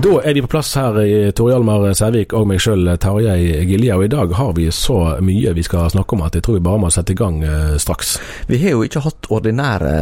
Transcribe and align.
Da 0.00 0.14
er 0.24 0.32
vi 0.32 0.40
på 0.40 0.48
plass 0.48 0.70
her 0.78 0.96
i 1.02 1.32
Tor 1.36 1.50
Hjalmar 1.50 1.82
Sævik 1.92 2.32
og 2.32 2.46
meg 2.48 2.62
sjøl, 2.62 2.88
Tarjei 3.02 3.66
Gilje. 3.68 3.98
Og 3.98 4.06
i 4.06 4.08
dag 4.08 4.32
har 4.38 4.54
vi 4.56 4.70
så 4.72 4.96
mye 5.20 5.52
vi 5.52 5.64
skal 5.66 5.90
snakke 5.92 6.16
om 6.16 6.22
at 6.24 6.38
jeg 6.38 6.46
tror 6.46 6.56
vi 6.56 6.62
bare 6.64 6.80
må 6.80 6.88
sette 6.94 7.12
i 7.12 7.18
gang 7.18 7.42
eh, 7.44 7.74
straks. 7.76 8.14
Vi 8.48 8.62
har 8.62 8.78
jo 8.78 8.86
ikke 8.86 9.02
hatt 9.04 9.28
ordinære 9.28 9.92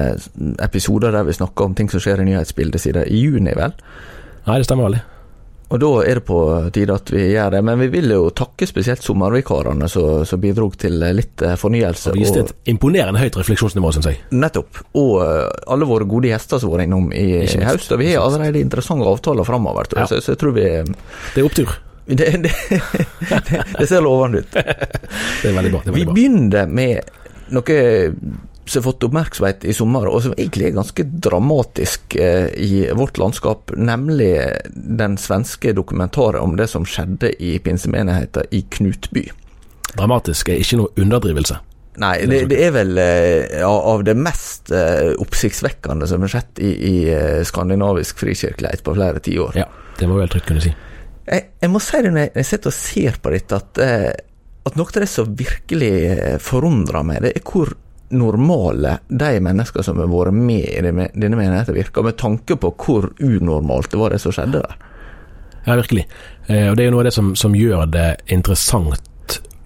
episoder 0.63 1.17
der 1.17 1.27
vi 1.27 1.35
snakker 1.35 1.67
om 1.67 1.75
ting 1.75 1.91
som 1.91 2.05
skjer 2.05 2.23
i 2.23 2.29
nyhetsbildet 2.29 2.85
siden 2.85 3.11
i 3.11 3.25
juni, 3.25 3.57
vel? 3.59 3.75
Nei, 4.47 4.61
det 4.61 4.69
stemmer 4.69 4.87
veldig. 4.87 5.03
Og 5.69 5.81
da 5.83 5.89
er 6.09 6.17
det 6.17 6.25
på 6.25 6.37
tide 6.73 6.95
at 6.97 7.11
vi 7.13 7.27
gjør 7.35 7.53
det. 7.53 7.59
Men 7.69 7.81
vi 7.83 7.89
vil 7.93 8.13
jo 8.15 8.31
takke 8.33 8.67
spesielt 8.69 9.05
sommervikarene 9.05 9.89
som 9.93 10.23
som 10.29 10.41
bidro 10.41 10.71
til 10.81 10.97
litt 11.15 11.43
eh, 11.45 11.57
fornyelse. 11.61 12.15
Og 12.15 12.17
viste 12.17 12.41
et 12.47 12.55
imponerende 12.73 13.21
høyt 13.21 13.37
refleksjonsnivå, 13.37 13.91
syns 13.93 14.09
jeg. 14.09 14.23
Nettopp. 14.33 14.81
Og 14.97 15.13
eh, 15.27 15.45
alle 15.69 15.89
våre 15.91 16.09
gode 16.09 16.31
gjester 16.31 16.63
som 16.63 16.73
har 16.73 16.79
vært 16.79 16.89
innom 16.89 17.11
i 17.13 17.27
høst. 17.45 17.93
Og 17.93 18.01
vi 18.01 18.15
har 18.15 18.25
allerede 18.25 18.63
interessante 18.65 19.09
avtaler 19.13 19.45
framover. 19.49 19.93
Ja. 19.93 20.09
Så, 20.09 20.23
så 20.25 20.33
jeg 20.33 20.41
tror 20.41 20.57
vi 20.57 20.65
Det 20.65 21.43
er 21.43 21.45
opptur. 21.51 21.77
det, 22.09 22.31
det, 22.41 22.53
det, 23.51 23.63
det 23.79 23.87
ser 23.91 24.01
lovende 24.01 24.41
ut. 24.41 24.55
Det 25.43 25.51
er 25.51 25.57
veldig 25.59 25.73
bra. 25.75 25.83
Er 25.85 25.93
Vi 25.93 25.93
veldig 25.93 26.07
bra. 26.09 26.15
begynner 26.17 26.71
med 26.73 27.19
noe 27.53 27.77
som 28.69 28.83
har 28.83 28.87
fått 28.91 29.07
oppmerksomhet 29.09 29.65
i 29.69 29.75
sommer, 29.77 30.09
og 30.11 30.23
som 30.25 30.35
egentlig 30.37 30.69
er 30.69 30.77
ganske 30.77 31.07
dramatisk 31.27 32.17
eh, 32.21 32.49
i 32.55 32.87
vårt 32.97 33.19
landskap, 33.21 33.73
nemlig 33.77 34.33
den 34.75 35.17
svenske 35.21 35.73
dokumentaren 35.77 36.43
om 36.45 36.57
det 36.59 36.69
som 36.73 36.87
skjedde 36.89 37.33
i 37.43 37.57
pinsemenigheten 37.65 38.51
i 38.55 38.65
Knutby. 38.77 39.29
Dramatisk 39.95 40.53
er 40.53 40.63
ikke 40.63 40.83
noe 40.83 40.93
underdrivelse. 41.01 41.59
Nei, 41.99 42.15
det, 42.31 42.45
det 42.53 42.59
er 42.63 42.75
vel 42.77 42.99
eh, 43.03 43.65
av 43.67 44.05
det 44.07 44.15
mest 44.15 44.71
eh, 44.75 45.17
oppsiktsvekkende 45.19 46.07
som 46.07 46.23
har 46.23 46.31
skjedd 46.31 46.61
i, 46.63 46.71
i 46.71 46.97
eh, 47.11 47.41
skandinavisk 47.47 48.21
frikirkelighet 48.23 48.85
på 48.87 48.95
flere 48.95 49.23
tiår. 49.25 49.59
Ja, 49.59 49.67
det 49.99 50.07
må 50.07 50.21
vel 50.21 50.31
trygt 50.31 50.47
kunne 50.51 50.63
si. 50.63 50.71
Jeg, 51.29 51.49
jeg 51.61 51.73
må 51.73 51.83
si 51.83 52.01
det 52.05 52.13
når 52.15 52.29
jeg, 52.29 52.47
sitter 52.47 52.71
og 52.71 52.77
ser 52.77 53.19
på 53.23 53.33
dette, 53.35 53.59
at, 53.59 53.83
eh, 53.83 54.13
at 54.69 54.79
noe 54.79 54.95
av 54.95 55.03
det 55.03 55.11
som 55.11 55.35
virkelig 55.39 55.93
eh, 56.15 56.39
forundrer 56.43 57.09
meg, 57.09 57.25
det 57.27 57.35
er 57.35 57.45
hvor 57.45 57.75
normale 58.11 58.99
de 59.09 59.33
mennesker 59.45 59.85
som 59.85 59.99
har 60.01 60.11
vært 60.11 60.37
med 60.37 60.65
i 60.65 60.83
denne 60.83 61.37
menigheten 61.37 61.77
virker, 61.77 62.07
med 62.07 62.19
tanke 62.21 62.57
på 62.61 62.73
hvor 62.79 63.11
unormalt 63.19 63.93
det 63.93 64.01
var 64.01 64.15
det 64.15 64.23
som 64.23 64.35
skjedde 64.35 64.63
der. 64.63 64.79
Ja, 65.67 65.77
virkelig. 65.77 66.07
Eh, 66.47 66.71
og 66.71 66.77
det 66.77 66.85
er 66.85 66.89
jo 66.89 66.97
noe 66.97 67.05
av 67.05 67.11
det 67.11 67.17
som, 67.19 67.35
som 67.37 67.57
gjør 67.57 67.87
det 67.93 68.09
interessant 68.33 69.05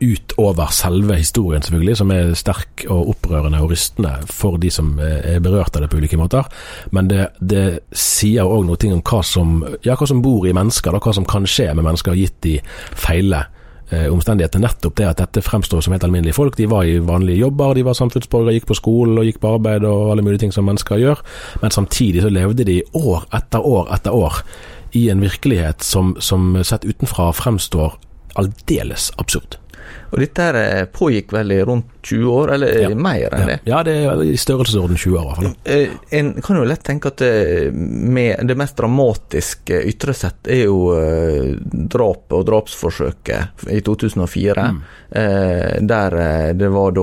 utover 0.02 0.66
selve 0.74 1.14
historien, 1.14 1.62
selvfølgelig, 1.62 1.96
som 1.96 2.10
er 2.10 2.32
sterk 2.34 2.84
og 2.90 3.12
opprørende 3.12 3.60
og 3.62 3.70
rystende 3.70 4.16
for 4.26 4.58
de 4.58 4.70
som 4.74 4.96
eh, 4.98 5.36
er 5.36 5.42
berørt 5.44 5.76
av 5.76 5.84
det 5.84 5.92
på 5.92 6.00
ulike 6.02 6.18
måter. 6.18 6.48
Men 6.90 7.10
det, 7.10 7.28
det 7.38 7.66
sier 7.94 8.48
òg 8.48 8.66
noe 8.66 8.92
om 8.96 9.02
hva 9.06 9.22
som, 9.26 9.60
ja, 9.86 9.94
hva 9.94 10.08
som 10.10 10.22
bor 10.24 10.48
i 10.48 10.54
mennesker, 10.56 10.90
da, 10.90 11.02
hva 11.02 11.14
som 11.14 11.28
kan 11.28 11.46
skje 11.46 11.70
med 11.76 11.86
mennesker 11.86 12.18
gitt 12.18 12.40
de 12.42 12.58
feile 12.98 13.44
eh, 13.92 14.08
omstendigheter. 14.12 14.62
Nettopp 14.62 14.96
det 14.98 15.08
at 15.08 15.22
dette 15.22 15.44
fremstår 15.44 15.84
som 15.84 15.94
helt 15.94 16.04
alminnelige 16.06 16.36
folk. 16.36 16.56
De 16.58 16.68
var 16.70 16.88
i 16.88 16.98
vanlige 16.98 17.42
jobber, 17.44 17.74
de 17.78 17.86
var 17.86 17.98
samfunnsborgere, 17.98 18.56
gikk 18.56 18.68
på 18.70 18.78
skolen 18.78 19.20
og 19.20 19.28
gikk 19.28 19.40
på 19.42 19.54
arbeid 19.56 19.86
og 19.88 20.12
alle 20.12 20.26
mulige 20.26 20.44
ting 20.46 20.54
som 20.54 20.68
mennesker 20.68 21.00
gjør. 21.02 21.24
Men 21.62 21.74
samtidig 21.74 22.24
så 22.24 22.32
levde 22.32 22.68
de 22.68 22.82
år 22.98 23.26
etter 23.32 23.64
år 23.72 23.92
etter 23.94 24.16
år 24.16 24.42
i 24.98 25.08
en 25.12 25.22
virkelighet 25.24 25.84
som, 25.86 26.16
som 26.20 26.54
sett 26.64 26.84
utenfra 26.84 27.30
fremstår 27.36 27.96
aldeles 28.36 29.10
absurd. 29.20 29.61
Og 30.12 30.18
dette 30.20 30.44
her 30.44 30.56
eh, 30.60 30.84
pågikk 30.92 31.32
vel 31.32 31.52
i 31.54 31.60
rundt 31.64 31.86
20 32.02 32.32
år, 32.34 32.50
eller 32.54 32.80
Ja. 32.82 32.88
eh, 32.90 32.96
mer 32.98 33.32
enn 33.32 33.40
Ja, 33.40 33.46
det. 33.46 33.58
ja 33.64 33.82
det 33.86 33.94
er 34.04 34.22
i 34.26 34.36
størrelsesorden 34.36 34.96
20 34.98 35.16
år 35.18 35.22
i 35.22 35.26
hvert 35.28 35.36
fall. 35.42 35.54
Eh, 35.64 35.88
En 36.18 36.32
kan 36.42 36.56
jo 36.58 36.64
lett 36.68 36.82
tenke 36.84 37.08
at 37.12 37.16
det, 37.22 37.72
med 37.74 38.42
det 38.48 38.56
mest 38.58 38.76
dramatiske 38.76 39.78
ytre 39.88 40.12
sett 40.14 40.48
er 40.50 40.64
jo 40.66 40.78
drapet 41.92 42.32
og 42.36 42.44
drapsforsøket 42.48 43.68
i 43.70 43.80
2004. 43.80 44.66
mm. 44.72 44.82
der 45.86 46.14
det 46.56 46.68
var 46.72 46.92
da 46.96 47.02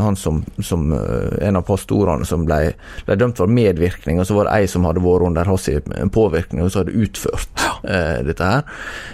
han 0.00 0.16
som, 0.16 0.42
som 0.64 0.92
en 1.40 1.56
av 1.56 1.62
pastorene 1.68 2.24
som 2.26 2.44
ble, 2.48 2.72
ble 3.06 3.16
dømt 3.20 3.36
for 3.36 3.46
medvirkning, 3.52 4.20
og 4.20 4.26
så 4.28 4.34
var 4.38 4.48
det 4.48 4.54
ei 4.62 4.66
som 4.70 4.84
hadde 4.88 5.02
vært 5.04 5.26
under 5.28 5.44
hans 5.50 5.68
påvirkning 6.12 6.62
og 6.64 6.72
så 6.72 6.82
hadde 6.82 6.96
utført 6.96 7.66
dette 7.82 8.50
her. 8.52 8.64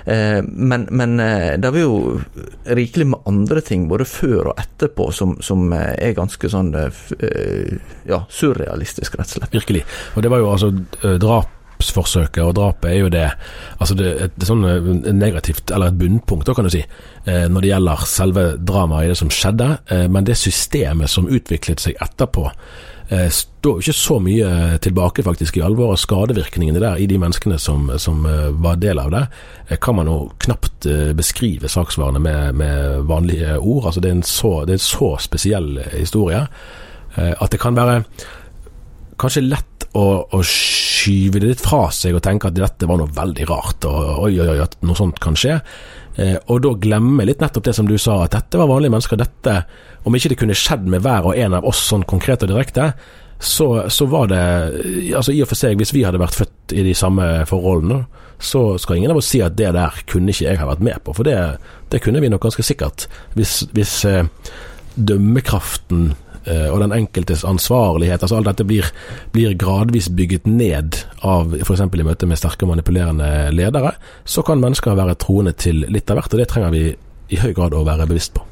Eh, 0.05 0.41
men 0.47 0.87
men 0.91 1.21
eh, 1.21 1.57
det 1.61 1.73
var 1.73 1.81
jo 1.81 2.21
rikelig 2.65 3.07
med 3.13 3.27
andre 3.27 3.61
ting 3.65 3.89
både 3.89 4.07
før 4.09 4.53
og 4.53 4.63
etterpå 4.63 5.11
som, 5.13 5.37
som 5.45 5.69
eh, 5.73 5.93
er 6.09 6.17
ganske 6.17 6.51
sånn 6.51 6.73
eh, 6.79 7.03
eh, 7.19 7.77
ja, 8.09 8.23
surrealistisk, 8.31 9.19
rett 9.19 9.37
og 9.37 9.43
slett. 9.43 9.55
Virkelig. 9.55 9.85
Og 10.15 10.25
det 10.25 10.33
var 10.33 10.43
jo 10.43 10.51
altså 10.55 10.73
drap 11.21 11.53
drapsforsøket, 11.77 12.43
og 12.43 12.55
drapet 12.57 12.91
er 12.91 12.99
jo 13.01 13.09
det 13.13 13.31
Altså 13.79 13.95
det, 13.95 14.13
et, 14.25 14.45
sånn 14.49 14.65
eh, 14.65 15.13
negativt, 15.13 15.71
eller 15.71 15.91
et 15.91 15.99
bunnpunkt, 16.01 16.47
da 16.47 16.55
kan 16.55 16.65
du 16.65 16.71
si, 16.73 16.81
eh, 17.27 17.47
når 17.49 17.61
det 17.61 17.69
gjelder 17.69 18.05
selve 18.09 18.45
dramaet 18.57 19.05
i 19.05 19.11
det 19.11 19.19
som 19.21 19.29
skjedde. 19.31 19.79
Eh, 19.93 20.07
men 20.09 20.25
det 20.25 20.39
systemet 20.41 21.11
som 21.13 21.29
utviklet 21.29 21.81
seg 21.81 21.99
etterpå, 22.01 22.47
eh, 22.49 22.96
står 23.67 23.81
ikke 23.81 23.95
så 23.95 24.17
mye 24.23 24.79
tilbake 24.83 25.23
faktisk 25.27 25.57
i 25.59 25.63
alvor, 25.63 25.93
og 25.95 26.01
skadevirkningene 26.01 26.83
der 26.83 26.99
i 27.03 27.07
de 27.07 27.19
menneskene 27.23 27.59
som, 27.59 27.89
som 28.03 28.27
eh, 28.27 28.49
var 28.63 28.81
del 28.83 28.99
av 28.99 29.13
det, 29.15 29.23
eh, 29.69 29.79
kan 29.83 29.99
man 29.99 30.11
jo 30.11 30.17
knapt 30.43 30.87
eh, 30.91 31.13
beskrive 31.17 31.71
saksvarene 31.71 32.23
med, 32.23 32.55
med 32.55 33.07
vanlige 33.11 33.59
ord. 33.59 33.87
Altså 33.87 34.03
det 34.03 34.11
er 34.11 34.19
en 34.19 34.27
så, 34.27 34.53
det 34.67 34.77
er 34.77 34.81
en 34.81 34.89
så 34.89 35.13
spesiell 35.23 35.79
eh, 35.85 35.97
historie 36.01 36.43
eh, 37.17 37.33
at 37.33 37.51
det 37.53 37.63
kan 37.63 37.79
være 37.79 38.03
kanskje 39.21 39.47
lett 39.47 39.76
å, 39.97 40.07
å 40.37 40.41
skyve 40.45 41.41
det 41.41 41.53
litt 41.53 41.65
fra 41.65 41.87
seg 41.95 42.17
og 42.17 42.25
tenke 42.25 42.51
at 42.51 42.57
dette 42.57 42.89
var 42.89 43.01
noe 43.01 43.13
veldig 43.17 43.47
rart, 43.51 43.87
og 43.89 44.27
oi, 44.27 44.35
oi, 44.37 44.49
oi, 44.55 44.59
at 44.65 44.77
noe 44.85 44.99
sånt 44.99 45.21
kan 45.23 45.39
skje. 45.39 45.59
Eh, 46.17 46.37
og 46.53 46.63
da 46.65 46.73
glemme 46.81 47.27
litt 47.29 47.43
nettopp 47.43 47.69
det 47.69 47.77
som 47.77 47.89
du 47.89 47.97
sa, 48.01 48.23
at 48.25 48.37
dette 48.37 48.61
var 48.61 48.71
vanlige 48.71 48.95
mennesker. 48.95 49.21
Dette, 49.21 49.57
om 50.09 50.17
ikke 50.17 50.33
det 50.33 50.41
kunne 50.41 50.59
skjedd 50.59 50.89
med 50.93 51.05
hver 51.05 51.31
og 51.31 51.41
en 51.41 51.57
av 51.59 51.69
oss 51.69 51.83
sånn 51.91 52.07
konkret 52.09 52.45
og 52.47 52.53
direkte, 52.53 52.93
så, 53.39 53.67
så 53.93 54.07
var 54.09 54.31
det 54.31 54.43
altså 55.13 55.35
I 55.35 55.43
og 55.45 55.51
for 55.51 55.61
seg, 55.61 55.77
hvis 55.77 55.93
vi 55.93 56.07
hadde 56.07 56.21
vært 56.23 56.39
født 56.39 56.73
i 56.73 56.87
de 56.87 56.95
samme 56.97 57.27
forholdene, 57.49 58.07
så 58.41 58.63
skal 58.81 58.99
ingen 58.99 59.13
av 59.13 59.21
oss 59.21 59.29
si 59.33 59.43
at 59.45 59.57
det 59.57 59.75
der 59.77 60.01
kunne 60.09 60.33
ikke 60.33 60.47
jeg 60.47 60.61
ha 60.61 60.69
vært 60.69 60.85
med 60.85 61.03
på. 61.05 61.13
For 61.17 61.29
det, 61.29 61.37
det 61.93 62.01
kunne 62.05 62.21
vi 62.25 62.31
nok 62.33 62.49
ganske 62.49 62.65
sikkert. 62.65 63.07
Hvis, 63.37 63.59
hvis 63.77 63.99
eh, 64.09 64.29
dømmekraften 64.97 66.15
og 66.47 66.79
den 66.83 66.95
enkeltes 66.95 67.45
ansvarlighet, 67.49 68.23
altså 68.23 68.39
alt 68.39 68.51
dette 68.51 68.67
blir, 68.69 68.87
blir 69.35 69.57
gradvis 69.59 70.07
bygget 70.15 70.47
ned 70.47 71.01
av 71.27 71.57
f.eks. 71.59 71.83
i 71.83 72.07
møte 72.07 72.29
med 72.31 72.39
sterke 72.39 72.67
og 72.67 72.75
manipulerende 72.75 73.31
ledere, 73.55 73.97
så 74.25 74.45
kan 74.47 74.63
mennesker 74.63 74.99
være 74.99 75.19
troende 75.19 75.57
til 75.59 75.83
litt 75.91 76.11
av 76.11 76.21
hvert, 76.21 76.37
og 76.37 76.43
det 76.43 76.51
trenger 76.53 76.75
vi 76.75 76.85
i 77.35 77.41
høy 77.43 77.53
grad 77.57 77.75
å 77.75 77.87
være 77.87 78.07
bevisst 78.07 78.37
på. 78.37 78.45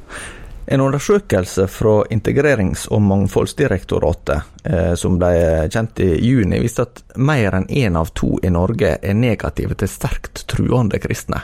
En 0.67 0.81
undersøkelse 0.81 1.67
fra 1.67 2.03
Integrerings- 2.09 2.87
og 2.91 3.01
mangfoldsdirektoratet, 3.01 4.41
eh, 4.63 4.93
som 4.95 5.19
ble 5.19 5.69
kjent 5.69 5.99
i 6.01 6.15
juni, 6.25 6.59
viste 6.59 6.87
at 6.87 7.03
mer 7.15 7.53
enn 7.53 7.67
én 7.69 7.95
av 7.95 8.09
to 8.17 8.39
i 8.41 8.49
Norge 8.49 8.97
er 9.01 9.13
negative 9.13 9.77
til 9.77 9.87
sterkt 9.87 10.47
truende 10.47 10.97
kristne. 10.99 11.43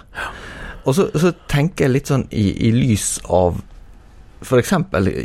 Og 0.85 0.95
så, 0.97 1.11
så 1.13 1.33
tenker 1.47 1.85
jeg 1.85 1.93
litt 1.93 2.09
sånn 2.09 2.25
i, 2.31 2.47
i 2.67 2.71
lys 2.73 3.19
av 3.29 3.61
f.eks. 4.41 4.73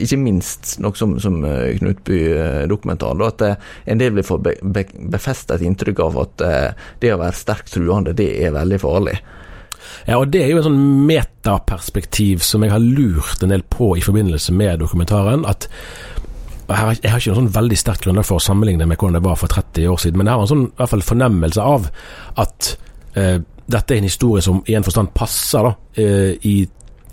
ikke 0.05 0.19
minst 0.21 0.77
noe 0.85 0.97
som, 0.99 1.17
som 1.23 1.39
eh, 1.49 1.77
Knutby-dokumentaren, 1.79 3.25
at 3.27 3.45
eh, 3.47 3.71
en 3.93 4.03
del 4.03 4.17
vil 4.19 4.27
få 4.27 4.39
be, 4.43 4.57
be, 4.61 4.85
befesta 5.13 5.57
et 5.57 5.65
inntrykk 5.67 6.03
av 6.05 6.21
at 6.25 6.45
eh, 6.45 6.89
det 7.03 7.15
å 7.15 7.21
være 7.23 7.41
sterkt 7.41 7.75
truende, 7.77 8.17
det 8.17 8.29
er 8.45 8.55
veldig 8.57 8.81
farlig. 8.83 9.17
Ja, 10.07 10.19
og 10.21 10.29
Det 10.31 10.43
er 10.43 10.53
jo 10.53 10.61
en 10.61 10.69
sånn 10.69 10.85
metaperspektiv 11.09 12.45
som 12.45 12.63
jeg 12.63 12.75
har 12.75 12.83
lurt 12.83 13.43
en 13.43 13.55
del 13.55 13.65
på 13.67 13.95
i 13.97 14.05
forbindelse 14.05 14.55
med 14.55 14.83
dokumentaren. 14.85 15.47
at 15.47 15.69
jeg 16.67 16.77
har, 16.77 16.97
jeg 16.99 17.11
har 17.11 17.21
ikke 17.21 17.31
noe 17.31 17.41
sånn 17.45 17.55
veldig 17.55 17.77
sterkt 17.79 18.07
grunnlag 18.07 18.27
for 18.27 18.41
å 18.41 18.43
sammenligne 18.43 18.89
med 18.91 18.99
hvordan 18.99 19.21
det 19.21 19.27
var 19.27 19.37
for 19.39 19.53
30 19.53 19.87
år 19.87 20.01
siden, 20.03 20.19
men 20.19 20.27
jeg 20.27 20.35
har 20.35 20.43
en 20.43 20.51
sånn 20.51 20.65
i 20.67 20.79
hvert 20.81 20.93
fall 20.93 21.05
fornemmelse 21.07 21.63
av 21.63 21.87
at 22.43 22.71
eh, 23.15 23.37
dette 23.67 23.95
er 23.95 24.01
en 24.01 24.09
historie 24.09 24.43
som 24.43 24.59
i 24.67 24.75
en 24.79 24.87
forstand 24.87 25.13
passer 25.15 25.67
da, 25.67 25.73
eh, 25.99 26.33
i, 26.47 26.57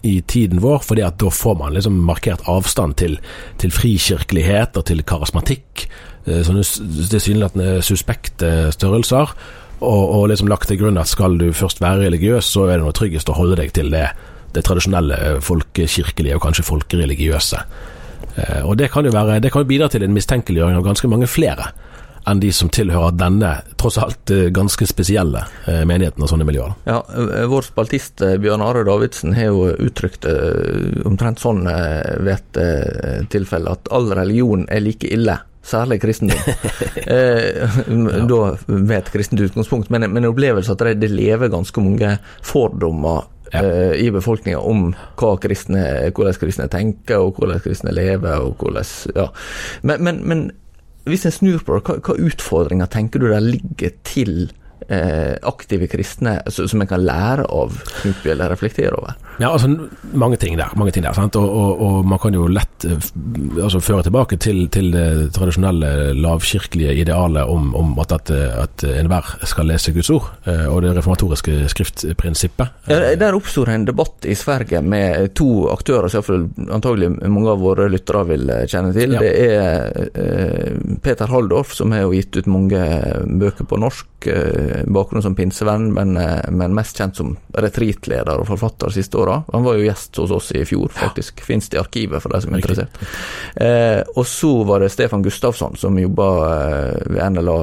i 0.04 0.18
tiden 0.28 0.60
vår, 0.64 0.82
fordi 0.84 1.04
at 1.06 1.20
da 1.22 1.30
får 1.32 1.56
man 1.62 1.76
liksom 1.76 1.96
markert 2.08 2.44
avstand 2.52 2.98
til, 3.00 3.18
til 3.62 3.72
frikirkelighet 3.72 4.76
og 4.80 4.88
til 4.90 5.04
karismatikk. 5.08 5.86
Eh, 6.26 6.42
sånne 6.44 6.64
tilsynelatende 7.12 7.80
suspekte 7.86 8.72
størrelser 8.76 9.34
og, 9.84 10.04
og 10.04 10.28
liksom 10.32 10.52
lagt 10.52 10.70
til 10.72 10.80
grunn 10.80 11.00
at 11.00 11.12
skal 11.12 11.38
du 11.40 11.50
først 11.56 11.82
være 11.84 12.06
religiøs, 12.08 12.52
så 12.56 12.68
er 12.68 12.78
det 12.78 12.86
noe 12.86 12.96
tryggest 12.96 13.32
å 13.32 13.38
holde 13.38 13.60
deg 13.60 13.74
til 13.76 13.92
det, 13.94 14.06
det 14.56 14.64
tradisjonelle 14.68 15.40
folkekirkelige 15.44 16.38
og 16.38 16.44
kanskje 16.46 16.68
folkereligiøse. 16.68 17.64
Eh, 18.36 18.62
og 18.64 18.78
det 18.80 18.92
kan 18.94 19.08
jo 19.08 19.16
være, 19.16 19.40
det 19.44 19.52
kan 19.54 19.64
jo 19.64 19.72
bidra 19.72 19.90
til 19.92 20.06
en 20.06 20.16
mistenkeliggjøring 20.16 20.80
av 20.80 20.86
ganske 20.88 21.12
mange 21.12 21.32
flere 21.32 21.72
enn 22.30 22.42
de 22.44 22.52
som 22.56 22.72
tilhører 22.74 23.16
denne 23.20 23.54
tross 23.80 24.00
alt 24.02 24.31
eh, 24.34 24.50
ganske 24.56 24.88
spesielle 24.90 25.46
eh, 25.68 25.84
menigheten 25.90 26.24
og 26.24 26.31
sånne 26.31 26.48
miljøer. 26.48 26.75
Ja, 26.90 27.02
Vår 27.50 27.70
spaltist 27.70 28.24
Bjørn 28.42 28.64
Are 28.66 28.84
Davidsen 28.88 29.36
har 29.38 29.52
jo 29.52 29.72
uttrykt 29.74 30.28
omtrent 31.06 31.42
sånn 31.44 31.66
ved 31.66 32.34
et 32.36 33.28
tilfelle 33.34 33.74
at 33.74 33.90
all 33.94 34.12
religion 34.16 34.68
er 34.72 34.84
like 34.84 35.10
ille 35.12 35.38
særlig 35.64 36.02
kristendom. 36.02 36.38
eh, 36.96 37.78
da 38.28 38.42
med 38.68 38.98
et 38.98 39.12
kristent 39.14 39.42
utgangspunkt, 39.42 39.90
men, 39.90 40.10
men 40.12 40.28
opplevelse 40.28 40.76
at 40.76 40.84
det, 40.84 40.98
det 41.04 41.12
lever 41.14 41.52
ganske 41.52 41.84
mange 41.84 42.18
fordommer 42.44 43.24
ja. 43.52 43.64
eh, 43.64 43.94
i 44.04 44.10
befolkninga 44.12 44.60
om 44.60 44.92
kristne, 45.42 45.86
hvordan 46.12 46.40
kristne 46.42 46.68
tenker, 46.72 47.24
og 47.24 47.40
hvordan 47.40 47.64
kristne 47.64 47.96
lever. 47.96 48.44
og 48.44 48.60
hvordan, 48.60 48.92
ja. 49.16 49.30
men, 49.81 50.04
men, 50.04 50.22
men 50.28 50.44
hvis 51.10 51.26
en 51.28 51.36
snur 51.36 51.64
på 51.66 51.78
det, 51.78 51.84
hva, 51.88 51.98
hva 52.00 52.28
utfordringer 52.28 52.92
tenker 52.92 53.20
du 53.20 53.28
der 53.32 53.44
ligger 53.44 53.96
til 54.08 54.52
eh, 54.88 55.35
aktive 55.44 55.88
kristne 55.91 56.39
som 56.50 56.81
en 56.81 56.89
kan 56.89 57.03
lære 57.03 57.45
av 57.50 57.75
Knutby 58.01 58.33
eller 58.33 58.53
reflektere 58.53 58.95
over? 58.97 59.15
Ja, 59.39 59.50
altså 59.50 59.69
mange 60.13 60.38
ting 60.38 60.57
der. 60.59 60.74
Mange 60.77 60.94
ting 60.94 61.06
der 61.06 61.18
og, 61.18 61.35
og, 61.38 61.81
og, 61.81 61.95
man 62.06 62.19
kan 62.21 62.35
jo 62.35 62.45
lett 62.51 62.85
eh, 62.85 63.07
altså, 63.63 63.81
føre 63.83 64.03
tilbake 64.06 64.38
til, 64.38 64.68
til, 64.74 64.91
det 64.94 65.31
tradisjonelle 65.33 66.13
lavkirkelige 66.19 66.94
idealet 67.01 67.50
om, 67.50 67.71
om 67.75 67.95
at, 68.03 68.13
at, 68.19 68.31
at 68.33 68.85
enhver 68.91 69.33
skal 69.50 69.69
lese 69.71 69.94
Guds 69.95 70.12
ord, 70.13 70.30
eh, 70.45 70.65
og 70.69 70.83
det 70.85 70.94
reformatoriske 70.97 71.69
skriftprinsippet. 71.74 72.83
Ja, 72.91 73.15
der 73.19 73.38
oppstod 73.38 73.71
en 73.74 73.88
debatt 73.89 74.27
i 74.30 74.35
Sverige 74.38 74.83
med 74.85 75.33
to 75.38 75.68
aktører 75.74 76.12
som 76.12 76.50
antagelig 76.69 77.09
mange 77.24 77.53
av 77.53 77.63
våre 77.63 77.89
lyttere 77.91 78.24
vil 78.30 78.51
kjenne 78.69 78.94
til. 78.95 79.15
Ja. 79.15 79.24
Det 79.24 79.33
er 79.47 80.09
eh, 80.13 80.97
Peter 81.03 81.30
Haldorf, 81.31 81.74
som 81.77 81.94
har 81.95 82.12
gitt 82.13 82.38
ut 82.38 82.50
mange 82.51 82.81
bøker 83.41 83.68
på 83.69 83.80
norsk. 83.81 84.27
Eh, 84.30 84.73
bakgrunn 84.88 85.24
som 85.24 85.36
pinsevenn, 85.36 85.90
men, 85.94 86.18
eh, 86.18 86.50
men, 86.52 86.75
mest 86.75 86.98
kjent 86.98 87.20
som 87.20 87.36
retreatleder 87.54 88.42
og 88.42 88.48
forfatter 88.50 88.92
de 88.92 88.98
siste 89.00 89.20
åra. 89.20 89.42
Han 89.54 89.66
var 89.66 89.78
jo 89.78 89.88
gjest 89.88 90.20
hos 90.22 90.34
oss 90.34 90.52
i 90.58 90.66
fjor, 90.68 90.92
faktisk. 90.94 91.40
Ja. 91.42 91.50
Fins 91.52 91.70
det 91.70 91.78
i 91.78 91.84
arkivet 91.84 92.24
for 92.24 92.34
de 92.34 92.42
som 92.44 92.54
er 92.54 92.64
interessert. 92.64 93.00
Eh, 93.56 94.02
og 94.16 94.28
så 94.30 94.52
var 94.68 94.84
det 94.84 94.92
Stefan 94.94 95.24
Gustafsson, 95.24 95.78
som 95.78 96.00
jobba 96.00 96.30
eh, 96.50 97.08
ved 97.14 97.38
NLA 97.38 97.60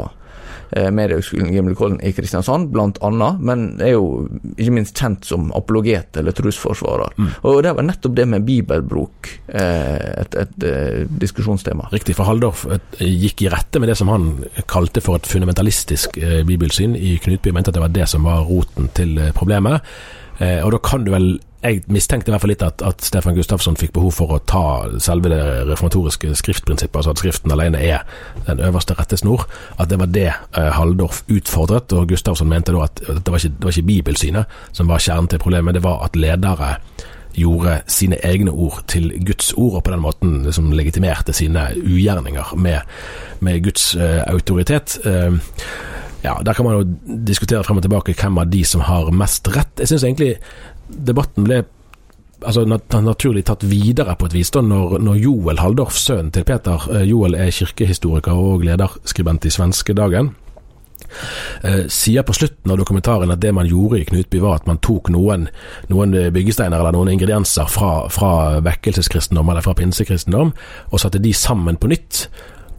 Mediehøgskolen 0.70 1.50
Gimlekollen 1.55 1.99
i 2.06 2.12
Kristiansand, 2.14 2.70
blant 2.75 3.00
annet, 3.06 3.40
men 3.43 3.64
er 3.82 3.94
jo 3.96 4.28
ikke 4.56 4.75
minst 4.76 4.99
kjent 4.99 5.26
som 5.26 5.50
apologet 5.56 6.20
eller 6.20 6.37
trosforsvarer. 6.37 7.17
Mm. 7.19 7.32
Og 7.49 7.62
det 7.67 7.75
var 7.76 7.87
nettopp 7.87 8.14
det 8.19 8.28
med 8.31 8.46
bibelbruk 8.46 9.32
eh, 9.49 9.96
et, 10.22 10.38
et, 10.38 10.55
et 10.55 10.69
eh, 10.70 11.02
diskusjonstema. 11.22 11.90
Riktig, 11.94 12.17
for 12.19 12.28
Haldorf 12.31 12.67
gikk 13.00 13.46
i 13.46 13.50
rette 13.52 13.82
med 13.82 13.90
det 13.90 13.99
som 13.99 14.12
han 14.12 14.31
kalte 14.70 15.02
for 15.05 15.19
et 15.19 15.28
fundamentalistisk 15.28 16.20
bibelsyn 16.46 16.96
i 16.99 17.17
Knutby, 17.22 17.55
mente 17.55 17.72
at 17.72 17.78
det 17.78 17.84
var 17.84 17.94
det 17.94 18.08
som 18.11 18.26
var 18.28 18.46
roten 18.49 18.90
til 18.96 19.19
problemet. 19.37 19.84
Og 20.41 20.71
da 20.73 20.79
kan 20.81 21.03
du 21.05 21.11
vel 21.13 21.35
jeg 21.61 21.83
mistenkte 21.93 22.31
i 22.31 22.33
hvert 22.33 22.41
fall 22.41 22.53
litt 22.55 22.63
at, 22.65 22.81
at 22.85 23.03
Stefan 23.05 23.37
Gustafsson 23.37 23.77
fikk 23.77 23.93
behov 23.97 24.15
for 24.17 24.33
å 24.33 24.41
ta 24.49 24.63
selve 25.03 25.29
det 25.33 25.41
reformatoriske 25.69 26.33
skriftprinsippet, 26.41 26.97
altså 26.97 27.13
at 27.13 27.21
Skriften 27.21 27.53
alene 27.53 27.83
er 27.85 28.07
den 28.47 28.63
øverste 28.65 28.97
rettesnor. 28.97 29.45
At 29.77 29.93
det 29.93 30.01
var 30.01 30.09
det 30.15 30.31
eh, 30.31 30.71
Halldorf 30.77 31.23
utfordret, 31.29 31.93
og 31.93 32.09
Gustafsson 32.09 32.49
mente 32.49 32.73
da 32.73 32.87
at 32.87 33.03
det 33.05 33.29
var 33.29 33.37
ikke, 33.37 33.53
det 33.59 33.69
var 33.69 33.77
ikke 33.77 33.91
bibelsynet 33.93 34.59
som 34.73 34.89
var 34.89 35.05
kjernen 35.05 35.29
til 35.29 35.43
problemet, 35.43 35.77
det 35.77 35.85
var 35.85 36.01
at 36.07 36.17
ledere 36.17 36.79
gjorde 37.37 37.77
sine 37.87 38.17
egne 38.27 38.51
ord 38.51 38.81
til 38.91 39.13
Guds 39.23 39.53
ord, 39.53 39.77
og 39.79 39.85
på 39.85 39.93
den 39.93 40.03
måten 40.03 40.41
liksom 40.49 40.73
legitimerte 40.75 41.37
sine 41.37 41.69
ugjerninger 41.77 42.57
med, 42.57 42.81
med 43.45 43.61
Guds 43.69 43.93
eh, 44.01 44.25
autoritet. 44.33 44.97
Eh, 45.05 45.37
ja, 46.22 46.38
Der 46.44 46.55
kan 46.55 46.64
man 46.64 46.75
jo 46.75 47.17
diskutere 47.26 47.64
frem 47.64 47.81
og 47.81 47.84
tilbake 47.87 48.14
hvem 48.14 48.38
av 48.38 48.50
de 48.52 48.64
som 48.64 48.84
har 48.84 49.11
mest 49.12 49.49
rett. 49.49 49.72
Jeg 49.78 49.88
synes 49.88 50.05
egentlig 50.05 50.34
debatten 50.90 51.46
ble 51.46 51.62
altså, 52.44 52.64
naturlig 52.67 53.44
tatt 53.49 53.64
videre 53.69 54.17
på 54.19 54.28
et 54.28 54.37
vis 54.37 54.52
da, 54.55 54.62
når, 54.64 54.99
når 55.00 55.19
Joel 55.22 55.62
Haldorf, 55.62 55.96
sønnen 55.98 56.32
til 56.34 56.46
Peter 56.48 56.86
eh, 56.93 57.08
Joel 57.08 57.39
er 57.39 57.53
kirkehistoriker 57.55 58.36
og 58.36 58.65
lederskribent 58.69 59.48
i 59.48 59.55
Svenskedagen. 59.55 60.34
Eh, 61.65 61.86
sier 61.91 62.22
på 62.22 62.34
slutten 62.36 62.70
av 62.70 62.79
dokumentaren 62.79 63.32
at 63.32 63.41
det 63.43 63.53
man 63.56 63.69
gjorde 63.69 64.00
i 64.00 64.06
Knutby 64.06 64.41
var 64.43 64.60
at 64.60 64.69
man 64.69 64.79
tok 64.84 65.10
noen, 65.12 65.48
noen 65.91 66.15
byggesteiner 66.34 66.79
eller 66.79 66.94
noen 66.94 67.10
ingredienser 67.17 67.69
fra, 67.70 68.06
fra 68.12 68.60
vekkelseskristendom 68.65 69.50
eller 69.50 69.65
fra 69.65 69.74
pinsekristendom 69.79 70.53
og 70.91 71.03
satte 71.03 71.22
de 71.22 71.34
sammen 71.34 71.81
på 71.81 71.91
nytt. 71.91 72.27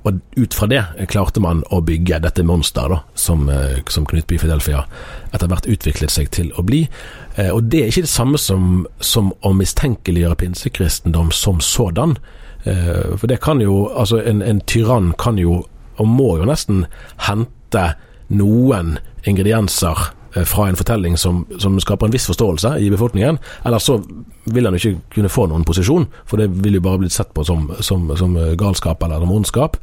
Og 0.04 0.18
ut 0.36 0.54
fra 0.58 0.68
det 0.68 0.82
klarte 1.12 1.42
man 1.44 1.62
å 1.70 1.82
bygge 1.86 2.22
dette 2.24 2.44
monsteret 2.46 3.06
som, 3.14 3.50
eh, 3.50 3.82
som 3.88 4.06
Knutby 4.06 4.40
Fidelfia 4.42 4.86
etter 5.32 5.48
hvert 5.48 5.70
utviklet 5.70 6.10
seg 6.12 6.32
til 6.34 6.52
å 6.58 6.66
bli. 6.66 6.88
Eh, 7.36 7.52
og 7.54 7.70
det 7.70 7.82
er 7.84 7.92
ikke 7.92 8.08
det 8.08 8.14
samme 8.14 8.38
som, 8.42 8.88
som 9.00 9.32
å 9.42 9.54
mistenkeliggjøre 9.54 10.40
pinsekristendom 10.42 11.32
som 11.32 11.62
sådan. 11.62 12.18
Eh, 12.66 13.14
for 13.18 13.28
det 13.28 13.42
kan 13.42 13.62
jo, 13.62 13.90
altså 13.94 14.24
en, 14.26 14.42
en 14.42 14.62
tyrann 14.62 15.14
kan 15.18 15.38
jo, 15.38 15.62
og 15.98 16.08
må 16.08 16.38
jo 16.42 16.50
nesten, 16.50 16.86
hente 17.28 17.94
noen 18.30 18.98
ingredienser 19.28 20.10
fra 20.32 20.68
en 20.70 20.78
fortelling 20.80 21.18
som, 21.20 21.44
som, 21.60 21.80
skaper 21.82 22.08
en 22.08 22.14
viss 22.14 22.28
forståelse 22.30 22.76
i 22.80 22.90
befolkningen. 22.94 23.40
Eller 23.66 23.84
så 23.84 23.98
vil 24.46 24.68
han 24.68 24.78
ikke 24.78 24.96
kunne 25.16 25.32
få 25.32 25.48
noen 25.52 25.66
posisjon, 25.68 26.08
for 26.26 26.42
det 26.42 26.50
vil 26.64 26.78
jo 26.80 26.84
bare 26.86 27.02
blitt 27.04 27.16
sett 27.16 27.34
på 27.36 27.44
som, 27.48 27.68
som, 27.84 28.08
som 28.18 28.38
galskap 28.60 29.04
eller 29.04 29.24
som 29.24 29.34
ondskap. 29.36 29.78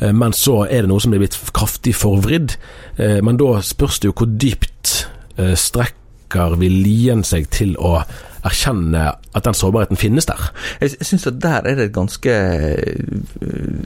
Eh, 0.00 0.12
men 0.12 0.36
så 0.36 0.64
er 0.66 0.84
det 0.84 0.92
noe 0.92 1.02
som 1.02 1.14
er 1.14 1.22
blitt 1.22 1.38
kraftig 1.56 1.94
forvridd. 1.98 2.56
Eh, 2.96 3.20
men 3.24 3.40
da 3.40 3.56
spørs 3.64 4.00
det 4.00 4.12
jo 4.12 4.18
hvor 4.20 4.34
dypt 4.40 4.98
strekker 5.56 6.58
viljen 6.60 7.22
seg 7.24 7.46
til 7.54 7.70
å 7.80 8.02
erkjenne 8.46 9.06
at 9.36 9.46
den 9.46 9.56
sårbarheten 9.56 10.00
finnes 10.00 10.28
der. 10.28 10.50
Jeg 10.82 11.06
syns 11.06 11.28
at 11.28 11.40
der 11.42 11.64
er 11.64 11.78
det 11.78 11.88
et 11.88 11.96
ganske 11.96 12.34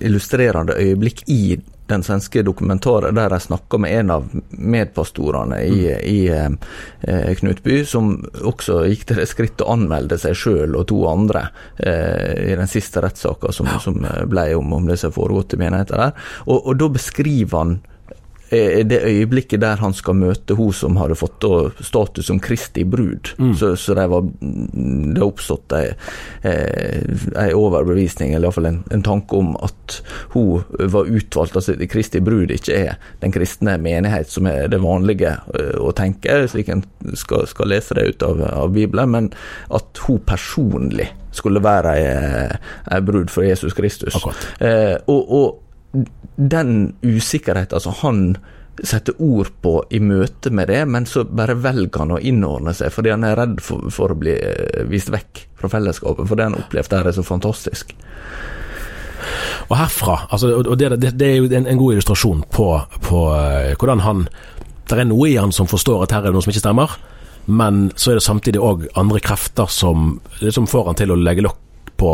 illustrerende 0.04 0.76
øyeblikk 0.78 1.24
i 1.30 1.56
den 1.87 2.03
svenske 2.03 2.43
dokumentaren 2.43 3.14
der 3.14 3.29
de 3.29 3.41
snakka 3.41 3.79
med 3.79 3.93
en 3.99 4.11
av 4.11 4.29
medpastorene 4.49 5.61
i, 5.64 5.81
i 5.93 6.19
eh, 6.33 7.33
Knutby, 7.38 7.83
som 7.85 8.14
også 8.41 8.85
gikk 8.88 9.07
til 9.09 9.21
det 9.21 9.29
skritt 9.29 9.64
å 9.64 9.71
anmelde 9.75 10.19
seg 10.21 10.37
sjøl 10.38 10.79
og 10.79 10.88
to 10.93 11.03
andre 11.11 11.49
eh, 11.76 12.53
i 12.53 12.55
den 12.57 12.71
siste 12.71 13.05
rettssaka 13.05 13.53
som, 13.53 13.69
som 13.85 14.00
ble 14.31 14.50
om, 14.57 14.73
om 14.73 14.88
det 14.88 14.99
som 15.00 15.12
har 15.12 15.19
foregått 15.19 15.57
i 15.57 15.61
menigheten 15.61 16.00
der. 16.00 16.14
Og, 16.49 16.59
og 16.62 16.79
da 16.81 16.88
beskriver 16.97 17.61
han 17.61 17.76
eh, 17.79 17.93
det 18.50 19.00
øyeblikket 19.02 19.62
der 19.62 19.80
han 19.80 19.94
skal 19.96 20.14
møte 20.18 20.54
hun 20.54 20.72
som 20.76 20.98
hadde 21.00 21.16
fått 21.18 21.44
status 21.82 22.28
som 22.28 22.40
Kristi 22.42 22.84
brud. 22.84 23.32
Mm. 23.38 23.54
Så, 23.58 23.72
så 23.80 23.96
det, 23.96 24.04
var, 24.12 24.26
det 25.14 25.24
oppstått 25.24 25.74
ei, 25.78 25.88
ei 26.44 27.48
overbevisning, 27.56 28.34
eller 28.34 28.48
iallfall 28.50 28.68
en, 28.70 28.82
en 28.94 29.04
tanke 29.06 29.40
om 29.40 29.54
at 29.64 29.98
hun 30.36 30.62
var 30.92 31.10
utvalgt, 31.10 31.56
altså 31.56 31.74
Kristi 31.90 32.22
brud 32.24 32.52
ikke 32.54 32.78
er 32.90 33.00
den 33.24 33.34
kristne 33.34 33.76
menighet 33.82 34.30
som 34.30 34.46
er 34.50 34.68
det 34.70 34.82
vanlige 34.84 35.34
å 35.80 35.90
tenke, 35.96 36.44
slik 36.50 36.70
en 36.72 36.84
skal, 37.18 37.48
skal 37.50 37.70
lese 37.72 37.96
det 37.98 38.06
ut 38.14 38.24
av, 38.26 38.40
av 38.52 38.72
Bibelen, 38.74 39.10
men 39.14 39.30
at 39.74 40.04
hun 40.06 40.22
personlig 40.26 41.10
skulle 41.34 41.62
være 41.64 41.96
ei, 41.98 42.46
ei 42.94 43.00
brud 43.04 43.32
for 43.32 43.46
Jesus 43.46 43.74
Kristus. 43.74 44.16
Eh, 44.60 44.94
og, 45.10 45.32
og 45.34 45.63
den 46.36 46.94
usikkerheten 47.02 47.80
som 47.80 47.92
altså 47.92 48.06
han 48.06 48.36
setter 48.82 49.14
ord 49.22 49.52
på 49.62 49.76
i 49.94 50.00
møte 50.02 50.50
med 50.50 50.68
det, 50.68 50.82
men 50.90 51.06
så 51.06 51.22
bare 51.24 51.54
velger 51.54 52.02
han 52.02 52.16
å 52.16 52.18
innordne 52.18 52.74
seg 52.74 52.90
fordi 52.94 53.12
han 53.14 53.26
er 53.26 53.36
redd 53.38 53.60
for, 53.62 53.86
for 53.94 54.14
å 54.14 54.18
bli 54.18 54.34
eh, 54.34 54.82
vist 54.90 55.12
vekk 55.14 55.44
fra 55.60 55.70
fellesskapet, 55.76 56.26
for 56.28 56.38
det 56.38 56.48
han 56.48 56.58
opplevde 56.58 56.98
der 56.98 57.10
er 57.10 57.16
så 57.16 57.24
fantastisk. 57.26 57.94
Og 59.70 59.76
herfra, 59.78 60.18
altså, 60.34 60.50
og 60.58 60.74
det, 60.78 60.90
det, 61.00 61.14
det 61.16 61.28
er 61.30 61.38
jo 61.38 61.48
en, 61.48 61.68
en, 61.70 61.80
god 61.80 61.94
illustrasjon 61.94 62.42
på, 62.52 62.66
på 63.06 63.20
uh, 63.32 63.72
hvordan 63.80 64.02
han 64.04 64.26
Det 64.84 64.98
er 65.00 65.06
noe 65.08 65.30
i 65.30 65.38
han 65.40 65.54
som 65.54 65.68
forstår 65.70 66.02
at 66.04 66.12
her 66.12 66.26
er 66.26 66.28
det 66.28 66.36
noe 66.36 66.44
som 66.44 66.52
ikke 66.52 66.60
stemmer, 66.60 66.90
men 67.46 67.86
så 67.96 68.10
er 68.12 68.18
det 68.18 68.26
samtidig 68.26 68.60
òg 68.60 68.84
andre 69.00 69.22
krefter 69.24 69.70
som 69.72 70.18
liksom 70.42 70.66
får 70.68 70.90
han 70.90 70.98
til 70.98 71.14
å 71.14 71.16
legge 71.16 71.46
lokk 71.46 71.94
på 71.96 72.10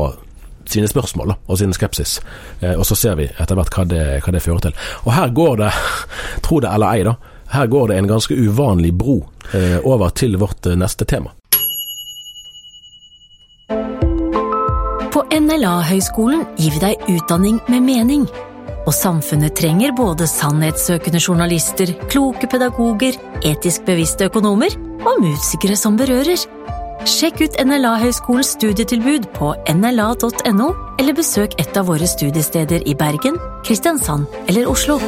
sine 0.68 0.88
spørsmål 0.88 1.34
og 1.46 1.58
sin 1.58 1.72
skepsis. 1.72 2.18
Eh, 2.60 2.74
og 2.74 2.86
så 2.86 2.96
ser 2.98 3.18
vi 3.20 3.28
etter 3.30 3.58
hvert 3.58 3.74
hva 3.74 3.84
det, 3.88 4.04
hva 4.24 4.34
det 4.34 4.42
fører 4.44 4.68
til. 4.68 4.78
Og 5.06 5.12
her 5.16 5.34
går 5.34 5.60
det, 5.62 5.72
tro 6.46 6.60
det 6.60 6.72
eller 6.72 6.94
ei, 6.94 7.04
da, 7.06 7.16
her 7.50 7.66
går 7.66 7.90
det 7.90 7.98
en 7.98 8.10
ganske 8.10 8.36
uvanlig 8.36 8.94
bro 8.94 9.20
eh, 9.54 9.78
over 9.84 10.12
til 10.14 10.38
vårt 10.38 10.66
eh, 10.66 10.78
neste 10.78 11.04
tema. 11.04 11.32
På 15.10 15.24
NLA-høgskolen 15.34 16.44
gir 16.58 16.76
vi 16.76 16.84
deg 16.84 17.10
utdanning 17.10 17.58
med 17.68 17.82
mening. 17.82 18.28
Og 18.86 18.94
samfunnet 18.96 19.56
trenger 19.58 19.92
både 19.96 20.28
sannhetssøkende 20.30 21.20
journalister, 21.20 21.90
kloke 22.10 22.48
pedagoger, 22.50 23.18
etisk 23.44 23.84
bevisste 23.88 24.30
økonomer 24.30 24.72
og 25.02 25.20
musikere 25.24 25.76
som 25.76 25.98
berører. 25.98 26.46
Sjekk 27.08 27.40
ut 27.40 27.56
NLA-høgskolens 27.64 28.52
studietilbud 28.58 29.30
på 29.36 29.54
nla.no, 29.72 30.68
eller 31.00 31.16
besøk 31.16 31.56
et 31.60 31.78
av 31.80 31.88
våre 31.88 32.08
studiesteder 32.08 32.84
i 32.84 32.96
Bergen, 32.98 33.40
Kristiansand 33.64 34.28
eller 34.48 34.68
Oslo. 34.68 34.98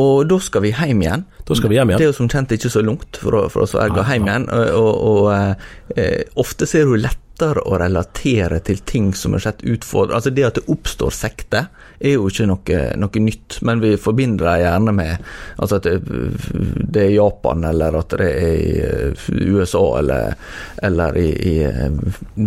Og 0.00 0.24
da 0.26 0.38
skal 0.42 0.64
vi 0.64 0.72
hjem 0.74 1.04
igjen. 1.04 1.26
Da 1.46 1.56
skal 1.58 1.70
vi 1.70 1.78
hjem 1.78 1.92
igjen. 1.92 2.00
Det 2.00 2.08
er 2.08 2.10
jo 2.10 2.16
som 2.16 2.30
kjent 2.30 2.54
ikke 2.56 2.72
så 2.72 2.82
langt 2.82 3.20
for, 3.20 3.36
oss 3.62 3.76
å 3.76 3.84
gå 3.94 4.06
hjem 4.08 4.30
igjen. 4.30 4.48
Og, 4.50 4.80
og, 4.80 5.04
og 5.10 6.00
eh, 6.00 6.24
ofte 6.40 6.66
ser 6.66 6.82
det 6.82 6.96
jo 6.96 7.04
lettere 7.04 7.62
å 7.66 7.78
relatere 7.78 8.60
til 8.66 8.80
ting 8.86 9.12
som 9.14 9.36
er 9.36 9.44
sett 9.44 9.62
utfordrende. 9.62 10.18
Altså 10.18 10.32
Det 10.34 10.46
at 10.48 10.58
det 10.58 10.64
oppstår 10.74 11.14
sekter, 11.14 11.68
er 12.04 12.16
jo 12.16 12.26
ikke 12.26 12.46
noe, 12.50 12.80
noe, 12.98 13.22
nytt, 13.22 13.60
men 13.66 13.82
vi 13.84 13.92
forbinder 14.00 14.48
det 14.48 14.64
gjerne 14.64 14.94
med 14.98 15.28
altså 15.62 15.78
at 15.78 15.86
det, 15.86 17.04
er 17.04 17.14
Japan, 17.14 17.62
eller 17.70 18.00
at 18.00 18.16
det 18.18 18.30
er 18.32 18.58
i 18.58 18.74
eh, 18.88 19.28
USA, 19.54 19.84
eller, 20.00 20.34
eller 20.82 21.20
i, 21.22 21.28
i 21.52 21.54
en 21.68 22.00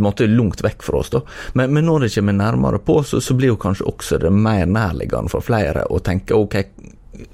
måte 0.03 0.27
langt 0.27 0.65
vekk 0.67 0.83
fra 0.83 0.99
oss. 0.99 1.13
da. 1.15 1.23
Men, 1.55 1.71
men 1.77 1.87
når 1.87 2.05
det 2.05 2.13
kommer 2.17 2.35
nærmere 2.41 2.83
på, 2.83 2.99
så, 3.07 3.23
så 3.23 3.39
blir 3.39 3.55
jo 3.55 3.61
kanskje 3.61 3.87
også 3.87 4.21
det 4.25 4.35
mer 4.35 4.67
nærliggende 4.67 5.31
for 5.31 5.47
flere 5.47 5.87
å 5.87 6.03
tenke 6.03 6.35
ok, 6.35 6.59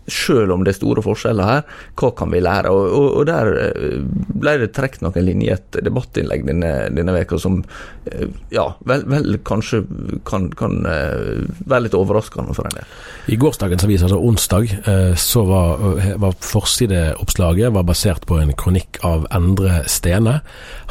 selv 0.07 0.53
om 0.53 0.63
det 0.63 0.73
er 0.73 0.77
store 0.77 1.03
forskjeller 1.05 1.47
her, 1.47 1.63
hva 1.99 2.11
kan 2.17 2.31
vi 2.33 2.41
lære? 2.43 2.71
Og, 2.73 2.85
og, 2.97 3.07
og 3.19 3.27
der 3.29 3.51
eh, 3.61 3.99
ble 4.43 4.55
det 4.61 4.71
trukket 4.75 5.03
noen 5.05 5.27
linjer 5.27 5.53
i 5.53 5.55
et 5.55 5.79
debattinnlegg 5.85 6.45
denne, 6.47 6.71
denne 6.93 7.15
veka 7.15 7.39
som 7.41 7.61
eh, 8.09 8.27
ja, 8.53 8.67
vel, 8.89 9.05
vel 9.09 9.39
kanskje 9.47 9.83
kan, 10.27 10.49
kan, 10.59 10.81
eh, 10.89 11.43
være 11.63 11.87
litt 11.87 11.97
overraskende 11.97 12.55
for 12.57 12.69
en 12.69 12.77
del. 12.77 12.93
I 13.31 13.39
gårsdagens 13.39 13.85
avis, 13.87 14.03
altså 14.03 14.19
onsdag, 14.19 14.71
så 15.19 15.43
var, 15.47 15.79
var 16.19 16.33
forsideoppslaget 16.43 17.71
var 17.71 17.85
basert 17.87 18.25
på 18.27 18.35
en 18.41 18.51
kronikk 18.59 18.99
av 19.07 19.23
Endre 19.33 19.83
Stene. 19.87 20.39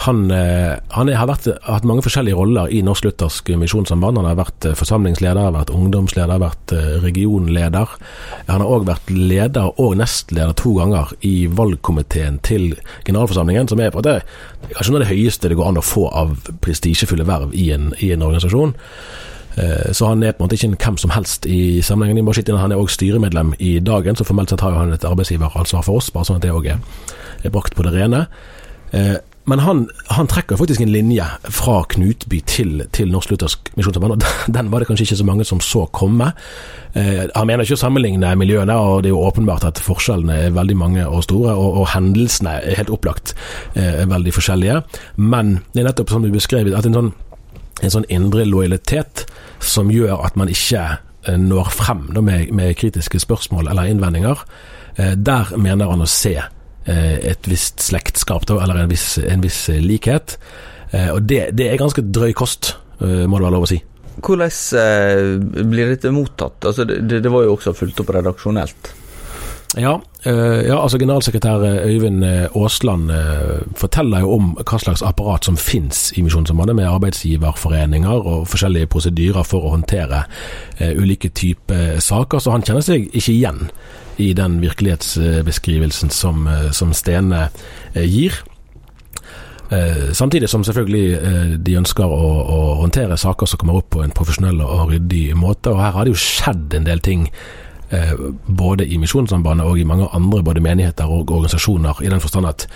Han, 0.07 0.25
han 0.33 1.11
har 1.13 1.29
vært, 1.29 1.51
hatt 1.67 1.87
mange 1.89 2.05
forskjellige 2.07 2.39
roller 2.39 2.73
i 2.73 2.81
Norsk 2.85 3.05
Luthersk 3.07 3.53
Misjonssamband. 3.61 4.23
Han 4.23 4.31
har 4.31 4.41
vært 4.41 4.71
forsamlingsleder, 4.81 5.53
vært 5.55 5.75
ungdomsleder, 5.77 6.41
vært 6.41 6.75
regionleder. 7.05 7.93
Han 8.49 8.65
har 8.65 8.73
òg 8.79 8.82
vært 8.89 9.11
leder 9.13 9.73
og 9.81 9.97
nestleder 10.01 10.55
to 10.59 10.75
ganger 10.79 11.13
i 11.27 11.47
valgkomiteen 11.51 12.39
til 12.47 12.73
generalforsamlingen, 13.07 13.71
som 13.71 13.81
er 13.81 13.93
på 13.95 14.05
det, 14.05 14.21
kanskje 14.73 14.95
noe 14.95 15.03
av 15.03 15.05
det 15.07 15.13
høyeste 15.13 15.51
det 15.51 15.59
går 15.59 15.73
an 15.73 15.81
å 15.81 15.85
få 15.87 16.07
av 16.09 16.37
prestisjefulle 16.65 17.27
verv 17.29 17.55
i 17.55 17.71
en, 17.75 17.91
i 18.01 18.13
en 18.15 18.25
organisasjon. 18.27 18.75
Eh, 19.57 19.91
så 19.93 20.09
han 20.09 20.23
er 20.25 20.33
på 20.33 20.43
en 20.43 20.49
måte 20.49 20.57
ikke 20.59 20.71
en 20.71 20.79
hvem 20.81 21.01
som 21.01 21.13
helst 21.13 21.47
i 21.47 21.83
sammenhengen. 21.85 22.29
Han 22.57 22.73
er 22.73 22.81
òg 22.81 22.93
styremedlem 22.93 23.55
i 23.59 23.77
dagen, 23.85 24.17
så 24.17 24.27
formelt 24.29 24.53
sett 24.53 24.65
har 24.65 24.79
han 24.79 24.95
et 24.95 25.05
arbeidsgiveransvar 25.09 25.85
for 25.87 26.01
oss, 26.01 26.13
bare 26.15 26.29
sånn 26.29 26.41
at 26.41 26.47
det 26.47 26.55
òg 26.55 26.73
er, 26.75 26.81
brakt 27.51 27.77
på 27.77 27.85
det 27.87 27.95
rene. 27.97 28.27
Men 29.45 29.59
han, 29.59 29.89
han, 30.07 30.29
trekker 30.31 30.57
faktisk 30.57 30.81
en 30.85 30.93
linje 30.93 31.25
fra 31.51 31.81
Knutby 31.91 32.39
til, 32.47 32.85
til 32.95 33.11
Norsk 33.11 33.33
Luthersk 33.33 33.73
Misjonsforbund, 33.75 34.15
og 34.15 34.29
den 34.57 34.71
var 34.71 34.83
det 34.83 34.89
kanskje 34.91 35.09
ikke 35.09 35.19
så 35.19 35.27
mange 35.27 35.47
som 35.49 35.61
så 35.61 35.83
komme. 35.91 36.31
Eh, 36.95 37.25
han 37.35 37.49
mener 37.51 37.67
ikke 37.67 37.75
å 37.75 37.83
sammenligne 37.83 38.31
miljøene, 38.39 38.77
og 38.79 39.03
det 39.03 39.11
er 39.11 39.17
jo 39.17 39.25
åpenbart 39.27 39.67
at 39.67 39.83
forskjellene 39.83 40.39
er 40.47 40.55
veldig 40.55 40.79
mange 40.79 41.09
og 41.09 41.25
store, 41.27 41.57
og, 41.59 41.83
og 41.83 41.91
hendelsene 41.97 42.55
er 42.61 42.79
helt 42.79 42.95
opplagt 42.95 43.35
eh, 43.75 44.05
veldig 44.07 44.37
forskjellige. 44.39 44.79
Men 45.19 45.57
det 45.73 45.83
er 45.83 45.91
nettopp 45.91 46.15
som 46.15 46.23
du 46.23 46.31
beskrev, 46.31 46.71
at 46.79 46.87
en 46.87 47.01
sånn, 47.01 47.13
en 47.83 47.97
sånn 47.97 48.09
indre 48.15 48.47
lojalitet 48.47 49.27
som 49.63 49.91
gjør 49.91 50.23
at 50.23 50.39
man 50.39 50.51
ikke 50.55 50.87
eh, 50.87 51.39
når 51.39 51.75
frem 51.75 52.07
da, 52.15 52.23
med, 52.23 52.55
med, 52.55 52.77
kritiske 52.79 53.25
spørsmål 53.27 53.75
eller 53.75 53.91
innvendinger, 53.91 54.47
eh, 54.95 55.17
der 55.19 55.57
mener 55.59 55.91
han 55.91 56.07
å 56.07 56.11
se 56.11 56.39
et 56.85 57.47
visst 57.47 57.83
slektskap, 57.85 58.49
eller 58.51 58.83
en 58.83 58.91
viss, 58.91 59.17
en 59.23 59.45
viss 59.45 59.69
likhet. 59.83 60.39
Eh, 60.93 61.09
og 61.15 61.25
det, 61.25 61.47
det, 61.57 61.71
er 61.71 61.81
ganske 61.81 62.05
drøy 62.05 62.35
kost, 62.37 62.75
eh, 63.01 63.25
må 63.25 63.39
det 63.39 63.47
være 63.47 63.57
lov 63.57 63.67
å 63.67 63.73
si. 63.73 63.81
Hvordan 64.23 65.71
blir 65.73 65.95
dette 65.95 66.13
mottatt? 66.13 66.59
Altså, 66.69 66.85
det, 66.85 67.23
det 67.25 67.33
var 67.33 67.47
jo 67.47 67.55
også 67.57 67.73
fulgt 67.77 68.03
opp 68.05 68.13
redaksjonelt. 68.13 68.93
Ja, 69.73 69.95
ja, 70.27 70.77
altså 70.77 70.99
generalsekretær 71.01 71.63
Øyvind 71.89 72.25
Aasland 72.25 73.09
forteller 73.81 74.21
jo 74.21 74.35
om 74.35 74.51
hva 74.59 74.79
slags 74.79 75.01
apparat 75.03 75.49
som 75.49 75.57
finnes 75.57 76.11
i 76.13 76.23
Misjonssambandet, 76.23 76.77
med 76.77 76.91
arbeidsgiverforeninger 76.91 78.29
og 78.29 78.45
forskjellige 78.53 78.91
prosedyrer 78.93 79.49
for 79.49 79.65
å 79.65 79.73
håndtere 79.73 80.27
ulike 81.01 81.33
typer 81.33 81.97
saker. 82.05 82.45
Så 82.45 82.53
han 82.53 82.67
kjenner 82.69 82.85
seg 82.85 83.09
ikke 83.17 83.33
igjen 83.33 83.65
i 84.17 84.33
den 84.33 84.61
virkelighetsbeskrivelsen 84.61 86.11
som, 86.11 86.47
eh, 86.47 86.71
som 86.71 86.93
Stene 86.93 87.49
eh, 87.95 88.05
gir. 88.05 88.33
Eh, 89.71 90.13
samtidig 90.13 90.49
som 90.49 90.65
selvfølgelig 90.65 91.59
de 91.65 91.77
ønsker 91.81 92.05
å, 92.05 92.31
å, 92.43 92.61
håndtere 92.83 93.17
saker 93.17 93.49
som 93.49 93.59
kommer 93.59 93.81
opp 93.81 93.91
på 93.95 94.03
en 94.05 94.13
profesjonell 94.13 94.61
og 94.61 94.93
ryddig 94.93 95.33
måte. 95.37 95.73
Og 95.73 95.81
her 95.81 95.97
har 95.97 96.05
det 96.05 96.13
jo 96.13 96.21
skjedd 96.21 96.77
en 96.77 96.89
del 96.89 97.01
ting 97.01 97.29
både 98.49 98.87
i 98.89 98.97
Misjonssambandet 98.97 99.67
og 99.69 99.79
i 99.79 99.85
mange 99.85 100.07
andre 100.17 100.43
både 100.43 100.63
menigheter 100.65 101.11
og 101.11 101.31
organisasjoner, 101.31 102.01
i 102.01 102.09
den 102.09 102.23
forstand 102.25 102.49
at 102.49 102.67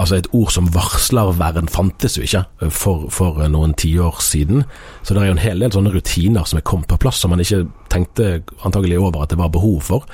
Altså 0.00 0.16
Et 0.16 0.28
ord 0.32 0.50
som 0.54 0.68
varslervern 0.72 1.68
fantes 1.68 2.16
jo 2.16 2.24
ikke 2.24 2.44
eh, 2.62 2.72
for, 2.72 3.08
for 3.12 3.42
eh, 3.42 3.50
noen 3.52 3.74
tiår 3.76 4.20
siden. 4.24 4.64
Så 5.02 5.14
det 5.14 5.22
er 5.22 5.30
jo 5.30 5.36
en 5.36 5.42
hel 5.42 5.60
del 5.60 5.74
sånne 5.74 5.92
rutiner 5.92 6.46
som 6.48 6.60
er 6.60 6.66
kommet 6.66 6.88
på 6.88 7.00
plass 7.02 7.20
som 7.20 7.34
man 7.34 7.42
ikke 7.44 7.66
tenkte 7.92 8.30
antagelig 8.66 9.00
over 9.00 9.24
at 9.24 9.34
det 9.34 9.40
var 9.40 9.52
behov 9.52 9.80
for 9.90 10.06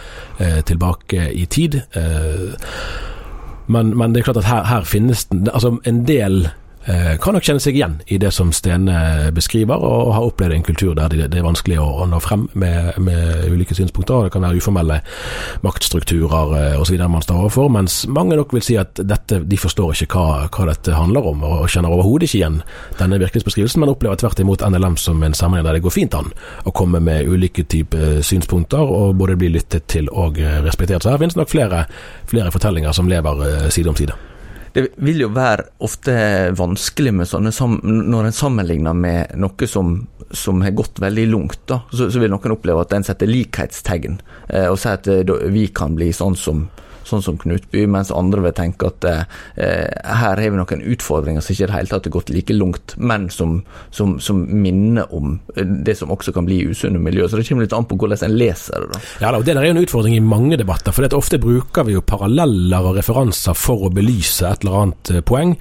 eh, 0.43 0.59
tilbake 0.67 1.29
i 1.31 1.47
tid. 1.47 1.81
Eh, 1.95 2.57
men, 3.67 3.95
men, 3.99 4.15
det 4.15 4.23
er 4.23 4.31
klart 4.31 4.43
at 4.43 4.51
her, 4.51 4.65
her 4.67 4.87
finnes 4.87 5.27
den, 5.31 5.47
altså 5.53 5.77
en 5.87 6.05
del 6.09 6.49
eh, 6.49 6.55
kan 6.87 7.35
nok 7.35 7.43
kjenne 7.43 7.63
seg 7.63 7.75
igjen 7.75 7.97
i 8.07 8.19
det 8.23 8.31
som 8.35 8.53
Stene 8.55 9.31
beskriver, 9.35 9.81
og 9.83 10.13
har 10.15 10.27
opplevd 10.29 10.55
en 10.55 10.67
kultur 10.67 10.95
der 10.95 11.11
det, 11.11 11.27
er 11.35 11.47
vanskelig 11.47 11.79
å, 11.83 11.87
å 12.03 12.07
nå 12.07 12.21
frem 12.23 12.47
med, 12.55 12.99
med, 13.03 13.47
ulike 13.51 13.75
synspunkter. 13.75 14.27
Det 14.27 14.35
kan 14.35 14.45
være 14.47 14.61
uformelle 14.61 15.01
maktstrukturer 15.67 16.55
eh, 16.61 16.77
osv. 16.81 16.99
man 17.11 17.25
står 17.25 17.41
overfor, 17.41 17.71
mens 17.73 17.99
mange 18.13 18.39
nok 18.39 18.55
vil 18.57 18.65
si 18.65 18.79
at 18.81 19.01
dette, 19.03 19.41
de 19.43 19.59
forstår 19.61 20.05
ikke 20.07 20.21
hva, 20.21 20.47
hva 20.53 20.69
dette 20.71 20.95
handler 20.97 21.27
om, 21.33 21.43
og 21.47 21.67
kjenner 21.73 21.93
overhodet 21.93 22.29
ikke 22.29 22.41
igjen 22.43 22.61
denne 23.01 23.21
virkelighetsbeskrivelsen, 23.23 23.83
men 23.83 23.93
opplever 23.93 24.23
tvert 24.23 24.45
imot 24.45 24.65
NLM 24.67 24.99
som 25.01 25.23
en 25.27 25.37
sammenheng 25.37 25.67
der 25.67 25.79
det 25.79 25.85
går 25.87 25.97
fint 25.97 26.17
an 26.17 26.33
å 26.67 26.75
komme 26.77 27.03
med 27.03 27.29
ulike 27.29 27.67
typer 27.67 28.23
synspunkter, 28.27 28.83
og 28.87 29.17
både 29.21 29.39
bli 29.41 29.53
lyttet 29.57 29.89
til 29.91 30.11
og 30.13 30.41
respektert. 30.67 31.03
Så 31.03 31.13
her 31.13 31.21
finnes 31.23 31.39
nok 31.39 31.53
flere, 31.53 31.85
flere 32.31 32.55
fortellinger 32.55 32.97
som 32.97 33.11
lever 33.11 33.47
eh, 33.49 33.69
side 33.75 33.93
om 33.93 33.99
side. 33.99 34.17
Det 34.77 34.91
vil 35.01 35.23
jo 35.23 35.31
være 35.33 35.71
ofte 35.87 36.15
vanskelig 36.53 37.15
med 37.17 37.29
sånne 37.31 37.49
når 37.81 38.27
en 38.29 38.35
sammenligner 38.37 38.93
med 38.93 39.31
noe 39.41 39.69
som, 39.73 39.95
som 40.29 40.61
har 40.61 40.75
gått 40.77 41.01
veldig 41.01 41.25
langt. 41.31 41.73
så, 41.73 42.11
så, 42.11 42.21
vil 42.21 42.29
noen 42.29 42.53
oppleve 42.53 42.85
at 42.85 42.93
en 42.93 43.07
setter 43.07 43.31
likhetstegn, 43.31 44.19
eh, 44.51 44.67
og 44.69 44.77
sier 44.83 44.99
at 44.99 45.09
eh, 45.09 45.47
vi 45.49 45.71
kan 45.73 45.97
bli 45.97 46.11
sånn 46.13 46.37
som 46.37 46.67
sånn 47.07 47.23
som 47.25 47.39
Knutby, 47.41 47.85
mens 47.91 48.13
andre 48.15 48.43
vil 48.47 48.55
tenke 48.57 48.91
at 48.91 49.07
eh, 49.09 49.23
her 49.57 50.41
har 50.41 50.43
vi 50.43 50.59
noen 50.59 50.85
utfordringer 50.95 51.45
som 51.45 51.55
ikke 51.55 51.67
i 51.67 51.71
det 51.71 51.77
hele 51.77 51.93
tatt 51.93 52.09
har 52.09 52.15
gått 52.17 52.33
like 52.35 52.57
langt, 52.57 52.97
men 52.99 53.29
som, 53.33 53.61
som, 53.95 54.17
som, 54.23 54.43
minner 54.47 55.11
om 55.15 55.39
det 55.57 55.97
som 55.99 56.13
også 56.15 56.35
kan 56.37 56.47
bli 56.49 56.63
usunne 56.71 57.01
miljø. 57.03 57.29
Så 57.29 57.39
det 57.39 57.47
kommer 57.49 57.67
litt 57.67 57.77
an 57.77 57.89
på 57.89 57.99
hvordan 57.99 58.27
en 58.27 58.37
leser 58.39 58.85
det. 58.85 58.91
da. 58.93 59.03
Ja, 59.25 59.33
og 59.37 59.47
Det 59.47 59.55
er 59.57 59.69
jo 59.69 59.77
en 59.77 59.85
utfordring 59.85 60.17
i 60.19 60.25
mange 60.25 60.59
debatter, 60.61 60.95
for 60.95 61.07
ofte 61.17 61.41
bruker 61.43 61.87
vi 61.87 61.97
jo 61.97 62.05
paralleller 62.07 62.91
og 62.91 62.99
referanser 62.99 63.57
for 63.59 63.87
å 63.87 63.93
belyse 63.95 64.49
et 64.49 64.67
eller 64.67 64.83
annet 64.83 65.15
eh, 65.15 65.25
poeng, 65.27 65.57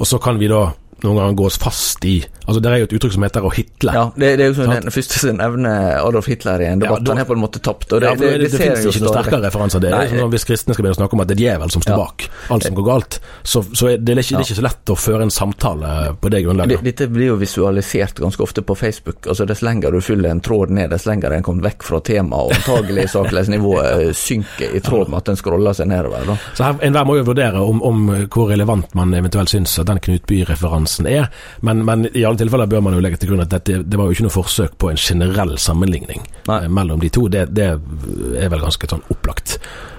og 0.00 0.08
så 0.08 0.20
kan 0.22 0.40
vi 0.40 0.50
da 0.50 0.68
noen 1.04 1.20
ganger 1.20 1.38
gå 1.38 1.48
oss 1.50 1.60
fast 1.60 2.04
i 2.08 2.18
Altså 2.46 2.60
Det 2.62 2.70
er 2.70 2.78
jo 2.78 2.86
et 2.86 2.96
uttrykk 2.98 3.14
som 3.16 3.24
heter 3.26 3.46
å 3.46 3.50
hitle. 3.54 3.94
Ja, 3.96 4.04
det, 4.14 4.32
det 4.38 4.44
er 4.44 4.52
jo 4.52 4.56
sånn 4.60 4.74
den 4.76 4.94
første 4.94 5.18
som 5.18 5.38
nevner 5.40 5.98
Adolf 6.00 6.28
Hitler 6.30 6.62
i 6.62 6.68
en 6.70 6.82
debatt. 6.82 7.02
Ja, 7.02 7.14
han 7.14 7.22
er 7.22 7.28
på 7.28 7.34
en 7.36 7.42
måte 7.42 7.62
tapt. 7.62 7.90
og 7.92 8.00
Det, 8.04 8.12
ja, 8.12 8.18
det, 8.20 8.30
det, 8.38 8.50
det 8.52 8.60
finnes 8.60 8.86
ikke 8.86 9.02
noen 9.04 9.16
sterkere 9.16 9.42
referanser. 9.48 9.82
Det 9.82 9.90
er 9.92 10.12
sånn 10.12 10.32
Hvis 10.32 10.46
kristne 10.48 10.76
skal 10.76 10.86
begynne 10.86 10.98
å 10.98 11.00
snakke 11.02 11.18
om 11.18 11.24
at 11.24 11.30
det 11.32 11.36
er 11.38 11.42
djevel 11.42 11.74
som 11.74 11.84
står 11.84 12.00
bak 12.00 12.26
alt 12.54 12.66
som 12.66 12.76
går 12.76 12.86
galt, 12.86 13.18
så, 13.42 13.62
så 13.72 13.88
er 13.90 13.98
det, 13.98 14.16
ikke, 14.20 14.36
det 14.36 14.44
er 14.44 14.46
ikke 14.46 14.58
så 14.60 14.66
lett 14.66 14.92
å 14.92 14.96
føre 14.98 15.26
en 15.26 15.32
samtale 15.34 15.92
på 16.20 16.30
det 16.32 16.42
grunnlaget. 16.46 16.84
Dette 16.86 17.08
blir 17.10 17.32
jo 17.32 17.38
visualisert 17.40 18.20
ganske 18.22 18.42
ofte 18.42 18.62
på 18.66 18.76
Facebook. 18.78 19.26
altså 19.26 19.46
Dess 19.48 19.62
lenger 19.66 19.94
du 19.94 20.00
fyller 20.04 20.30
en 20.30 20.42
tråd 20.44 20.70
ned, 20.76 20.90
dess 20.94 21.06
lenger 21.08 21.34
en 21.34 21.46
kommer 21.46 21.66
vekk 21.70 21.86
fra 21.86 22.00
temaet, 22.06 22.52
og 22.52 22.54
antagelig 22.60 23.08
saklighetsnivået 23.14 23.90
eh, 24.06 24.12
synker 24.16 24.76
i 24.76 24.82
tråd 24.84 25.10
med 25.10 25.18
at 25.22 25.30
den 25.32 25.40
scroller 25.40 25.76
seg 25.76 25.90
nedover. 25.90 26.26
Da. 26.30 26.38
Så 26.54 26.68
her, 26.68 26.78
Enhver 26.86 27.08
må 27.08 27.18
jo 27.18 27.26
vurdere 27.26 27.62
om, 27.62 27.82
om 27.86 28.06
hvor 28.30 28.50
relevant 28.52 28.94
man 28.98 29.14
eventuelt 29.16 29.50
syns 29.52 29.74
at 29.82 29.90
den 29.90 30.00
Knutby-referansen 30.06 31.08
er, 31.10 31.30
men, 31.66 31.82
men 31.88 32.06
i 32.12 32.24
alle 32.26 32.35
tilfeller 32.38 32.70
bør 32.70 32.84
man 32.86 32.94
jo 32.94 33.02
legge 33.02 33.16
legge 33.16 33.24
til 33.24 33.32
grunn 33.32 33.44
at 33.44 33.52
dette, 33.52 33.82
det 33.82 33.98
var 33.98 34.08
jo 34.08 34.16
ikke 34.16 34.26
noe 34.26 34.34
forsøk 34.34 34.78
på 34.80 34.90
en 34.92 35.00
generell 35.00 35.56
sammenligning 35.58 36.24
Nei. 36.48 36.62
Eh, 36.64 36.70
mellom 36.70 37.00
de 37.00 37.10
to. 37.12 37.28
Det, 37.32 37.48
det, 37.56 37.68
er 38.36 38.50
vel 38.52 38.62
ganske 38.62 38.88
sånn 38.90 39.04
opplagt. 39.12 39.56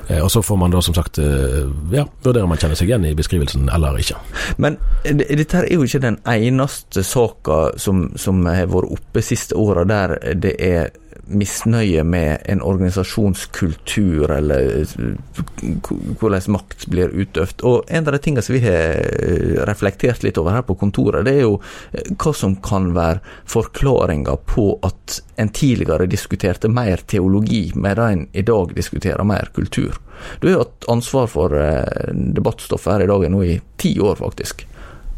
Eh, 0.08 0.22
og 0.22 0.30
så 0.32 0.44
får 0.46 0.60
man 0.62 0.74
da 0.74 0.82
som 0.86 0.96
sagt 0.96 1.20
eh, 1.20 1.66
ja, 1.94 2.06
vurdere 2.24 2.46
om 2.46 2.54
man 2.54 2.62
kjenner 2.62 2.78
seg 2.80 2.92
igjen 2.92 3.08
i 3.10 3.16
beskrivelsen 3.18 3.70
eller 3.74 3.98
ikke. 4.02 4.20
Men 4.62 4.78
dette 5.04 5.64
er 5.64 5.70
jo 5.74 5.88
ikke 5.88 6.04
den 6.04 6.20
eneste 6.28 7.04
saka 7.06 7.60
som, 7.82 8.08
som 8.20 8.46
har 8.48 8.70
vært 8.72 8.98
oppe 9.00 9.26
siste 9.26 9.58
åra 9.58 9.86
der 9.88 10.18
det 10.38 10.56
er 10.64 10.94
misnøye 11.28 12.04
med 12.04 12.44
en 12.46 12.62
organisasjonskultur, 12.62 14.32
eller 14.32 14.86
hvordan 16.20 16.52
makt 16.54 16.88
blir 16.92 17.12
utøvd. 17.12 17.64
Og 17.68 17.84
En 17.88 18.08
av 18.08 18.16
de 18.16 18.22
tingene 18.24 18.44
som 18.46 18.56
vi 18.56 18.64
har 18.64 19.02
eh, 19.02 19.58
reflektert 19.68 20.24
litt 20.24 20.38
over 20.38 20.56
her 20.56 20.66
på 20.68 20.78
kontoret, 20.80 21.26
det 21.28 21.36
er 21.38 21.46
jo 21.46 21.58
eh, 21.92 22.08
hva 22.16 22.34
som 22.36 22.56
kan 22.64 22.92
være 22.96 23.22
forklaringa 23.50 24.38
på 24.48 24.70
at 24.88 25.20
en 25.38 25.52
tidligere 25.54 26.10
diskuterte 26.10 26.72
mer 26.72 27.04
teologi, 27.08 27.72
medan 27.76 28.12
en 28.12 28.26
i 28.32 28.46
dag 28.48 28.74
diskuterer 28.76 29.24
mer 29.28 29.52
kultur. 29.56 30.00
Du 30.40 30.48
har 30.48 30.56
jo 30.56 30.64
hatt 30.66 30.90
ansvar 30.92 31.30
for 31.32 31.60
eh, 31.60 32.12
debattstoffet 32.14 32.94
her 32.94 33.06
i 33.06 33.12
dag 33.12 33.30
nå 33.32 33.44
i 33.44 33.60
ti 33.78 33.98
år, 34.00 34.18
faktisk. 34.22 34.68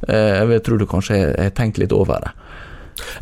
Jeg 0.09 0.61
tror 0.63 0.79
du 0.79 0.85
kanskje 0.87 1.17
har 1.35 1.49
tenkt 1.51 1.77
litt 1.81 1.91
over 1.91 2.21
det. 2.23 2.29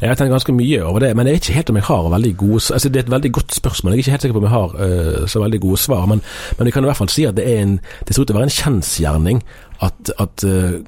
Jeg 0.01 0.09
har 0.09 0.17
tenkt 0.19 0.33
ganske 0.33 0.53
mye 0.55 0.81
over 0.85 1.03
det, 1.03 1.11
men 1.17 1.27
jeg 1.27 1.33
er 1.33 1.41
ikke 1.41 1.57
helt 1.57 1.69
om 1.69 1.79
jeg 1.79 1.87
har 1.89 2.09
veldig 2.13 2.33
gode 2.37 2.61
altså 2.73 2.89
Det 2.89 2.99
er 2.99 3.05
et 3.05 3.11
veldig 3.11 3.31
godt 3.33 3.55
spørsmål. 3.55 3.93
Jeg 3.93 3.97
er 3.97 4.03
ikke 4.03 4.11
helt 4.11 4.21
sikker 4.21 4.39
på 4.39 4.43
om 4.43 4.47
jeg 4.47 4.55
har 4.55 4.75
uh, 4.75 5.27
så 5.27 5.41
veldig 5.43 5.61
gode 5.61 5.77
svar. 5.77 6.05
Men, 6.05 6.21
men 6.57 6.65
vi 6.65 6.71
kan 6.71 6.83
i 6.83 6.89
hvert 6.89 6.97
fall 6.97 7.09
si 7.09 7.25
at 7.25 7.37
det, 7.37 7.47
er 7.51 7.61
en, 7.61 7.79
det 8.07 8.15
ser 8.15 8.21
ut 8.21 8.27
til 8.27 8.35
å 8.35 8.39
være 8.39 8.49
en 8.49 8.57
kjensgjerning 8.57 9.43
at, 9.85 10.13
at 10.19 10.47
uh, 10.47 10.79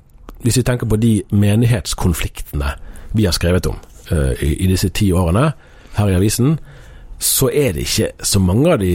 hvis 0.44 0.58
vi 0.58 0.66
tenker 0.68 0.90
på 0.90 1.00
de 1.00 1.14
menighetskonfliktene 1.32 2.74
vi 3.18 3.26
har 3.26 3.36
skrevet 3.36 3.68
om 3.68 3.80
uh, 4.12 4.34
i, 4.42 4.54
i, 4.56 4.68
disse 4.68 4.90
ti 4.90 5.12
årene 5.12 5.52
her 5.98 6.12
i 6.12 6.18
avisen, 6.18 6.60
så 7.20 7.50
er 7.54 7.74
det 7.76 7.88
ikke 7.88 8.12
så 8.24 8.40
mange 8.40 8.74
av 8.74 8.80
de 8.80 8.94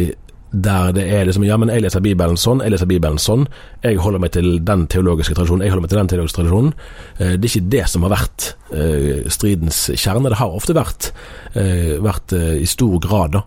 der 0.55 0.93
det 0.95 1.05
er 1.11 1.25
liksom 1.27 1.45
Ja, 1.45 1.57
men 1.57 1.69
jeg 1.69 1.83
leser 1.85 2.03
Bibelen 2.05 2.39
sånn, 2.41 2.63
jeg 2.65 2.75
leser 2.75 2.89
Bibelen 2.89 3.19
sånn. 3.19 3.47
Jeg 3.83 3.99
holder 4.03 4.23
meg 4.23 4.35
til 4.37 4.61
den 4.65 4.87
teologiske 4.91 5.35
tradisjonen, 5.35 5.65
jeg 5.67 5.75
holder 5.75 5.85
meg 5.85 5.93
til 5.93 6.01
den 6.01 6.13
teologiske 6.13 6.39
tradisjonen. 6.41 6.73
Eh, 7.19 7.35
det 7.35 7.49
er 7.49 7.51
ikke 7.51 7.73
det 7.75 7.83
som 7.91 8.07
har 8.07 8.15
vært 8.15 8.47
eh, 8.73 9.27
stridens 9.33 9.81
kjerne. 9.93 10.31
Det 10.31 10.41
har 10.41 10.55
ofte 10.55 10.77
vært, 10.77 11.11
eh, 11.59 11.97
vært 12.05 12.35
i 12.35 12.67
stor 12.69 12.97
grad 13.03 13.35
da, 13.35 13.43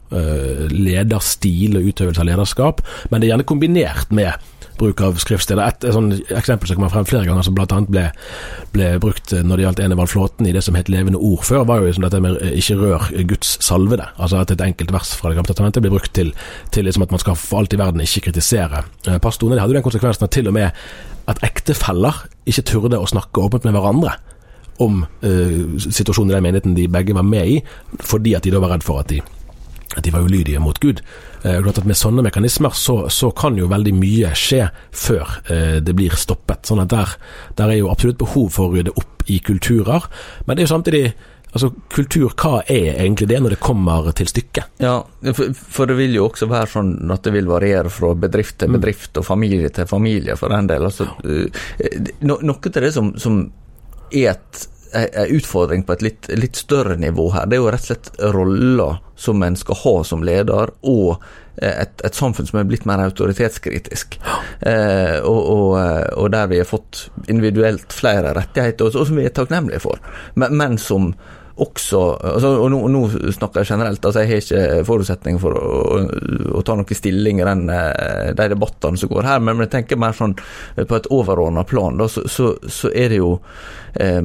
lederstil 0.74 1.80
og 1.80 1.90
utøvelse 1.92 2.22
av 2.24 2.30
lederskap, 2.30 2.84
men 3.10 3.22
det 3.22 3.28
er 3.28 3.36
gjerne 3.36 3.48
kombinert 3.48 4.12
med 4.12 4.36
bruk 4.80 5.02
av 5.06 5.18
skriftsteder. 5.22 5.62
Et, 5.64 5.88
et 5.88 6.38
eksempel 6.38 6.70
som 6.70 6.80
kommer 6.80 6.94
frem 6.94 7.08
flere 7.10 7.28
ganger, 7.28 7.46
som 7.46 7.56
bl.a. 7.58 7.80
Ble, 7.88 8.06
ble 8.76 8.92
brukt 9.04 9.34
når 9.34 9.60
det 9.60 9.66
gjaldt 9.66 9.84
Enevald 9.86 10.12
Flåten 10.12 10.50
i 10.50 10.54
det 10.56 10.64
som 10.66 10.78
het 10.78 10.92
Levende 10.92 11.22
ord 11.22 11.46
før, 11.48 11.66
var 11.70 11.82
jo 11.82 11.90
liksom 11.90 12.06
dette 12.08 12.22
med 12.24 12.40
eh, 12.42 12.56
'ikke 12.58 12.80
rør 12.82 13.10
Guds 13.30 13.58
salvede'. 13.66 14.10
Altså 14.18 14.42
at 14.42 14.52
et 14.52 14.62
enkelt 14.62 14.94
vers 14.94 15.16
fra 15.16 15.30
Det 15.30 15.38
gamle 15.38 15.52
testamentet 15.52 15.82
blir 15.82 15.94
brukt 15.94 16.14
til, 16.14 16.34
til 16.72 16.86
liksom 16.86 17.04
at 17.04 17.12
man 17.12 17.20
skal 17.20 17.36
for 17.36 17.60
alt 17.60 17.74
i 17.74 17.82
verden 17.82 18.02
ikke 18.02 18.30
kritisere 18.30 18.84
eh, 19.08 19.20
pastorene. 19.20 19.56
Det 19.56 19.62
hadde 19.62 19.74
jo 19.74 19.80
den 19.82 19.90
konsekvensen 19.90 20.24
at 20.24 20.32
til 20.32 20.48
og 20.48 20.54
med 20.54 20.70
at 21.28 21.44
ektefeller 21.44 22.26
ikke 22.48 22.64
turde 22.64 23.00
å 23.00 23.08
snakke 23.08 23.44
åpent 23.44 23.66
med 23.68 23.76
hverandre 23.76 24.16
om 24.80 25.02
uh, 25.26 25.78
situasjonen 25.82 26.32
i 26.32 26.36
den 26.36 26.46
menigheten 26.46 26.76
de 26.78 26.88
begge 26.88 27.16
var 27.18 27.26
med 27.26 27.50
i, 27.50 27.58
fordi 28.00 28.36
at 28.38 28.46
de 28.46 28.54
da 28.54 28.62
var 28.62 28.76
redd 28.76 28.86
for 28.86 29.02
at 29.02 29.10
de 29.10 29.22
at 29.98 30.06
de 30.06 30.14
var 30.14 30.26
ulydige 30.26 30.62
mot 30.64 30.80
Gud. 30.80 31.02
Eh, 31.44 31.60
klart 31.62 31.82
at 31.82 31.88
Med 31.88 31.98
sånne 31.98 32.26
mekanismer 32.26 32.76
så, 32.76 33.08
så, 33.14 33.32
kan 33.32 33.58
jo 33.58 33.70
veldig 33.72 33.94
mye 33.98 34.34
skje 34.38 34.68
før 34.92 35.40
eh, 35.52 35.80
det 35.84 35.96
blir 35.98 36.16
stoppet. 36.18 36.66
sånn 36.68 36.84
at 36.84 36.94
der, 36.94 37.16
der, 37.58 37.72
er 37.72 37.82
jo 37.82 37.92
absolutt 37.92 38.22
behov 38.22 38.52
for 38.56 38.70
å 38.70 38.78
rydde 38.78 38.96
opp 38.98 39.26
i 39.28 39.40
kulturer. 39.44 40.08
Men 40.46 40.56
det 40.56 40.64
er 40.64 40.70
jo 40.70 40.76
samtidig 40.76 41.04
altså 41.58 41.72
Kultur, 41.90 42.34
hva 42.38 42.60
er 42.70 43.00
egentlig 43.00 43.30
det 43.32 43.38
når 43.42 43.56
det 43.56 43.60
kommer 43.64 44.12
til 44.18 44.28
stykket? 44.30 44.78
Ja, 44.84 45.00
for, 45.34 45.54
for 45.56 45.90
det 45.90 45.96
vil 45.98 46.18
jo 46.18 46.28
også 46.28 46.50
være 46.52 46.70
sånn 46.70 46.92
at 47.14 47.24
det 47.26 47.34
vil 47.34 47.48
variere 47.50 47.90
fra 47.94 48.12
bedrift 48.20 48.60
til 48.62 48.70
mm. 48.70 48.78
bedrift, 48.78 49.14
og 49.18 49.26
familie 49.26 49.72
til 49.74 49.88
familie, 49.90 50.36
for 50.38 50.54
den 50.54 50.70
del. 50.70 50.88
Altså, 50.90 51.08
eh, 51.24 52.12
no, 52.28 52.38
noe 52.44 52.60
av 52.60 52.82
det 52.84 52.94
som, 52.94 53.14
som 53.22 53.46
er 54.12 54.36
et 54.36 54.68
en 54.92 55.36
utfordring 55.36 55.84
på 55.84 55.94
et 55.94 56.02
litt, 56.02 56.30
litt, 56.30 56.56
større 56.56 56.96
nivå 57.00 57.30
her. 57.34 57.48
Det 57.48 57.58
er 57.58 57.64
jo 57.64 57.72
rett 57.74 57.84
og 57.84 57.92
slett 57.92 58.12
rolla 58.36 58.90
som 59.18 59.44
en 59.44 59.58
skal 59.58 59.80
ha 59.84 59.96
som 60.06 60.26
leder, 60.26 60.74
og 60.88 61.24
eh, 61.62 61.74
et, 61.84 62.04
et 62.06 62.18
samfunn 62.18 62.50
som 62.50 62.60
er 62.62 62.68
blitt 62.70 62.86
mer 62.90 63.02
autoritetskritisk. 63.06 64.20
Eh, 64.62 65.18
og, 65.24 65.40
og, 65.40 65.72
eh, 65.82 66.06
og, 66.18 66.30
der 66.36 66.52
vi 66.52 66.62
har 66.62 66.70
fått 66.70 67.08
individuelt 67.28 67.96
flere 67.96 68.36
rettigheter, 68.38 68.92
og, 68.92 69.10
som 69.10 69.18
vi 69.18 69.26
er 69.28 69.36
takknemlige 69.36 69.84
for, 69.88 70.02
men, 70.36 70.56
men 70.58 70.80
som 70.82 71.12
også 71.58 72.00
altså, 72.22 72.52
og 72.62 72.68
nå, 72.70 72.84
nå, 72.94 73.00
snakker 73.34 73.64
jeg 73.64 73.72
generelt, 73.72 74.04
altså 74.06 74.22
jeg 74.22 74.30
har 74.30 74.44
ikke 74.44 74.84
forutsetninger 74.86 75.42
for 75.42 75.58
å, 75.58 75.80
å, 75.96 76.02
å 76.60 76.62
ta 76.62 76.76
noen 76.78 77.00
stilling 77.00 77.42
i 77.42 77.48
den, 77.48 77.64
eh, 77.74 78.28
de 78.38 78.46
debattene 78.54 79.02
som 79.02 79.10
går 79.10 79.26
her, 79.26 79.42
men 79.42 79.66
jeg 79.66 79.74
tenker 79.74 79.98
mer 79.98 80.14
sånn 80.14 80.38
på 80.38 81.00
et 81.00 81.10
overordna 81.10 81.66
plan, 81.66 81.98
da, 81.98 82.06
så, 82.06 82.28
så, 82.30 82.52
så, 82.70 82.94
er 82.94 83.10
det 83.10 83.24
jo 83.24 83.40
Eh, 83.98 84.24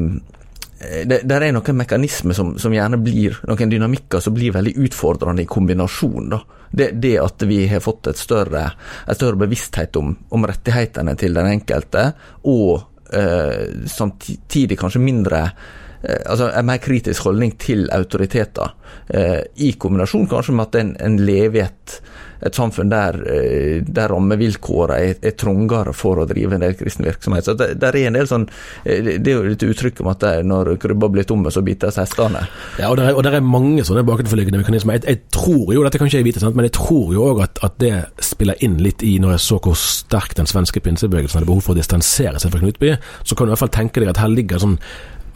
det, 0.82 1.20
der 1.28 1.44
er 1.46 1.54
noen 1.54 1.78
mekanismer 1.78 2.36
som, 2.36 2.54
som, 2.58 2.74
gjerne 2.74 2.98
blir 3.02 3.38
noen 3.48 3.70
dynamikker 3.70 4.22
som 4.22 4.34
blir 4.34 4.54
veldig 4.54 4.74
utfordrende 4.86 5.44
i 5.44 5.50
kombinasjon. 5.50 6.30
da. 6.32 6.40
Det, 6.72 6.90
det 7.02 7.18
at 7.20 7.44
vi 7.48 7.66
har 7.68 7.84
fått 7.84 8.08
et 8.10 8.18
større, 8.20 8.64
et 9.06 9.18
større 9.18 9.40
bevissthet 9.44 9.96
om, 10.00 10.14
om, 10.32 10.46
rettighetene 10.48 11.14
til 11.20 11.36
den 11.36 11.50
enkelte, 11.52 12.06
og 12.48 13.12
eh, 13.12 13.86
samtidig 13.92 14.78
kanskje 14.80 15.02
mindre 15.04 15.42
eh, 15.44 16.22
altså 16.24 16.48
En 16.56 16.66
mer 16.66 16.80
kritisk 16.82 17.28
holdning 17.28 17.52
til 17.60 17.84
autoriteter, 17.92 18.72
eh, 19.12 19.42
i 19.56 19.74
kombinasjon 19.76 20.30
kanskje 20.32 20.56
med 20.56 20.70
at 20.70 20.80
en, 20.80 20.96
en 20.96 21.20
lever 21.20 21.60
i 21.60 21.66
et 21.66 22.00
et 22.42 22.56
samfunn 22.58 22.90
der, 22.90 23.18
eh, 23.30 23.82
der 23.86 24.10
rammevilkårene 24.12 24.98
er, 24.98 25.18
er 25.22 25.36
trangere 25.38 25.94
for 25.96 26.22
å 26.22 26.26
drive 26.28 26.56
en 26.56 26.64
del 26.64 26.74
kristen 26.78 27.06
virksomhet. 27.06 27.46
Så 27.46 27.54
det, 27.58 27.76
er 27.78 27.98
en 28.02 28.18
del 28.18 28.28
sånn 28.28 28.48
eh, 28.84 29.18
Det 29.22 29.30
er 29.30 29.38
jo 29.38 29.54
et 29.54 29.66
uttrykk 29.66 30.02
om 30.02 30.10
at 30.12 30.26
når 30.46 30.74
krybba 30.82 31.10
blir 31.12 31.26
tomme, 31.28 31.52
så 31.54 31.62
bites 31.64 32.00
hestene. 32.00 32.44
Ja, 32.80 32.90
og 32.90 32.98
det 32.98 33.08
er, 33.08 33.16
og 33.16 33.24
det 33.26 33.34
er 33.36 33.46
mange 33.46 33.84
sånne 33.86 34.04
bakenforliggende 34.06 34.62
mekanismer. 34.62 34.98
Jeg, 34.98 35.06
jeg, 35.08 35.22
tror 35.34 35.74
jo, 35.74 35.84
dette 35.86 36.00
kan 36.00 36.10
ikke 36.10 36.20
jeg 36.20 36.28
vite, 36.30 36.42
sant? 36.42 36.58
men 36.58 36.68
jeg 36.68 36.76
tror 36.78 37.14
jo 37.14 37.28
òg 37.30 37.44
at, 37.46 37.62
at, 37.66 37.78
det 37.82 37.94
spiller 38.22 38.58
inn 38.62 38.76
litt 38.84 39.02
i 39.06 39.16
når 39.22 39.36
jeg 39.36 39.44
så 39.46 39.58
hvor 39.62 39.78
sterk 39.78 40.36
den 40.38 40.46
svenske 40.50 40.82
pinsebevegelsen 40.84 41.40
hadde 41.40 41.48
behov 41.48 41.64
for 41.64 41.74
å 41.74 41.80
distansere 41.80 42.38
seg 42.42 42.52
fra 42.52 42.62
Knutby, 42.62 42.94
så 43.24 43.34
kan 43.34 43.46
du 43.46 43.50
i 43.50 43.54
hvert 43.54 43.64
fall 43.64 43.74
tenke 43.74 44.02
deg 44.02 44.12
at 44.12 44.20
her 44.22 44.30
ligger 44.30 44.62
sånn 44.62 44.76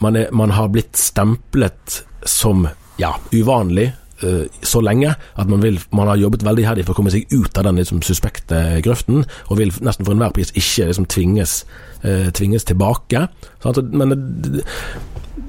man, 0.03 0.15
er, 0.15 0.29
man 0.31 0.53
har 0.53 0.69
blitt 0.71 0.95
stemplet 0.99 2.01
som 2.27 2.67
ja, 3.01 3.15
uvanlig 3.33 3.91
så 4.17 4.81
lenge 4.81 5.11
at 5.13 5.49
man, 5.49 5.61
vil, 5.61 5.79
man 5.93 6.09
har 6.09 6.17
jobbet 6.17 6.45
veldig 6.45 6.63
iherdig 6.63 6.85
for 6.87 6.95
å 6.95 6.99
komme 6.99 7.13
seg 7.13 7.29
ut 7.33 7.57
av 7.57 7.67
den 7.67 7.77
liksom, 7.81 8.01
suspekte 8.05 8.61
grøften, 8.85 9.25
og 9.47 9.59
vil 9.59 9.73
nesten 9.85 10.07
for 10.07 10.15
enhver 10.15 10.33
pris 10.33 10.53
ikke 10.55 10.89
liksom, 10.89 11.05
tvinges, 11.11 11.59
uh, 12.01 12.31
tvinges, 12.33 12.65
tilbake. 12.67 13.27
Sant? 13.63 13.81
Men 13.93 14.15
uh, 14.15 14.59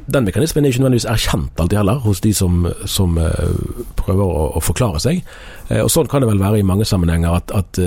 den 0.08 0.28
mekanismen 0.28 0.64
er 0.64 0.72
ikke 0.72 0.84
nødvendigvis 0.84 1.08
erkjent 1.08 1.60
alltid 1.60 1.80
heller, 1.80 2.00
hos 2.04 2.20
de 2.24 2.34
som, 2.36 2.66
som 2.88 3.16
prøver 3.96 4.24
å, 4.24 4.48
å, 4.56 4.64
forklare 4.64 5.00
seg. 5.00 5.20
og 5.80 5.88
Sånn 5.92 6.08
kan 6.08 6.24
det 6.24 6.30
vel 6.30 6.40
være 6.40 6.60
i 6.60 6.66
mange 6.66 6.86
sammenhenger 6.88 7.40
at, 7.40 7.52
at 7.56 7.80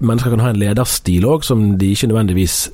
mennesker 0.00 0.32
kan 0.32 0.42
ha 0.44 0.52
en 0.52 0.60
lederstil 0.60 1.26
òg 1.28 1.44
som 1.46 1.64
de 1.80 1.92
ikke 1.92 2.08
nødvendigvis 2.10 2.68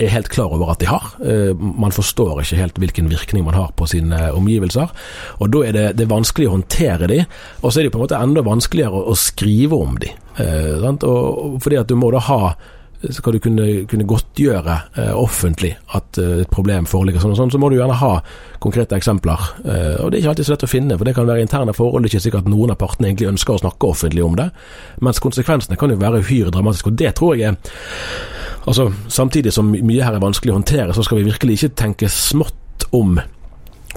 er 0.00 0.12
helt 0.14 0.30
klar 0.32 0.52
over 0.54 0.72
at 0.72 0.80
de 0.82 0.88
har. 0.90 1.12
Eh, 1.24 1.52
man 1.56 1.94
forstår 1.94 2.42
ikke 2.42 2.60
helt 2.60 2.80
hvilken 2.82 3.10
virkning 3.12 3.46
man 3.46 3.58
har 3.58 3.70
på 3.76 3.88
sine 3.90 4.30
omgivelser. 4.36 4.90
og 5.38 5.52
Da 5.52 5.62
er 5.66 5.76
det, 5.76 5.86
det 5.98 6.06
er 6.06 6.14
vanskelig 6.14 6.48
å 6.48 6.56
håndtere 6.58 7.10
de, 7.10 7.22
og 7.62 7.70
så 7.70 7.80
er 7.80 7.88
det 7.88 7.94
på 7.94 8.00
en 8.00 8.06
måte 8.06 8.20
enda 8.20 8.44
vanskeligere 8.46 9.06
å, 9.06 9.16
skrive 9.20 9.76
om 9.76 9.96
de. 10.00 10.12
Eh, 10.40 10.90
fordi 11.60 11.80
at 11.80 11.88
du 11.88 11.96
må 11.98 12.12
da 12.14 12.22
ha 12.30 12.54
skal 13.08 13.32
du 13.32 13.40
kunne, 13.40 13.66
kunne 13.88 14.04
godtgjøre 14.08 14.74
eh, 15.00 15.12
offentlig 15.16 15.72
at 15.96 16.18
eh, 16.20 16.42
et 16.44 16.50
problem 16.52 16.84
foreligger, 16.88 17.22
sånn 17.22 17.32
og 17.32 17.38
sånn, 17.38 17.52
så 17.54 17.60
må 17.60 17.70
du 17.72 17.78
gjerne 17.78 17.96
ha 17.96 18.12
konkrete 18.60 18.98
eksempler. 18.98 19.46
Eh, 19.64 19.94
og 20.02 20.10
Det 20.10 20.18
er 20.18 20.20
ikke 20.20 20.34
alltid 20.34 20.48
så 20.48 20.54
lett 20.54 20.66
å 20.66 20.70
finne, 20.70 20.98
for 20.98 21.08
det 21.08 21.14
kan 21.16 21.28
være 21.28 21.46
interne 21.46 21.74
forhold. 21.76 22.04
Det 22.04 22.10
er 22.10 22.18
ikke 22.18 22.26
sikkert 22.26 22.44
at 22.44 22.52
noen 22.52 22.74
av 22.74 22.80
partene 22.82 23.08
egentlig 23.08 23.30
ønsker 23.32 23.56
å 23.56 23.62
snakke 23.62 23.88
offentlig 23.88 24.26
om 24.26 24.36
det, 24.36 24.50
mens 25.00 25.22
konsekvensene 25.24 25.80
kan 25.80 25.94
jo 25.94 26.00
være 26.02 26.20
uhyre 26.20 26.52
dramatiske. 26.52 26.92
og 26.92 27.00
Det 27.00 27.14
tror 27.16 27.40
jeg 27.40 27.54
er 27.54 27.80
Altså, 28.66 28.90
Samtidig 29.08 29.52
som 29.56 29.70
mye 29.72 30.04
her 30.04 30.16
er 30.16 30.22
vanskelig 30.22 30.54
å 30.54 30.58
håndtere, 30.60 30.94
så 30.94 31.04
skal 31.06 31.20
vi 31.20 31.30
virkelig 31.30 31.58
ikke 31.58 31.76
tenke 31.84 32.10
smått 32.12 32.88
om 32.96 33.20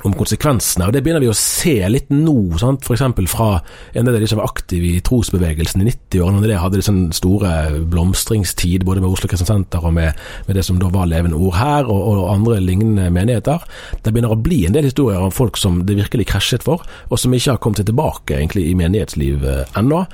om 0.02 0.14
konsekvensene. 0.18 0.88
og 0.88 0.94
Det 0.94 1.04
begynner 1.04 1.22
vi 1.24 1.30
å 1.32 1.38
se 1.38 1.76
litt 1.92 2.10
nå, 2.12 2.58
sant? 2.60 2.84
f.eks. 2.84 3.04
fra 3.32 3.50
en 3.94 4.08
del 4.08 4.18
av 4.18 4.24
de 4.24 4.30
som 4.30 4.42
var 4.42 4.50
aktive 4.50 4.90
i 4.90 5.04
trosbevegelsen 5.06 5.84
i 5.84 5.88
90-årene. 5.92 6.42
Når 6.42 6.50
det 6.50 6.60
hadde 6.60 6.84
sånn 6.86 7.04
store 7.16 7.54
blomstringstid 7.92 8.86
både 8.88 9.04
med 9.04 9.14
Oslo 9.14 9.30
Kristent 9.32 9.52
Senter 9.52 9.86
og 9.86 9.96
med, 9.96 10.20
med, 10.48 10.58
det 10.58 10.66
som 10.68 10.82
da 10.82 10.90
var 10.94 11.10
Levende 11.12 11.40
Ord 11.40 11.58
her, 11.60 11.88
og, 11.88 12.04
og, 12.10 12.24
andre 12.34 12.60
lignende 12.64 13.10
menigheter. 13.14 13.64
Det 14.02 14.12
begynner 14.12 14.36
å 14.36 14.42
bli 14.44 14.64
en 14.68 14.76
del 14.76 14.90
historier 14.90 15.24
om 15.24 15.34
folk 15.34 15.60
som 15.62 15.84
det 15.88 16.00
virkelig 16.00 16.28
krasjet 16.34 16.66
for, 16.66 16.84
og 17.10 17.22
som 17.22 17.34
ikke 17.34 17.56
har 17.56 17.64
kommet 17.64 17.84
seg 17.84 17.92
tilbake 17.92 18.40
egentlig 18.40 18.68
i 18.70 18.78
menighetsliv 18.80 19.46
ennå. 19.80 20.06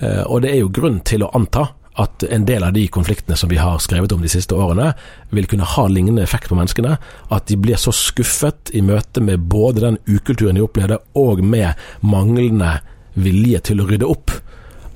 Eh, 0.00 0.22
og 0.26 0.42
det 0.44 0.52
er 0.52 0.62
jo 0.62 0.72
grunn 0.74 1.00
til 1.06 1.24
å 1.24 1.32
anta 1.36 1.68
at 2.00 2.24
en 2.28 2.44
del 2.48 2.64
av 2.64 2.74
de 2.76 2.84
konfliktene 2.92 3.36
som 3.40 3.50
vi 3.50 3.58
har 3.60 3.78
skrevet 3.80 4.12
om 4.12 4.22
de 4.22 4.30
siste 4.30 4.56
årene, 4.56 4.92
vil 5.32 5.48
kunne 5.48 5.68
ha 5.68 5.86
lignende 5.88 6.24
effekt 6.24 6.50
på 6.50 6.58
menneskene. 6.58 6.96
At 7.32 7.48
de 7.48 7.56
blir 7.60 7.80
så 7.80 7.94
skuffet 7.94 8.72
i 8.76 8.82
møte 8.84 9.22
med 9.24 9.46
både 9.50 9.84
den 9.84 10.00
ukulturen 10.08 10.58
de 10.58 10.64
opplevde, 10.64 11.00
og 11.16 11.40
med 11.44 11.78
manglende 12.04 12.78
vilje 13.16 13.62
til 13.70 13.80
å 13.80 13.88
rydde 13.88 14.08
opp. 14.12 14.34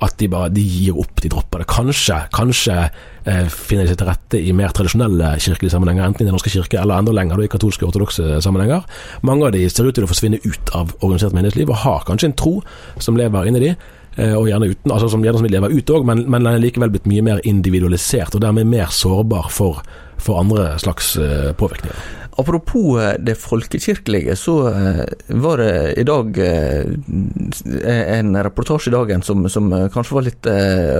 At 0.01 0.17
de 0.17 0.29
bare 0.33 0.49
de 0.53 0.61
gir 0.65 0.97
opp, 0.97 1.13
de 1.21 1.29
dropper 1.29 1.61
det. 1.61 1.67
Kanskje, 1.69 2.17
kanskje 2.33 2.77
eh, 2.81 3.47
finner 3.53 3.85
de 3.85 3.93
seg 3.93 3.99
til 4.01 4.09
rette 4.09 4.41
i 4.41 4.53
mer 4.57 4.73
tradisjonelle 4.73 5.35
kirkelige 5.41 5.73
sammenhenger, 5.73 6.07
enten 6.09 6.25
i 6.25 6.29
Den 6.29 6.37
norske 6.37 6.53
kirke 6.53 6.81
eller 6.81 7.01
enda 7.01 7.13
lenger, 7.13 7.41
i 7.41 7.49
katolske 7.49 7.85
og 7.85 7.93
ortodokse 7.93 8.41
sammenhenger. 8.45 8.85
Mange 9.25 9.49
av 9.49 9.53
de 9.57 9.65
ser 9.69 9.89
ut 9.89 9.97
til 9.97 10.05
å 10.05 10.09
forsvinne 10.09 10.41
ut 10.41 10.73
av 10.77 10.93
organisert 11.01 11.37
menighetsliv, 11.37 11.69
og 11.69 11.83
har 11.85 12.05
kanskje 12.09 12.31
en 12.31 12.37
tro 12.37 12.55
som 13.01 13.17
lever 13.17 13.49
inni 13.49 13.65
de 13.65 13.73
Eh, 13.75 14.00
og 14.17 14.47
gjerne 14.49 14.67
uten, 14.73 14.91
altså 14.91 15.07
som 15.07 15.21
gjerne 15.23 15.39
som 15.39 15.45
vil 15.47 15.53
leve 15.55 15.69
ute 15.71 15.93
òg, 15.95 16.05
men, 16.07 16.25
men 16.27 16.43
den 16.43 16.57
er 16.57 16.63
likevel 16.63 16.91
blitt 16.91 17.07
mye 17.07 17.23
mer 17.23 17.43
individualisert, 17.47 18.35
og 18.35 18.43
dermed 18.43 18.67
mer 18.67 18.91
sårbar 18.91 19.47
for, 19.55 19.79
for 20.21 20.39
andre 20.39 20.79
slags 20.79 21.17
eh, 21.17 21.53
påvirkninger. 21.53 21.97
Apropos 22.37 23.01
eh, 23.01 23.15
det 23.19 23.35
folkekirkelige, 23.35 24.35
så 24.35 24.67
eh, 24.67 25.01
var 25.27 25.57
det 25.57 25.93
i 25.99 26.03
dag 26.03 26.37
en 27.85 28.43
reportasje 28.43 28.89
i 28.89 28.93
dagen 28.93 29.21
som, 29.21 29.49
som 29.49 29.67
kanskje 29.93 30.15
var 30.15 30.25
litt 30.25 30.47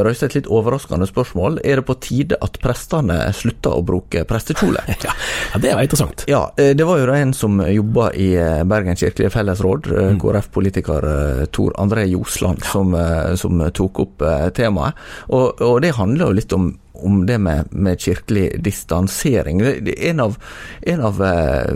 røyste 0.06 0.28
et 0.28 0.36
litt 0.40 0.50
overraskende 0.52 1.08
spørsmål. 1.08 1.60
Er 1.64 1.80
det 1.80 1.86
på 1.88 1.96
tide 2.04 2.38
at 2.44 2.60
prestene 2.62 3.18
slutter 3.36 3.78
å 3.78 3.86
bruke 3.86 4.26
prestekjole? 4.28 4.84
ja, 5.06 5.16
det 5.62 5.74
var 5.74 5.86
interessant. 5.86 6.26
Ja, 6.30 6.44
det 6.58 6.88
var 6.88 7.00
jo 7.00 7.08
da 7.10 7.18
en 7.22 7.34
som 7.38 7.62
jobba 7.64 8.12
i 8.18 8.30
Bergen 8.68 9.00
kirkelige 9.00 9.34
fellesråd, 9.34 9.92
mm. 9.92 10.22
KrF-politiker 10.22 11.10
Tor 11.56 11.76
André 11.82 12.06
Josland, 12.12 12.66
som, 12.68 12.96
som 13.40 13.66
tok 13.72 14.06
opp 14.06 14.28
temaet. 14.58 15.00
Og, 15.32 15.62
og 15.62 15.82
det 15.86 15.96
handler 15.98 16.30
jo 16.30 16.40
litt 16.42 16.58
om 16.58 16.74
om 17.06 17.26
det 17.26 17.38
med, 17.42 17.72
med 17.72 18.00
kirkelig 18.00 18.48
distansering. 18.64 19.62
Er 19.62 19.92
en 20.12 20.20
av, 20.24 20.38
en 20.82 21.04
av 21.08 21.22
uh, 21.22 21.74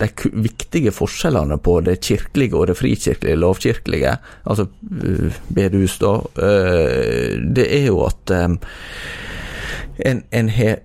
de 0.00 0.08
viktige 0.32 0.92
forskjellene 0.94 1.58
på 1.62 1.78
det 1.86 1.98
kirkelige 2.04 2.56
og 2.56 2.70
det 2.70 2.78
frikirkelige, 2.78 3.38
lovkirkelige, 3.42 4.16
altså 4.44 4.68
uh, 4.68 5.40
bedehus, 5.48 5.98
da, 6.02 6.16
uh, 6.42 7.36
det 7.56 7.68
er 7.80 7.88
jo 7.90 8.02
at 8.06 8.34
en, 8.36 10.22
en 10.30 10.50
har 10.52 10.82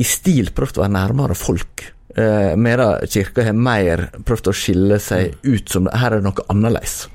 i 0.00 0.06
stil 0.06 0.52
prøvd 0.54 0.78
å 0.78 0.86
være 0.86 0.96
nærmere 0.96 1.34
folk. 1.36 1.88
Medan 2.12 3.06
kirka 3.08 3.44
har 3.46 3.56
mer 3.56 4.02
prøvd 4.28 4.50
å 4.50 4.54
skille 4.56 4.98
seg 5.00 5.38
ut 5.46 5.70
som 5.72 5.86
her 5.88 6.12
er 6.12 6.20
det 6.20 6.26
noe 6.26 6.44
annerledes. 6.52 7.06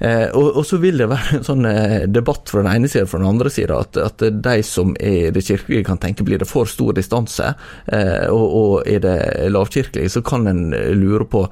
Eh, 0.00 0.28
og, 0.32 0.56
og, 0.56 0.64
så 0.66 0.78
vil 0.80 0.96
det 0.96 1.10
være 1.10 1.36
en 1.36 1.44
sånn 1.44 1.66
eh, 1.68 2.06
debatt 2.08 2.48
fra 2.48 2.62
den 2.64 2.72
ene 2.72 2.88
sida 2.88 3.04
og 3.04 3.12
fra 3.12 3.20
den 3.20 3.28
andre 3.28 3.52
sida 3.52 3.82
at, 3.84 3.98
at, 4.00 4.24
de 4.32 4.56
som 4.64 4.94
er 4.96 5.28
det 5.36 5.44
kirkelige 5.44 5.84
kan 5.90 6.00
tenke 6.00 6.24
blir 6.24 6.40
det 6.40 6.48
for 6.48 6.68
stor 6.70 6.96
distanse, 6.96 7.52
eh, 7.92 8.26
og, 8.32 8.46
og, 8.48 8.74
er 8.88 9.04
det 9.04 9.16
lavkirkelige 9.52 10.14
så 10.16 10.24
kan 10.24 10.48
en 10.48 10.70
lure 10.96 11.28
på 11.28 11.46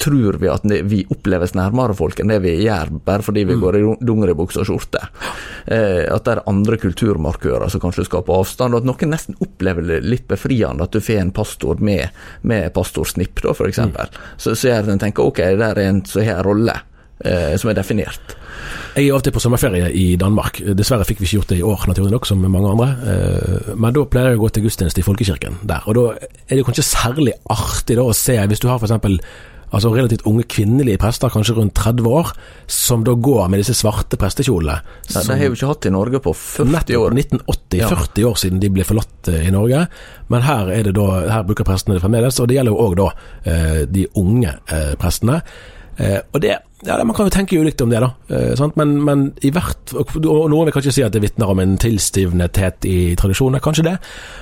Tror 0.00 0.38
vi 0.40 0.48
at 0.48 0.64
vi 0.88 1.02
oppleves 1.12 1.52
nærmere 1.54 1.94
folk 1.94 2.16
enn 2.18 2.30
det 2.32 2.38
vi 2.40 2.54
gjør 2.62 2.94
bare 3.04 3.22
fordi 3.22 3.42
vi 3.44 3.58
mm. 3.58 3.60
går 3.60 3.76
i 3.76 3.82
dungeribukse 4.08 4.62
og 4.62 4.70
skjorte? 4.70 5.02
Eh, 5.68 6.08
at 6.08 6.24
det 6.24 6.32
er 6.32 6.40
andre 6.48 6.78
kulturmarkører 6.80 7.68
som 7.70 7.82
kanskje 7.84 8.06
skaper 8.08 8.40
avstand, 8.40 8.72
og 8.72 8.80
at 8.80 8.88
noen 8.88 9.12
nesten 9.12 9.36
opplever 9.44 9.84
det 9.84 10.00
litt 10.08 10.24
befriende 10.32 10.88
at 10.88 10.96
du 10.96 11.04
får 11.04 11.20
en 11.20 11.34
pastor 11.36 11.84
med, 11.84 12.08
med 12.48 12.72
pastorsnipp, 12.74 13.44
da, 13.44 13.52
f.eks. 13.52 13.84
Mm. 13.84 14.18
Så, 14.40 14.56
så 14.56 14.72
gjør 14.72 14.94
en 14.96 15.04
tenker 15.04 15.28
ok, 15.28 15.44
der 15.60 15.68
er 15.76 15.84
en 15.84 16.04
som 16.08 16.24
har 16.24 16.40
en 16.40 16.48
rolle 16.48 16.80
som 17.16 17.70
er 17.70 17.78
definert. 17.78 18.36
Jeg 18.96 19.10
er 19.10 19.14
alltid 19.14 19.34
på 19.36 19.40
sommerferie 19.44 19.90
i 19.92 20.04
Danmark. 20.16 20.62
Dessverre 20.76 21.04
fikk 21.04 21.18
vi 21.20 21.26
ikke 21.28 21.42
gjort 21.42 21.50
det 21.52 21.58
i 21.60 21.66
år, 21.68 21.82
naturlig 21.90 22.14
nok, 22.14 22.28
som 22.28 22.40
mange 22.40 22.70
andre. 22.70 22.86
Eh, 23.12 23.74
men 23.76 23.92
da 23.92 24.06
pleier 24.08 24.32
jeg 24.32 24.40
å 24.40 24.46
gå 24.46 24.48
til 24.56 24.64
gudstjeneste 24.64 25.02
i 25.02 25.04
folkekirken 25.04 25.58
der. 25.68 25.84
Og 25.84 25.98
da 25.98 26.06
er 26.16 26.54
det 26.54 26.64
kanskje 26.64 26.86
særlig 26.86 27.34
artig 27.52 27.98
å 28.00 28.08
se, 28.16 28.38
hvis 28.48 28.64
du 28.64 28.70
har 28.70 28.80
f.eks. 28.80 29.20
Altså 29.76 29.90
relativt 29.92 30.24
unge 30.30 30.46
kvinnelige 30.48 31.02
prester, 31.02 31.28
kanskje 31.28 31.58
rundt 31.58 31.74
30 31.76 32.08
år, 32.08 32.32
som 32.70 33.04
da 33.04 33.12
går 33.18 33.50
med 33.52 33.60
disse 33.60 33.74
svarte 33.76 34.16
prestekjolene. 34.16 34.78
Ja, 35.10 35.26
det 35.26 35.36
har 35.42 35.44
vi 35.50 35.58
ikke 35.58 35.72
hatt 35.74 35.90
i 35.90 35.92
Norge 35.92 36.22
på 36.24 36.32
40 36.32 36.96
år. 37.02 37.16
1980, 37.18 37.80
ja. 37.82 37.92
40 37.92 38.28
år 38.30 38.40
siden 38.40 38.64
de 38.64 38.72
ble 38.72 38.86
forlatt 38.88 39.28
eh, 39.34 39.44
i 39.50 39.52
Norge. 39.52 39.84
Men 40.32 40.48
her, 40.48 40.72
er 40.72 40.88
det 40.88 40.96
da, 40.96 41.10
her 41.28 41.44
bruker 41.44 41.68
prestene 41.68 41.98
det 41.98 42.06
fremdeles, 42.06 42.40
og 42.40 42.48
det 42.48 42.62
gjelder 42.62 42.72
jo 42.72 42.84
òg 42.88 43.00
da 43.02 43.12
eh, 43.44 43.80
de 43.92 44.08
unge 44.22 44.56
prestene. 44.96 45.42
Eh, 45.96 46.18
og 46.32 46.40
det, 46.40 46.58
ja, 46.86 47.04
Man 47.04 47.14
kan 47.16 47.26
jo 47.26 47.32
tenke 47.32 47.58
ulikt 47.58 47.80
om 47.80 47.90
det, 47.90 48.00
da. 48.00 48.10
Eh, 48.28 48.66
men, 48.76 48.96
men, 49.04 49.26
i 49.42 49.50
hvert 49.50 49.94
og 49.96 50.16
Noen 50.24 50.68
vil 50.68 50.76
kanskje 50.76 50.98
si 50.98 51.04
at 51.06 51.14
det 51.14 51.24
vitner 51.24 51.52
om 51.52 51.60
en 51.62 51.76
tilstivnethet 51.80 52.88
i 52.88 52.98
tradisjonen, 53.18 53.62
kanskje 53.64 53.88
det. 53.90 53.96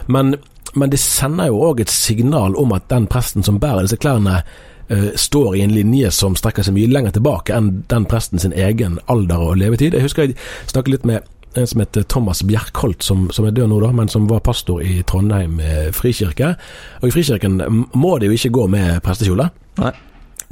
Men, 0.06 0.34
men 0.74 0.90
det 0.92 1.02
sender 1.02 1.52
jo 1.52 1.62
òg 1.70 1.84
et 1.84 1.92
signal 1.92 2.56
om 2.58 2.74
at 2.74 2.88
den 2.90 3.06
presten 3.10 3.46
som 3.46 3.60
bærer 3.62 3.86
disse 3.86 4.00
klærne, 4.02 4.40
eh, 4.88 5.12
står 5.14 5.54
i 5.56 5.62
en 5.66 5.74
linje 5.74 6.10
som 6.14 6.34
strekker 6.38 6.66
seg 6.66 6.74
mye 6.76 6.90
lenger 6.90 7.14
tilbake 7.14 7.54
enn 7.54 7.84
den 7.92 8.08
presten 8.10 8.42
sin 8.42 8.56
egen 8.56 8.98
alder 9.06 9.50
og 9.52 9.60
levetid. 9.62 9.94
Jeg 9.94 10.08
husker 10.08 10.26
jeg 10.26 10.40
snakket 10.66 10.96
litt 10.96 11.06
med 11.08 11.30
en 11.54 11.68
som 11.70 11.78
heter 11.78 12.02
Thomas 12.10 12.40
Bjerkholt, 12.42 13.04
som, 13.06 13.28
som, 13.30 13.46
er 13.46 13.54
død 13.54 13.70
nå, 13.70 13.76
da, 13.78 13.92
men 13.94 14.10
som 14.10 14.24
var 14.26 14.42
pastor 14.42 14.82
i 14.82 15.04
Trondheim 15.06 15.60
frikirke. 15.94 16.56
Og 16.98 17.06
i 17.06 17.14
Frikirken 17.14 17.60
må 17.94 18.16
de 18.18 18.26
jo 18.26 18.34
ikke 18.34 18.50
gå 18.56 18.64
med 18.74 18.98
prestekjole. 19.06 19.46
Nei. 19.78 19.92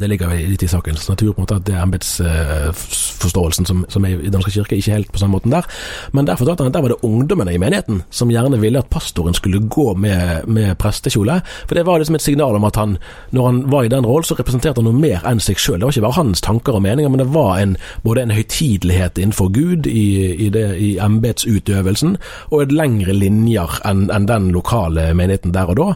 Det 0.01 0.09
ligger 0.11 0.33
litt 0.33 0.63
i 0.65 0.71
sakens 0.71 1.09
natur 1.09 1.33
på 1.33 1.41
en 1.41 1.47
måte 1.47 1.59
at 1.61 1.67
det 1.69 1.77
er 1.77 1.85
embetsforståelsen 1.85 3.69
som, 3.69 3.85
som 3.93 4.07
er 4.07 4.17
i 4.17 4.31
Den 4.31 4.39
norske 4.41 4.55
kirke, 4.55 4.79
ikke 4.79 4.97
helt 4.97 5.13
på 5.13 5.21
samme 5.21 5.37
måten 5.37 5.55
der. 5.55 5.69
Men 6.13 6.27
der 6.29 6.39
fortalte 6.41 6.65
han 6.65 6.73
at 6.73 6.77
der 6.77 6.85
var 6.85 6.95
det 6.95 7.03
ungdommene 7.07 7.55
i 7.55 7.61
menigheten 7.61 8.03
som 8.11 8.31
gjerne 8.33 8.61
ville 8.61 8.81
at 8.81 8.91
pastoren 8.93 9.37
skulle 9.37 9.63
gå 9.69 9.95
med, 9.95 10.49
med 10.49 10.77
prestekjole. 10.81 11.41
For 11.67 11.79
det 11.79 11.87
var 11.87 12.03
liksom 12.03 12.19
et 12.19 12.25
signal 12.25 12.57
om 12.59 12.69
at 12.69 12.77
han, 12.81 12.97
når 13.31 13.47
han 13.47 13.61
var 13.73 13.85
i 13.85 13.93
den 13.93 14.07
rollen, 14.07 14.27
så 14.27 14.39
representerte 14.39 14.81
han 14.83 14.89
noe 14.91 14.99
mer 14.99 15.27
enn 15.29 15.43
seg 15.43 15.61
sjøl. 15.61 15.79
Det 15.81 15.89
var 15.89 15.97
ikke 15.97 16.07
bare 16.07 16.21
hans 16.21 16.45
tanker 16.45 16.79
og 16.79 16.85
meninger, 16.85 17.13
men 17.13 17.23
det 17.23 17.31
var 17.35 17.61
en, 17.61 17.77
både 18.03 18.27
en 18.27 18.35
høytidelighet 18.35 19.21
innenfor 19.21 19.53
Gud 19.55 19.87
i, 19.91 20.09
i, 20.47 20.51
i 20.89 20.91
embetsutøvelsen, 21.03 22.17
og 22.51 22.65
et 22.65 22.75
lengre 22.75 23.17
linjer 23.17 23.81
enn 23.89 24.09
en 24.13 24.29
den 24.29 24.51
lokale 24.55 25.11
menigheten 25.19 25.55
der 25.55 25.73
og 25.73 25.79
da. 25.79 25.89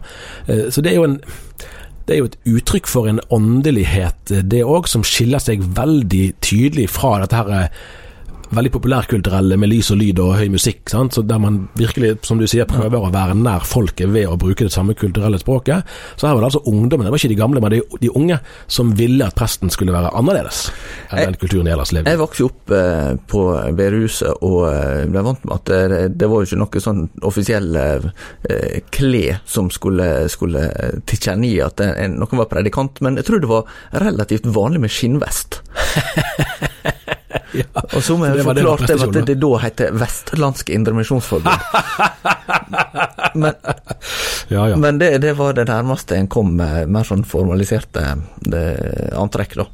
Eh, 0.52 0.68
så 0.70 0.84
det 0.84 0.92
er 0.92 1.00
jo 1.00 1.08
en 1.10 1.20
det 2.06 2.14
er 2.14 2.20
jo 2.22 2.28
et 2.30 2.40
uttrykk 2.46 2.88
for 2.90 3.10
en 3.10 3.20
åndelighet, 3.34 4.30
det 4.46 4.62
òg, 4.62 4.86
som 4.90 5.04
skiller 5.06 5.42
seg 5.42 5.64
veldig 5.76 6.26
tydelig 6.44 6.88
fra 6.94 7.16
dette 7.22 7.40
her 7.40 7.70
veldig 8.54 8.72
populærkulturelle 8.74 9.56
med 9.58 9.70
lys 9.72 9.90
og 9.94 10.00
lyd 10.00 10.20
og 10.22 10.36
høy 10.38 10.48
musikk. 10.52 10.84
Sant? 10.90 11.16
Så 11.16 11.22
Der 11.26 11.38
man 11.42 11.68
virkelig, 11.78 12.18
som 12.26 12.38
du 12.38 12.46
sier, 12.46 12.68
prøver 12.68 12.98
å 12.98 13.12
være 13.12 13.34
nær 13.38 13.66
folket 13.66 14.12
ved 14.12 14.28
å 14.28 14.36
bruke 14.40 14.66
det 14.66 14.72
samme 14.72 14.94
kulturelle 14.94 15.38
språket. 15.38 15.86
Så 16.16 16.28
her 16.28 16.34
var 16.34 16.44
det 16.44 16.50
altså 16.52 16.62
ungdommen, 16.66 17.06
det 17.06 17.12
var 17.14 17.20
ikke 17.20 17.32
de 17.34 17.40
gamle, 17.40 17.60
men 17.60 17.74
de, 17.74 17.82
de 18.00 18.10
unge, 18.10 18.38
som 18.66 18.92
ville 18.96 19.26
at 19.26 19.36
presten 19.36 19.70
skulle 19.72 19.94
være 19.94 20.12
annerledes 20.16 20.66
enn 21.10 21.30
den 21.30 21.38
kulturen 21.40 21.66
de 21.68 21.72
ellers 21.74 21.92
levde 21.94 22.12
Jeg 22.12 22.20
vokste 22.20 22.46
opp 22.46 22.72
eh, 22.74 23.12
på 23.30 23.42
bedehuset 23.78 24.42
og 24.46 24.58
eh, 24.70 25.04
ble 25.10 25.24
vant 25.26 25.44
med 25.46 25.54
at 25.56 25.70
det, 25.70 26.00
det 26.20 26.28
var 26.30 26.42
jo 26.42 26.48
ikke 26.48 26.60
noe 26.62 26.82
sånn 26.82 27.02
offisiell 27.26 27.78
eh, 27.80 28.08
kle 28.94 29.38
som 29.48 29.70
skulle, 29.74 30.08
skulle 30.32 30.66
tilkjennegi 31.08 31.60
at 31.64 31.82
en, 31.86 32.18
noen 32.20 32.42
var 32.42 32.50
predikant, 32.50 33.00
men 33.04 33.18
jeg 33.20 33.28
tror 33.28 33.42
det 33.42 33.50
var 33.50 33.78
relativt 34.06 34.48
vanlig 34.56 34.84
med 34.86 34.92
skinnvest. 34.92 35.60
ja. 37.56 37.84
Og 37.86 38.02
så 38.04 38.16
må 38.18 38.28
jeg 38.28 38.44
forklare 38.46 38.88
det, 38.88 38.98
at 39.06 39.30
det 39.30 39.38
da 39.42 39.50
heter 39.62 39.96
Vestlandsk 39.96 40.70
Indremisjonsforbund. 40.74 41.60
men 43.42 43.52
ja, 44.48 44.68
ja. 44.70 44.76
men 44.76 45.00
det, 45.02 45.10
det, 45.24 45.34
var 45.38 45.56
det 45.56 45.66
nærmeste 45.70 46.18
en 46.18 46.30
kom 46.32 46.54
med 46.58 46.92
mer 46.92 47.06
sånn 47.08 47.24
formaliserte 47.26 48.04
antrekk, 49.16 49.58
da. 49.62 49.68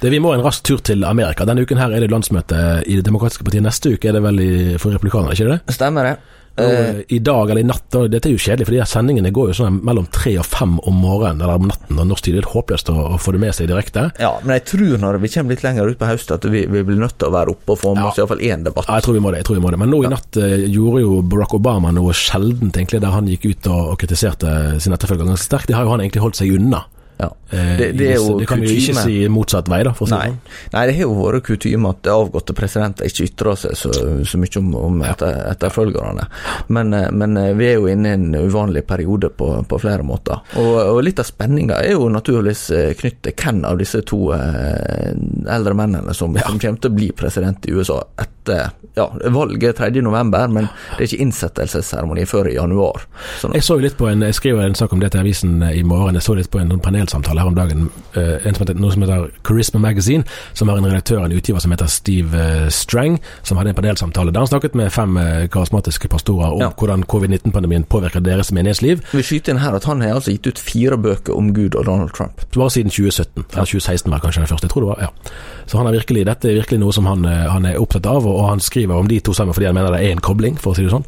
Det, 0.00 0.08
vi 0.12 0.20
må 0.22 0.32
en 0.32 0.44
rask 0.44 0.64
tur 0.64 0.80
til 0.84 1.04
Amerika. 1.04 1.44
Denne 1.48 1.66
uken 1.66 1.80
her 1.80 1.92
er 1.92 2.04
det 2.04 2.10
landsmøte 2.12 2.58
i 2.86 2.96
Det 3.00 3.04
demokratiske 3.04 3.44
partiet. 3.44 3.64
Neste 3.66 3.92
uke 3.96 4.08
er 4.08 4.16
det 4.16 4.22
vel 4.24 4.40
i, 4.40 4.52
for 4.80 4.94
republikanerne, 4.94 5.34
ikke 5.36 5.50
det? 5.50 5.76
Stemmer 5.76 6.08
det. 6.08 6.14
Nå, 6.60 7.04
I 7.08 7.20
dag 7.24 7.50
eller 7.50 7.62
i 7.64 7.68
natt, 7.68 7.86
og 7.98 8.08
dette 8.12 8.30
er 8.30 8.34
jo 8.34 8.42
kjedelig, 8.42 8.68
for 8.68 8.76
de 8.76 8.80
her 8.82 8.90
sendingene 8.90 9.32
går 9.34 9.50
jo 9.50 9.56
sånn 9.60 9.80
mellom 9.86 10.08
tre 10.12 10.34
og 10.40 10.46
fem 10.48 10.76
om 10.88 11.00
morgenen 11.02 11.42
eller 11.44 11.60
om 11.60 11.68
natten, 11.70 11.98
og 11.98 12.08
norsk 12.10 12.26
tid 12.26 12.38
er 12.38 12.46
det 12.46 12.52
håpløst 12.52 12.92
å, 12.92 12.96
å, 13.14 13.18
få 13.20 13.34
det 13.36 13.42
med 13.42 13.56
seg 13.56 13.70
direkte. 13.70 14.06
Ja, 14.22 14.32
men 14.44 14.56
jeg 14.58 14.66
tror 14.72 15.00
når 15.02 15.20
vi 15.24 15.32
kommer 15.34 15.56
litt 15.56 15.64
lenger 15.66 15.90
ut 15.90 16.00
på 16.00 16.10
høsten 16.10 16.36
at 16.36 16.46
vi, 16.52 16.64
vi, 16.70 16.84
blir 16.86 17.00
nødt 17.00 17.16
til 17.20 17.30
å 17.30 17.34
være 17.34 17.54
oppe 17.54 17.74
og 17.76 17.82
få 17.82 17.94
med 17.96 18.04
ja. 18.04 18.12
oss 18.12 18.20
iallfall 18.20 18.44
én 18.44 18.64
debatt. 18.66 18.88
Ja, 18.88 19.00
jeg 19.00 19.08
tror 19.08 19.18
vi 19.18 19.24
må 19.24 19.34
det. 19.34 19.42
jeg 19.42 19.50
tror 19.50 19.60
vi 19.60 19.64
må 19.64 19.74
det. 19.74 19.80
Men 19.82 19.92
nå 19.94 20.04
i 20.04 20.12
natt 20.12 20.40
uh, 20.40 20.56
gjorde 20.60 21.04
jo 21.04 21.20
Barack 21.32 21.56
Obama 21.58 21.92
noe 21.94 22.14
sjeldent, 22.16 22.76
egentlig, 22.76 23.02
der 23.02 23.16
han 23.16 23.28
gikk 23.30 23.50
ut 23.50 23.70
og, 23.72 23.92
og 23.94 24.00
kritiserte 24.00 24.56
sin 24.82 24.96
etterfølger 24.96 25.28
ganske 25.28 25.48
sterkt. 25.48 25.70
Det 25.70 25.78
har 25.78 25.86
jo 25.86 25.94
han 25.94 26.04
egentlig 26.04 26.24
holdt 26.24 26.40
seg 26.40 26.56
unna. 26.58 26.84
Ja. 27.20 27.30
Eh, 27.50 27.76
det, 27.78 27.92
det, 27.92 28.14
jo 28.14 28.38
det, 28.38 28.46
kan 28.46 28.60
vi 28.60 28.70
jo 28.70 28.78
ikke 28.78 29.02
si 29.04 29.16
motsatt 29.28 29.68
vei, 29.68 29.82
da. 29.84 29.92
Nei. 29.92 30.08
Sånn. 30.08 30.38
Nei, 30.72 30.84
det 30.88 30.94
har 30.96 31.02
jo 31.02 31.16
vært 31.18 31.44
kutyme 31.50 31.92
at 31.92 32.08
avgåtte 32.08 32.54
presidenter 32.56 33.10
ikke 33.10 33.26
ytrer 33.28 33.58
seg 33.60 33.76
så, 33.76 33.92
så 34.24 34.40
mye 34.40 34.62
om, 34.62 34.70
om 34.78 35.02
etter, 35.04 35.42
etterfølgerne. 35.50 36.26
Men, 36.72 36.94
eh, 36.96 37.08
men, 37.12 37.36
eh, 37.40 37.52
vi 37.58 37.68
er 37.68 37.78
jo 37.78 37.90
inne 37.92 38.14
i 38.14 38.16
en 38.16 38.38
uvanlig 38.38 38.86
periode 38.88 39.32
på, 39.36 39.50
på 39.68 39.80
flere 39.82 40.06
måter. 40.06 40.40
Og, 40.60 40.72
og 40.96 41.02
litt 41.04 41.20
av 41.20 41.28
spenninga 41.28 41.82
er 41.84 41.96
jo 41.98 42.08
naturligvis 42.12 42.66
knyttet 43.00 43.18
til 43.20 43.36
hvem 43.36 43.64
av 43.68 43.76
disse 43.80 44.00
to 44.06 44.30
eldre 44.32 45.74
mennene 45.76 46.14
som, 46.16 46.32
ja. 46.36 46.46
som, 46.46 46.58
kommer 46.60 46.80
til 46.80 46.92
å 46.92 46.96
bli 46.96 47.10
president 47.16 47.66
i 47.68 47.74
USA 47.74 47.98
etter 48.20 48.70
ja, 48.96 49.06
valget 49.30 49.78
3.11, 49.78 50.48
men 50.54 50.68
det 50.70 51.04
er 51.04 51.06
ikke 51.06 51.24
innsettelsesseremoni 51.24 52.24
før 52.28 52.50
i 52.50 52.56
januar. 52.56 53.04
Sånn. 53.40 53.54
Jeg 53.56 53.66
så 53.66 53.76
jo 53.78 53.84
litt 53.84 53.98
på 53.98 54.08
en, 54.10 54.24
jeg 54.26 54.36
skriver 54.36 54.66
en 54.66 54.78
sak 54.78 54.94
om 54.94 55.02
det 55.02 55.12
til 55.14 55.22
avisen 55.22 55.60
i 55.68 55.82
morgen, 55.86 56.18
jeg 56.18 56.26
så 56.26 56.36
litt 56.38 56.50
på 56.52 56.60
en 56.62 56.72
panel 56.82 57.08
panelsamtale 57.10 57.40
her 57.40 57.48
om 57.48 57.54
dagen. 57.54 57.90
Uh, 58.16 58.46
en 58.46 58.54
som 58.54 58.64
heter, 58.64 58.78
noe 58.80 58.92
som 58.92 59.02
heter 59.02 59.30
Charisma 59.46 59.80
Magazine, 59.80 60.24
som 60.54 60.68
har 60.68 60.78
en 60.78 60.86
redaktør, 60.86 61.24
en 61.24 61.34
utgiver 61.34 61.60
som 61.60 61.72
heter 61.72 61.86
Steve 61.90 62.36
uh, 62.36 62.68
Strang, 62.70 63.20
som 63.42 63.58
hadde 63.58 63.70
en 63.70 63.78
panelsamtale 63.78 64.32
der 64.32 64.44
han 64.44 64.50
snakket 64.50 64.74
med 64.78 64.92
fem 64.92 65.16
uh, 65.16 65.46
karismatiske 65.50 66.08
pastorer 66.08 66.54
om 66.54 66.64
ja. 66.64 66.70
hvordan 66.78 67.04
covid-19-pandemien 67.04 67.84
påvirker 67.84 68.20
deres 68.20 68.52
menighetsliv. 68.52 69.02
Vi 69.12 69.24
skyter 69.26 69.54
inn 69.54 69.62
her 69.62 69.76
at 69.76 69.88
han 69.88 70.02
har 70.04 70.18
altså 70.18 70.34
gitt 70.34 70.46
ut 70.46 70.62
fire 70.62 70.98
bøker 70.98 71.36
om 71.36 71.52
Gud 71.54 71.74
og 71.74 71.86
Donald 71.86 72.14
Trump. 72.16 72.44
Bare 72.54 72.70
siden 72.70 72.90
2017. 72.90 73.44
Eller 73.52 73.66
2016 73.66 74.10
var 74.10 74.22
kanskje 74.22 74.44
den 74.44 74.50
første, 74.50 74.68
jeg 74.68 74.74
tror 74.74 74.86
det 74.86 74.92
var. 74.94 75.08
ja. 75.08 75.36
Så 75.66 75.78
han 75.78 75.86
er 75.86 75.94
virkelig, 75.94 76.24
dette 76.26 76.50
er 76.50 76.58
virkelig 76.58 76.80
noe 76.82 76.92
som 76.92 77.06
han, 77.06 77.24
han 77.24 77.66
er 77.68 77.78
opptatt 77.78 78.06
av, 78.10 78.26
og, 78.26 78.40
han 78.50 78.62
skriver 78.62 78.98
om 78.98 79.06
de 79.06 79.20
to 79.22 79.34
sammen 79.36 79.54
fordi 79.54 79.68
han 79.68 79.76
mener 79.76 79.94
det 79.94 80.00
er 80.02 80.16
en 80.16 80.24
kobling, 80.24 80.56
for 80.58 80.72
å 80.72 80.78
si 80.78 80.82
det 80.82 80.90
sånn. 80.90 81.06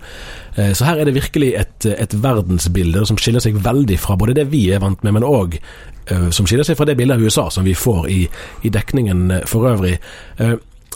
Så 0.77 0.85
her 0.85 1.01
er 1.01 1.09
det 1.09 1.17
virkelig 1.17 1.49
et, 1.59 1.87
et 1.89 2.15
verdensbilde 2.23 3.03
som 3.09 3.19
skiller 3.19 3.43
seg 3.43 3.57
veldig 3.65 3.97
fra 3.99 4.15
både 4.21 4.37
det 4.37 4.45
vi 4.53 4.67
er 4.71 4.83
vant 4.85 5.03
med, 5.03 5.17
men 5.17 5.27
òg 5.27 5.57
Eh, 5.57 5.92
som 6.31 6.47
skiller 6.47 6.67
seg 6.67 6.77
fra 6.79 6.89
det 6.89 6.97
bildet 6.99 7.17
av 7.17 7.23
USA 7.23 7.49
som 7.51 7.65
vi 7.65 7.75
får 7.75 8.11
i, 8.11 8.21
i 8.63 8.71
dekningen 8.73 9.31
eh, 9.31 9.49
for 9.49 9.69
øvrig. 9.71 9.99
Eh, 10.37 10.55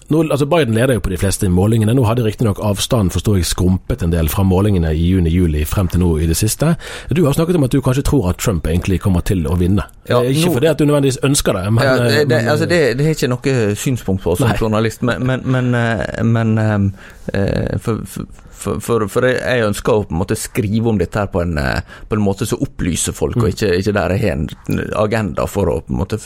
nå, 0.08 0.20
altså 0.22 0.46
Biden 0.46 0.74
leder 0.74 0.94
jo 0.94 1.02
på 1.02 1.10
de 1.10 1.18
fleste 1.18 1.48
målingene. 1.50 1.94
Nå 1.94 2.04
hadde 2.06 2.22
riktignok 2.22 2.60
avstanden 2.62 3.10
forstår 3.10 3.40
jeg, 3.40 3.48
skrumpet 3.50 4.04
en 4.06 4.12
del 4.12 4.28
fra 4.30 4.44
målingene 4.46 4.92
i 4.94 5.02
juni-juli 5.02 5.64
frem 5.66 5.88
til 5.90 6.04
nå 6.04 6.12
i 6.22 6.28
det 6.30 6.36
siste. 6.38 6.76
Du 7.10 7.24
har 7.26 7.34
snakket 7.34 7.58
om 7.58 7.66
at 7.66 7.74
du 7.74 7.80
kanskje 7.82 8.04
tror 8.06 8.30
at 8.30 8.38
Trump 8.38 8.68
egentlig 8.70 9.00
kommer 9.02 9.26
til 9.26 9.42
å 9.50 9.56
vinne. 9.58 9.82
Ja, 10.06 10.20
ikke 10.22 10.46
nå, 10.46 10.54
fordi 10.54 10.70
at 10.70 10.78
du 10.78 10.86
nødvendigvis 10.86 11.18
ønsker 11.26 11.58
det, 11.58 11.64
men, 11.72 11.84
ja, 11.84 11.96
det, 12.04 12.28
det, 12.30 12.42
altså 12.46 12.70
det, 12.70 12.80
det, 12.98 13.06
er 13.06 13.18
ikke 13.18 13.32
noe 13.34 13.56
synspunkt 13.74 14.22
på 14.22 14.36
som 14.38 14.54
journalist, 14.60 15.02
men, 15.02 15.26
men, 15.26 15.42
men, 15.42 15.74
men 16.22 16.94
for, 17.82 18.06
for 18.06 18.30
for, 18.56 18.80
for, 18.82 19.06
for, 19.12 19.26
jeg 19.28 19.64
ønsker 19.66 19.92
å 19.92 20.06
på 20.06 20.14
en 20.14 20.20
måte 20.22 20.38
skrive 20.38 20.90
om 20.90 20.98
dette 21.00 21.20
her 21.20 21.28
på 21.32 21.42
en, 21.42 21.56
eh, 21.60 21.98
på 22.08 22.16
en 22.16 22.24
måte 22.24 22.48
som 22.48 22.62
opplyser 22.64 23.14
folk, 23.16 23.36
mm. 23.36 23.44
og 23.44 23.52
ikke, 23.54 23.70
ikke, 23.80 23.94
der 23.96 24.14
jeg 24.14 24.22
har 24.24 24.36
en 24.36 24.80
agenda 24.96 25.46
for 25.50 25.70
å 25.72 25.78
på 25.86 25.94
en 25.94 26.00
måte 26.00 26.18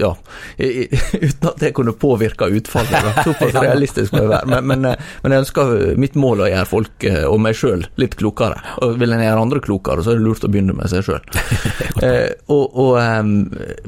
Ja, 0.00 0.12
uten 0.58 1.48
at 1.50 1.62
det 1.62 1.72
kunne 1.76 1.94
påvirke 1.96 2.48
utfallet. 2.50 3.10
Såpass 3.26 3.56
realistisk 3.56 4.14
må 4.14 4.24
jeg 4.24 4.32
være. 4.32 4.50
Men, 4.50 4.68
men, 4.70 4.90
eh, 4.90 5.08
men, 5.22 5.34
jeg 5.34 5.46
ønsker 5.46 5.74
mitt 6.00 6.18
mål 6.20 6.44
å 6.44 6.50
gjøre 6.50 6.70
folk 6.70 7.08
eh, 7.08 7.24
og 7.28 7.40
meg 7.44 7.58
sjøl 7.58 7.86
litt 8.00 8.16
klokere. 8.20 8.60
Og 8.84 8.98
vil 9.00 9.14
en 9.14 9.24
gjøre 9.24 9.46
andre 9.46 9.64
klokere, 9.64 10.04
så 10.04 10.14
er 10.14 10.20
det 10.20 10.26
lurt 10.26 10.46
å 10.46 10.52
begynne 10.52 10.76
med 10.76 10.90
seg 10.92 11.06
sjøl. 11.06 11.22
eh, 12.06 12.30
og 12.50 12.78
og 12.80 12.96
um, 12.96 13.32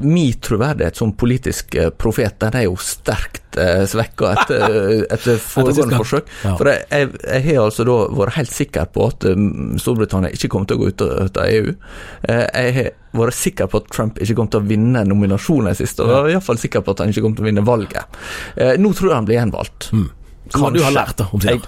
min 0.03 0.35
troverdighet 0.43 0.97
som 0.99 1.13
politisk 1.17 1.75
profet, 1.99 2.35
den 2.41 2.57
er 2.59 2.67
jo 2.67 2.75
sterkt 2.81 3.42
eh, 3.61 3.83
svekka 3.89 4.33
etter, 4.33 4.65
etter 5.15 5.39
foregående 5.41 5.99
forsøk. 6.01 6.31
For 6.45 6.69
jeg, 6.71 6.85
jeg, 6.89 7.11
jeg, 7.21 7.45
har 7.49 7.61
altså 7.65 7.85
da 7.87 7.97
vært 8.13 8.37
helt 8.37 8.53
sikker 8.53 8.89
på 8.93 9.07
at 9.11 9.27
um, 9.29 9.77
Storbritannia 9.81 10.33
ikke 10.33 10.51
kommer 10.53 10.69
til 10.69 10.79
å 10.79 10.83
gå 10.83 10.91
ut 10.93 11.39
av 11.41 11.45
EU. 11.47 11.75
Eh, 12.29 12.43
jeg 12.47 12.75
har 12.79 12.91
vært 13.13 13.37
sikker 13.37 13.69
på 13.69 13.83
at 13.83 13.93
Trump 13.93 14.19
ikke 14.23 14.37
kom 14.39 14.49
til 14.51 14.63
å 14.63 14.67
vinne 14.67 15.05
nominasjonen 15.07 15.77
sist, 15.77 16.01
og 16.01 16.11
var 16.11 16.31
iallfall 16.31 16.59
sikker 16.61 16.83
på 16.83 16.95
at 16.95 17.03
han 17.03 17.13
ikke 17.13 17.25
kom 17.25 17.37
til 17.37 17.45
å 17.45 17.51
vinne 17.51 17.65
valget. 17.67 18.19
Eh, 18.57 18.75
nå 18.81 18.93
tror 18.97 19.11
jeg 19.11 19.19
han 19.19 19.29
blir 19.29 19.41
gjenvalgt. 19.41 19.91
Mm. 19.93 20.09
Hva 20.51 20.69
du 20.75 20.81
har 20.83 20.91
lært 20.91 21.15
da, 21.21 21.27
omsider. 21.31 21.63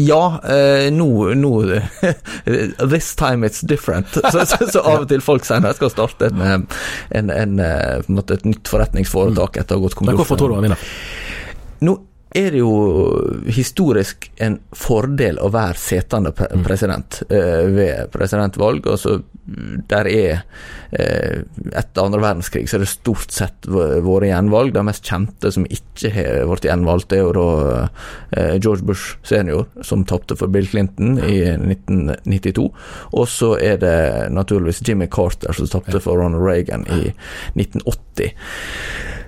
Ja, 0.00 0.24
eh, 0.42 0.88
nå 0.92 1.08
no, 1.38 1.52
This 2.90 3.14
time 3.16 3.46
it's 3.46 3.62
different. 3.62 4.10
Så, 4.32 4.44
så, 4.46 4.58
så, 4.66 4.82
av 4.82 5.04
og 5.04 5.08
til 5.10 5.22
folk 5.24 5.46
sier 5.46 5.62
når 5.62 5.74
jeg 5.74 5.80
skal 5.80 5.92
starte 5.94 6.30
en, 6.30 6.42
eh, 6.42 6.82
en, 7.20 7.30
en, 7.30 7.58
eh, 7.62 8.20
et 8.20 8.46
nytt 8.48 8.70
forretningsforetak 8.70 9.60
etter 9.62 9.76
å 9.76 9.80
ha 9.80 9.86
gått 9.86 9.98
konkurs. 9.98 10.20
Hvorfor 10.22 10.40
tror 10.40 10.52
du 10.52 10.58
han 10.58 10.66
vinner? 10.68 10.88
Nå 11.86 11.96
er 12.30 12.52
det 12.54 12.60
jo 12.60 12.74
historisk 13.50 14.28
en 14.38 14.60
fordel 14.76 15.40
å 15.42 15.50
være 15.50 15.78
setende 15.82 16.30
mm. 16.30 16.62
president 16.62 17.22
eh, 17.26 17.66
ved 17.74 18.12
presidentvalg. 18.14 18.86
Altså, 18.86 19.16
der 19.90 20.06
er 20.06 20.44
eh, 20.94 21.40
Etter 21.74 22.04
andre 22.04 22.20
verdenskrig 22.22 22.68
så 22.70 22.78
er 22.78 22.84
det 22.84 22.92
stort 22.92 23.34
sett 23.34 23.66
vært 23.66 24.28
gjenvalg. 24.28 24.70
De 24.76 24.86
mest 24.86 25.10
kjente 25.10 25.50
som 25.50 25.66
ikke 25.66 26.12
har 26.14 26.46
vært 26.52 26.70
gjenvalgt, 26.70 27.16
er 27.16 27.24
jo 27.24 27.34
da 27.34 27.48
eh, 28.38 28.54
George 28.62 28.86
Bush 28.86 29.18
senior, 29.26 29.66
som 29.82 30.06
tapte 30.06 30.38
for 30.38 30.54
Bill 30.54 30.70
Clinton 30.70 31.18
i 31.26 31.42
1992. 31.56 32.68
Og 33.10 33.30
så 33.30 33.56
er 33.58 33.82
det 33.82 33.98
naturligvis 34.30 34.84
Jimmy 34.86 35.10
Carter 35.10 35.56
som 35.56 35.70
tapte 35.70 36.02
for 36.02 36.22
Ronald 36.22 36.46
Reagan 36.46 36.86
i 36.94 37.10
1980. 37.58 38.36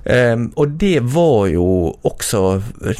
Um, 0.02 0.48
og 0.58 0.68
det 0.82 0.98
var 1.14 1.46
jo 1.52 1.94
også 2.02 2.40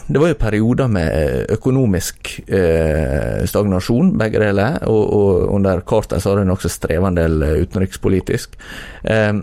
Det 0.06 0.20
var 0.20 0.32
jo 0.32 0.40
perioder 0.40 0.92
med 0.92 1.50
økonomisk 1.52 2.34
eh, 2.46 3.42
stagnasjon, 3.48 4.14
begge 4.20 4.42
deler. 4.42 4.78
Og, 4.90 5.02
og 5.16 5.56
under 5.56 5.82
Carter 5.88 6.22
så 6.22 6.32
hadde 6.32 6.46
en 6.46 6.54
også 6.54 6.70
streva 6.72 7.10
en 7.10 7.18
del 7.18 7.42
eh, 7.46 7.58
utenrikspolitisk. 7.66 8.56
Eh, 9.04 9.34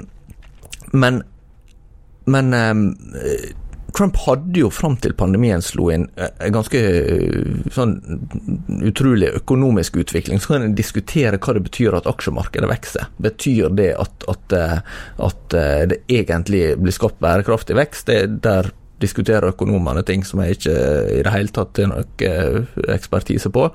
men 0.93 1.21
men 2.29 2.53
eh, 2.53 2.75
Trump 3.97 4.17
hadde 4.27 4.61
jo 4.61 4.69
fram 4.69 4.95
til 5.01 5.15
pandemien 5.17 5.63
slo 5.65 5.89
inn 5.93 6.05
eh, 6.19 6.29
en 6.45 6.55
ganske 6.59 6.81
eh, 6.81 7.69
sånn 7.73 7.95
utrolig 8.85 9.31
økonomisk 9.41 9.97
utvikling. 10.03 10.41
Så 10.41 10.53
kan 10.53 10.67
en 10.67 10.77
diskutere 10.77 11.41
hva 11.41 11.57
det 11.57 11.65
betyr 11.65 11.97
at 11.97 12.09
aksjemarkedet 12.09 12.69
vokser. 12.69 13.09
Betyr 13.17 13.73
det 13.79 13.91
at, 13.97 14.27
at, 14.29 14.57
at 15.29 15.57
det 15.89 16.03
egentlig 16.07 16.75
blir 16.81 16.95
skapt 16.95 17.19
bærekraftig 17.23 17.79
vekst? 17.79 18.11
Det 18.11 18.21
er 18.21 18.37
der 18.45 18.71
diskuterer 19.01 19.53
økonomene 19.53 20.03
ting 20.07 20.25
som 20.27 20.43
jeg 20.43 20.59
ikke 20.59 20.75
i 21.19 21.23
det 21.25 21.33
hele 21.33 21.53
tatt 21.55 21.81
har 21.81 21.91
noe 21.91 22.93
ekspertise 22.93 23.51
på. 23.53 23.69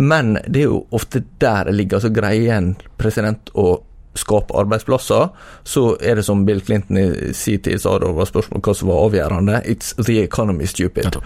Men 0.00 0.36
det 0.46 0.64
er 0.64 0.72
jo 0.72 0.82
ofte 0.96 1.24
der 1.42 1.70
det 1.70 1.76
ligger. 1.76 2.00
altså 2.00 2.12
Greier 2.14 2.56
en 2.56 2.74
president 2.98 3.52
å 3.54 3.80
skape 4.18 4.54
arbeidsplasser, 4.58 5.28
så 5.64 5.82
er 6.02 6.18
det 6.18 6.24
som 6.26 6.42
Bill 6.46 6.60
Clinton 6.60 6.98
i 6.98 7.32
sin 7.36 7.60
tid 7.62 7.80
sa 7.80 7.94
det 8.02 8.10
var 8.16 8.28
spørsmål 8.28 8.62
hva 8.64 8.74
som 8.74 8.90
var 8.90 9.04
avgjørende. 9.06 9.60
It's 9.70 9.92
the 10.00 10.18
economy 10.24 10.66
stupid. 10.66 11.20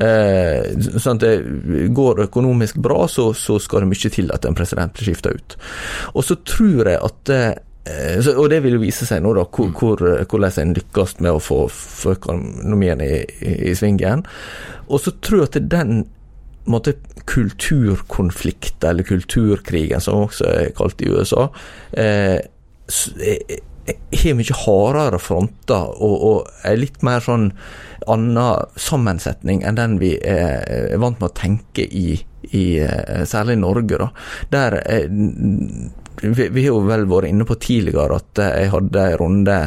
Eh, 0.00 0.70
sånn 1.04 1.20
det 1.20 1.34
går 1.96 2.24
økonomisk 2.26 2.80
bra, 2.80 3.04
så, 3.08 3.30
så, 3.36 3.58
skal 3.60 3.84
det 3.84 3.92
mye 3.92 4.12
til 4.16 4.32
at 4.32 4.48
en 4.48 4.56
president 4.56 4.94
blir 4.96 5.10
skifta 5.10 5.34
ut. 5.36 5.58
Og 6.14 6.24
så 6.24 6.38
tror 6.48 6.88
jeg 6.88 7.02
at 7.10 7.34
eh, 7.34 7.50
så, 8.24 8.36
og 8.36 8.50
det 8.52 8.62
vil 8.64 8.76
jo 8.76 8.84
vise 8.84 9.06
seg 9.08 9.22
nå, 9.24 9.34
da, 9.36 9.44
hvor, 9.46 9.70
mm. 9.70 9.76
hvor, 9.78 10.04
hvordan 10.30 10.62
en 10.62 10.76
lykkes 10.78 11.18
med 11.20 11.34
å 11.34 11.42
få, 11.42 11.64
få 11.72 12.16
økonomien 12.18 13.02
i, 13.04 13.12
i, 13.40 13.54
i 13.70 13.76
sving 13.78 14.00
igjen. 14.00 14.24
Og 14.90 15.02
så 15.04 15.14
tror 15.22 15.44
jeg 15.44 15.50
at 15.50 15.60
den 15.72 16.02
måte, 16.70 16.94
kulturkonflikt, 17.30 18.84
eller 18.84 19.06
kulturkrigen, 19.06 20.00
som 20.02 20.26
også 20.26 20.48
er 20.50 20.72
kalt 20.76 21.02
i 21.02 21.10
USA, 21.10 21.48
eh, 21.92 22.40
har 24.22 24.36
mye 24.38 24.56
hardere 24.64 25.18
fronter 25.22 25.94
og, 26.02 26.16
og, 26.26 26.50
er 26.66 26.78
litt 26.78 27.00
mer 27.06 27.22
sånn 27.24 27.50
annen 28.10 28.66
sammensetning 28.80 29.62
enn 29.66 29.78
den 29.78 29.96
vi 30.00 30.14
er 30.18 30.98
vant 31.00 31.20
med 31.20 31.30
å 31.30 31.36
tenke 31.36 31.84
i, 31.84 32.18
i 32.56 32.64
eh, 32.82 33.24
særlig 33.28 33.58
Norge. 33.60 33.98
da. 34.00 34.10
Der 34.52 34.78
eh, 34.84 35.08
vi, 36.22 36.48
vi 36.48 36.66
har 36.66 36.74
jo 36.74 36.82
vel 36.88 37.06
vært 37.10 37.30
inne 37.30 37.46
på 37.48 37.58
tidligere 37.60 38.20
at 38.20 38.42
jeg 38.44 38.74
hadde 38.74 39.06
en 39.12 39.20
runde 39.20 39.60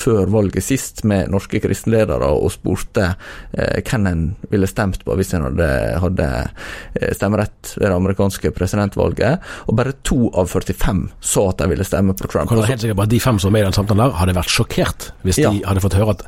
før 0.00 0.30
valget 0.32 0.64
sist 0.64 1.02
med 1.08 1.30
norske 1.32 1.60
kristenledere 1.62 2.28
og 2.32 2.50
spurte 2.54 3.10
eh, 3.52 3.80
hvem 3.84 4.08
en 4.08 4.24
ville 4.52 4.68
stemt 4.70 5.02
på 5.04 5.16
hvis 5.18 5.34
en 5.36 5.46
hadde, 5.48 5.68
hadde 6.04 6.28
eh, 6.40 7.12
stemmerett 7.16 7.74
ved 7.76 7.86
det 7.88 7.96
amerikanske 7.96 8.52
presidentvalget, 8.56 9.44
og 9.68 9.78
bare 9.78 9.96
to 10.06 10.30
av 10.30 10.50
45 10.52 11.04
sa 11.32 11.46
at 11.50 11.62
de 11.62 11.70
ville 11.74 11.86
stemme 11.86 12.16
på 12.16 12.30
Trump. 12.30 12.50
Kan 12.50 12.60
du 12.60 12.66
helt 12.68 12.82
sikkert 12.82 13.00
på 13.02 13.08
at 13.08 13.14
De 13.14 13.22
fem 13.22 13.40
som 13.42 13.56
er 13.56 13.64
i 13.64 13.68
den 13.68 13.76
samtalen 13.76 14.06
der, 14.06 14.18
hadde 14.20 14.36
vært 14.38 14.52
sjokkert 14.52 15.10
hvis 15.26 15.40
ja. 15.42 15.52
de 15.52 15.64
hadde 15.66 15.84
fått 15.84 15.98
høre 15.98 16.16
at 16.16 16.26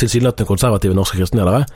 tilsynelatende 0.00 0.48
konservative 0.48 0.96
norske 0.96 1.20
kristenledere 1.20 1.66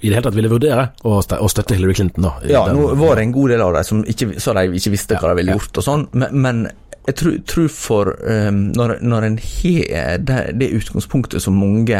i 0.00 0.08
det 0.08 0.16
hele 0.16 0.24
tatt 0.24 0.36
ville 0.36 0.48
vurdere 0.48 0.86
å, 1.04 1.18
støtte 1.52 1.76
Hillary 1.76 1.94
Clinton. 1.98 2.24
da. 2.24 2.30
Ja, 2.48 2.62
nå 2.72 2.94
var 2.96 3.18
det 3.18 3.26
en 3.26 3.34
god 3.34 3.52
del 3.52 3.64
av 3.64 3.74
dem 3.76 3.84
som 3.84 4.00
ikke, 4.08 4.30
så 4.40 4.54
de 4.56 4.64
ikke 4.78 4.94
visste 4.94 5.18
hva 5.20 5.32
de 5.32 5.42
ville 5.42 5.56
gjort 5.58 5.82
og 5.82 5.84
sånn, 5.84 6.06
men, 6.16 6.38
men 6.40 6.62
jeg 7.06 7.16
tror, 7.18 7.38
tror 7.50 7.70
for 7.74 8.10
um, 8.22 8.60
Når, 8.78 8.96
når 9.02 9.26
en 9.26 9.38
har 9.38 10.18
det, 10.22 10.40
det, 10.60 10.70
utgangspunktet 10.78 11.42
som 11.42 11.56
mange 11.58 11.98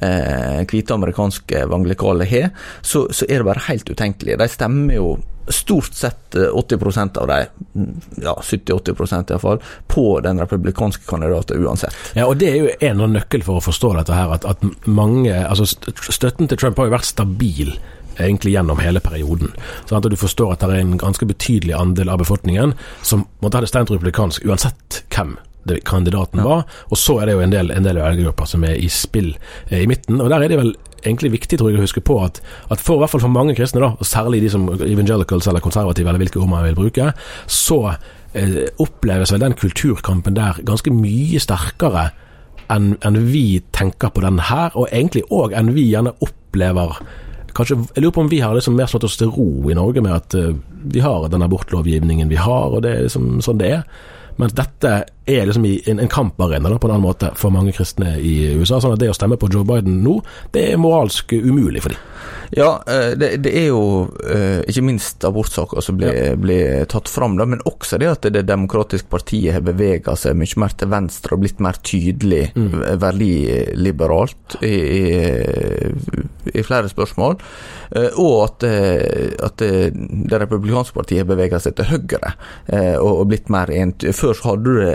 eh, 0.00 0.90
amerikanske 0.94 1.62
evangelikale 1.64 2.24
har, 2.24 2.50
så, 2.82 3.08
så, 3.10 3.26
er 3.28 3.40
det 3.40 3.48
bare 3.48 3.64
helt 3.68 3.90
utenkelig. 3.90 4.38
De 4.38 4.48
stemmer 4.48 4.94
jo 4.94 5.16
stort 5.48 5.94
sett 5.94 6.34
80 6.34 6.74
eh, 6.96 7.22
av 7.22 7.26
de, 7.30 7.38
ja 8.22 8.34
70-80% 8.42 9.30
iallfall, 9.30 9.60
på 9.86 10.20
den 10.20 10.40
republikanske 10.40 11.06
kandidaten 11.06 11.66
uansett. 11.66 11.94
Ja, 12.14 12.26
og 12.26 12.36
Det 12.36 12.50
er 12.50 12.56
jo 12.56 12.72
en 12.80 13.02
av 13.02 13.12
nøkkelen 13.14 13.46
for 13.46 13.60
å 13.60 13.66
forstå 13.66 13.94
dette 13.98 14.14
her, 14.14 14.32
at, 14.34 14.46
at 14.46 14.62
mange 14.86 15.34
altså 15.34 15.66
Støtten 15.66 16.48
til 16.50 16.58
Trump 16.58 16.78
har 16.78 16.90
jo 16.90 16.96
vært 16.96 17.08
stabil 17.08 17.76
egentlig 18.18 18.54
gjennom 18.54 18.80
hele 18.82 19.02
perioden. 19.04 19.52
Sånn 19.88 19.98
at 20.00 20.08
du 20.10 20.16
forstår 20.18 20.54
at 20.54 20.64
det 20.64 20.76
er 20.76 20.84
en 20.84 20.96
ganske 21.00 21.28
betydelig 21.28 21.76
andel 21.76 22.12
av 22.12 22.22
befolkningen 22.22 22.74
som 23.02 23.26
måtte 23.44 23.60
ha 23.60 23.64
det 23.64 23.72
stemt 23.72 23.92
republikansk 23.92 24.46
uansett 24.48 25.02
hvem 25.14 25.36
kandidaten 25.84 26.44
var. 26.44 26.66
Og 26.90 26.98
så 26.98 27.18
er 27.20 27.26
det 27.26 27.36
jo 27.36 27.44
en 27.44 27.54
del, 27.54 27.72
en 27.74 27.86
del 27.86 27.98
velgergrupper 27.98 28.46
som 28.46 28.64
er 28.64 28.76
i 28.78 28.90
spill 28.92 29.32
eh, 29.68 29.82
i 29.82 29.88
midten. 29.90 30.20
Og 30.22 30.30
der 30.30 30.44
er 30.44 30.52
det 30.52 30.60
vel 30.60 30.76
egentlig 31.02 31.32
viktig 31.36 31.58
tror 31.58 31.70
jeg, 31.70 31.80
å 31.80 31.86
huske 31.86 32.02
på 32.04 32.18
at, 32.24 32.40
at 32.72 32.82
for 32.82 32.98
i 32.98 33.02
hvert 33.02 33.12
fall 33.14 33.24
for 33.26 33.34
mange 33.34 33.54
kristne, 33.58 33.82
da, 33.82 33.92
og 33.94 34.06
særlig 34.08 34.42
de 34.44 34.52
som 34.52 34.68
evangelicals 34.74 35.48
eller 35.50 35.64
konservative, 35.64 36.08
eller 36.08 36.22
hvilke 36.22 36.40
ord 36.42 36.50
man 36.50 36.66
vil 36.66 36.78
bruke, 36.78 37.10
så 37.50 37.80
eh, 38.34 38.62
oppleves 38.82 39.34
vel 39.34 39.42
den 39.42 39.58
kulturkampen 39.58 40.38
der 40.38 40.62
ganske 40.66 40.94
mye 40.94 41.42
sterkere 41.42 42.10
enn 42.72 42.96
en 43.06 43.20
vi 43.30 43.60
tenker 43.76 44.10
på 44.10 44.24
den 44.24 44.40
her, 44.48 44.74
og 44.74 44.90
egentlig 44.90 45.22
òg 45.30 45.54
enn 45.54 45.74
vi 45.76 45.86
gjerne 45.92 46.16
opplever 46.24 46.98
Kanskje, 47.56 47.78
jeg 47.94 48.04
lurer 48.04 48.14
på 48.14 48.24
om 48.26 48.30
vi 48.30 48.42
har 48.44 48.56
liksom 48.56 48.76
mer 48.76 48.88
slått 48.90 49.06
oss 49.08 49.16
til 49.16 49.32
ro 49.32 49.70
i 49.70 49.76
Norge 49.76 50.02
med 50.04 50.12
at 50.12 50.36
uh, 50.36 50.52
vi 50.92 51.00
har 51.00 51.28
den 51.32 51.44
abortlovgivningen 51.46 52.28
vi 52.28 52.36
har, 52.40 52.68
og 52.68 52.84
det 52.84 52.92
er 52.92 53.06
liksom 53.06 53.38
sånn 53.44 53.62
det 53.62 53.70
er. 53.78 53.86
Mens 54.36 54.52
dette 54.56 54.92
er 55.26 55.46
liksom 55.46 55.64
en, 55.66 56.00
en 56.02 56.12
kamparena 56.12 56.78
på 56.78 56.88
en 56.88 56.96
annen 56.96 57.06
måte 57.06 57.32
for 57.38 57.54
mange 57.54 57.74
kristne 57.76 58.16
i 58.18 58.54
USA. 58.54 58.80
sånn 58.80 58.94
at 58.94 59.02
det 59.02 59.10
å 59.10 59.16
stemme 59.16 59.38
på 59.40 59.50
Joe 59.52 59.66
Biden 59.66 60.02
nå, 60.04 60.20
det 60.54 60.68
er 60.72 60.80
moralsk 60.80 61.34
umulig 61.36 61.82
for 61.84 61.94
dem. 61.94 62.04
Ja, 62.50 62.82
eh, 62.86 63.18
det, 63.18 63.36
det, 63.36 63.52
er 63.58 63.66
jo 63.70 64.06
eh, 64.30 64.62
ikke 64.70 64.84
minst 64.86 65.24
abortsaker 65.26 65.82
som 65.82 65.98
blir, 65.98 66.14
ja. 66.14 66.34
blir, 66.38 66.84
tatt 66.90 67.10
fram, 67.10 67.36
da, 67.38 67.46
men 67.48 67.62
også 67.66 67.98
det 67.98 68.10
at 68.10 68.26
Det 68.26 68.42
demokratiske 68.46 69.08
partiet 69.10 69.54
har 69.56 69.64
bevega 69.64 70.16
seg 70.18 70.36
mye 70.38 70.60
mer 70.60 70.74
til 70.78 70.90
venstre 70.90 71.36
og 71.36 71.42
blitt 71.42 71.62
mer 71.62 71.78
tydelig 71.86 72.50
mm. 72.54 72.76
verdiliberalt 73.02 74.58
i, 74.66 74.74
i, 74.76 75.02
i, 76.52 76.64
flere 76.66 76.90
spørsmål. 76.90 77.38
Eh, 77.90 78.18
og 78.22 78.36
at, 78.46 78.66
at 79.46 79.62
det 79.62 80.40
republikanske 80.42 80.96
partiet 80.96 81.24
har 81.24 81.30
bevega 81.30 81.60
seg 81.62 81.76
til 81.78 81.90
høyre 81.90 82.34
og 83.02 83.26
blitt 83.30 83.50
mer 83.52 83.70
ent. 83.74 84.04
Før 84.16 84.34
så 84.36 84.52
hadde 84.52 84.66
du 84.66 84.80
det 84.80 84.94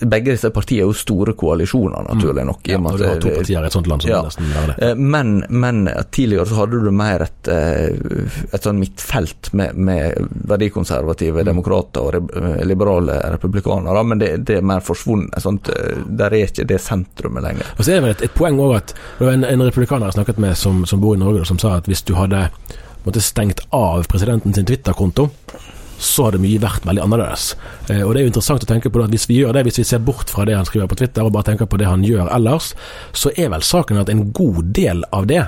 begge 0.00 0.32
disse 0.32 0.50
partiene 0.50 0.84
er 0.84 0.88
jo 0.88 0.96
store 0.96 1.34
koalisjoner, 1.38 2.06
naturlig 2.08 2.44
nok. 2.48 2.68
Ja, 2.68 2.78
og 2.78 2.98
du 2.98 3.04
har 3.04 3.20
to 3.20 3.32
partier 3.34 3.64
i 3.64 3.68
et 3.68 3.74
sånt 3.74 3.88
land 3.90 4.04
som 4.04 4.10
ja. 4.10 4.20
nesten 4.24 4.48
gjør 4.48 4.70
det. 4.70 4.76
Eh, 4.86 4.94
men, 4.96 5.32
men, 5.48 5.82
tidligere 6.10 6.46
så 6.48 6.60
hadde 6.60 6.80
du 6.84 6.90
mer 6.94 7.26
et, 7.26 7.50
eh, 7.52 8.46
et 8.54 8.66
sånn 8.66 8.80
midtfelt 8.80 9.52
med, 9.58 9.76
med 9.76 10.30
verdikonservative 10.50 11.42
mm. 11.42 11.48
demokrater 11.50 12.06
og 12.20 12.36
eh, 12.40 12.62
liberale 12.68 13.18
republikanere, 13.34 14.04
men 14.06 14.22
det, 14.22 14.30
det, 14.48 14.60
er 14.60 14.68
mer 14.72 14.84
forsvunnet. 14.84 15.36
Sånt, 15.40 15.68
der 16.06 16.30
er 16.30 16.48
ikke 16.48 16.68
det 16.68 16.80
sentrumet 16.84 17.44
lenger. 17.44 17.74
Og 17.76 17.84
så 17.84 17.92
er 17.92 18.00
det 18.00 18.06
vel 18.06 18.14
et, 18.16 18.24
et 18.28 18.36
poeng 18.36 18.60
òg 18.60 18.76
at 18.78 18.94
det 18.94 19.26
var 19.26 19.36
en, 19.36 19.48
en 19.48 19.66
republikaner 19.66 20.08
jeg 20.08 20.20
snakket 20.20 20.40
med 20.42 20.56
som, 20.58 20.84
som 20.88 21.02
bor 21.02 21.16
i 21.16 21.20
Norge, 21.20 21.44
som 21.48 21.60
sa 21.60 21.76
at 21.80 21.90
hvis 21.90 22.04
du 22.08 22.14
hadde 22.16 22.46
måtte 23.04 23.22
stengt 23.24 23.62
av 23.72 24.04
presidenten 24.08 24.52
sin 24.56 24.66
Twitter-konto 24.68 25.30
så 26.00 26.26
hadde 26.26 26.40
mye 26.42 26.60
vært 26.62 26.86
veldig 26.88 27.04
annerledes. 27.04 27.52
Eh, 27.88 28.02
og 28.02 28.14
det 28.14 28.22
er 28.22 28.26
jo 28.26 28.32
interessant 28.32 28.64
å 28.64 28.68
tenke 28.70 28.90
på 28.90 29.02
at 29.04 29.12
Hvis 29.12 29.28
vi 29.28 29.40
gjør 29.40 29.54
det, 29.56 29.66
hvis 29.68 29.80
vi 29.82 29.86
ser 29.86 30.02
bort 30.04 30.32
fra 30.32 30.46
det 30.48 30.56
han 30.56 30.68
skriver 30.68 30.88
på 30.90 30.98
Twitter 31.00 31.26
og 31.26 31.34
bare 31.36 31.50
tenker 31.52 31.68
på 31.68 31.78
det 31.80 31.88
han 31.88 32.04
gjør 32.06 32.30
ellers, 32.32 32.72
så 33.12 33.32
er 33.36 33.50
vel 33.52 33.64
saken 33.66 34.00
at 34.00 34.12
en 34.12 34.30
god 34.32 34.72
del 34.76 35.04
av 35.12 35.28
det 35.30 35.44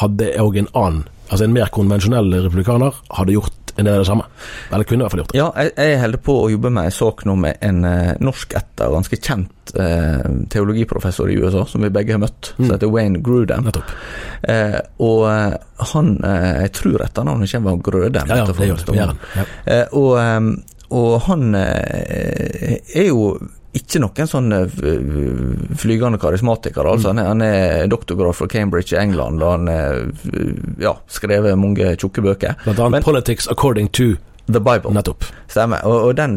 hadde 0.00 0.32
òg 0.40 0.58
en 0.58 0.70
annen, 0.74 1.04
altså 1.28 1.44
en 1.46 1.54
mer 1.54 1.70
konvensjonell 1.72 2.32
republikaner, 2.46 2.96
hadde 3.14 3.36
gjort 3.36 3.63
en 3.76 3.88
det 3.88 3.92
er 3.92 4.02
det 4.02 4.06
samme. 4.06 4.26
Eller 4.70 4.86
kunne 4.86 5.02
i 5.02 5.04
hvert 5.04 5.14
fall 5.14 5.22
gjort 5.22 5.32
det. 5.32 5.38
Ja, 5.38 5.48
jeg, 5.58 5.72
jeg 5.78 6.00
holder 6.02 6.22
på 6.28 6.36
å 6.44 6.50
jobbe 6.52 6.70
med 6.76 6.88
en 6.88 6.94
sak 6.94 7.24
nå 7.28 7.34
med 7.42 7.64
en 7.66 7.80
uh, 7.86 8.12
norsk 8.22 8.54
etter, 8.58 8.92
ganske 8.94 9.18
kjent 9.18 9.74
uh, 9.78 10.28
teologiprofessor 10.52 11.32
i 11.32 11.38
USA, 11.42 11.64
som 11.70 11.86
vi 11.86 11.90
begge 11.94 12.14
har 12.14 12.22
møtt, 12.22 12.52
mm. 12.54 12.60
som 12.60 12.74
heter 12.76 12.92
Wayne 12.94 13.22
Grudem. 13.24 13.70
Uh, 14.44 14.78
og 15.02 15.24
han 15.94 16.14
Jeg 16.22 16.70
tror 16.76 17.02
etternavnet 17.02 17.50
kommer 17.50 17.74
av 17.74 17.82
Grødem. 17.84 18.30
Ja, 18.30 18.40
ja, 18.42 18.46
det 18.46 18.68
gjør 18.70 18.84
det. 18.86 18.96
Ja. 19.34 19.80
og, 19.90 20.12
um, 20.20 20.50
og 20.94 21.12
han 21.26 21.54
er 21.58 23.08
jo 23.08 23.34
ikke 23.74 24.00
noen 24.02 24.28
sånn 24.30 24.52
flygende 25.80 26.20
karismatiker. 26.22 26.86
Altså. 26.86 27.10
Han, 27.12 27.22
er, 27.22 27.30
han 27.32 27.42
er 27.46 27.88
doktorgrad 27.90 28.36
fra 28.38 28.48
Cambridge 28.50 28.94
i 28.94 29.00
England, 29.00 29.42
og 29.42 29.56
han 29.56 29.70
har 29.70 30.04
ja, 30.82 30.94
skrevet 31.10 31.58
mange 31.58 31.94
tjukke 31.98 32.24
bøker. 32.24 32.58
Blant 32.64 32.78
annet 32.78 32.98
Men, 32.98 33.06
'Politics 33.06 33.50
According 33.50 33.90
to 33.98 34.14
The 34.46 34.60
Bible. 34.60 34.92
Nettopp. 34.92 35.24
Stemmer. 35.48 35.84
Og, 35.88 36.08
og 36.08 36.16
den 36.18 36.36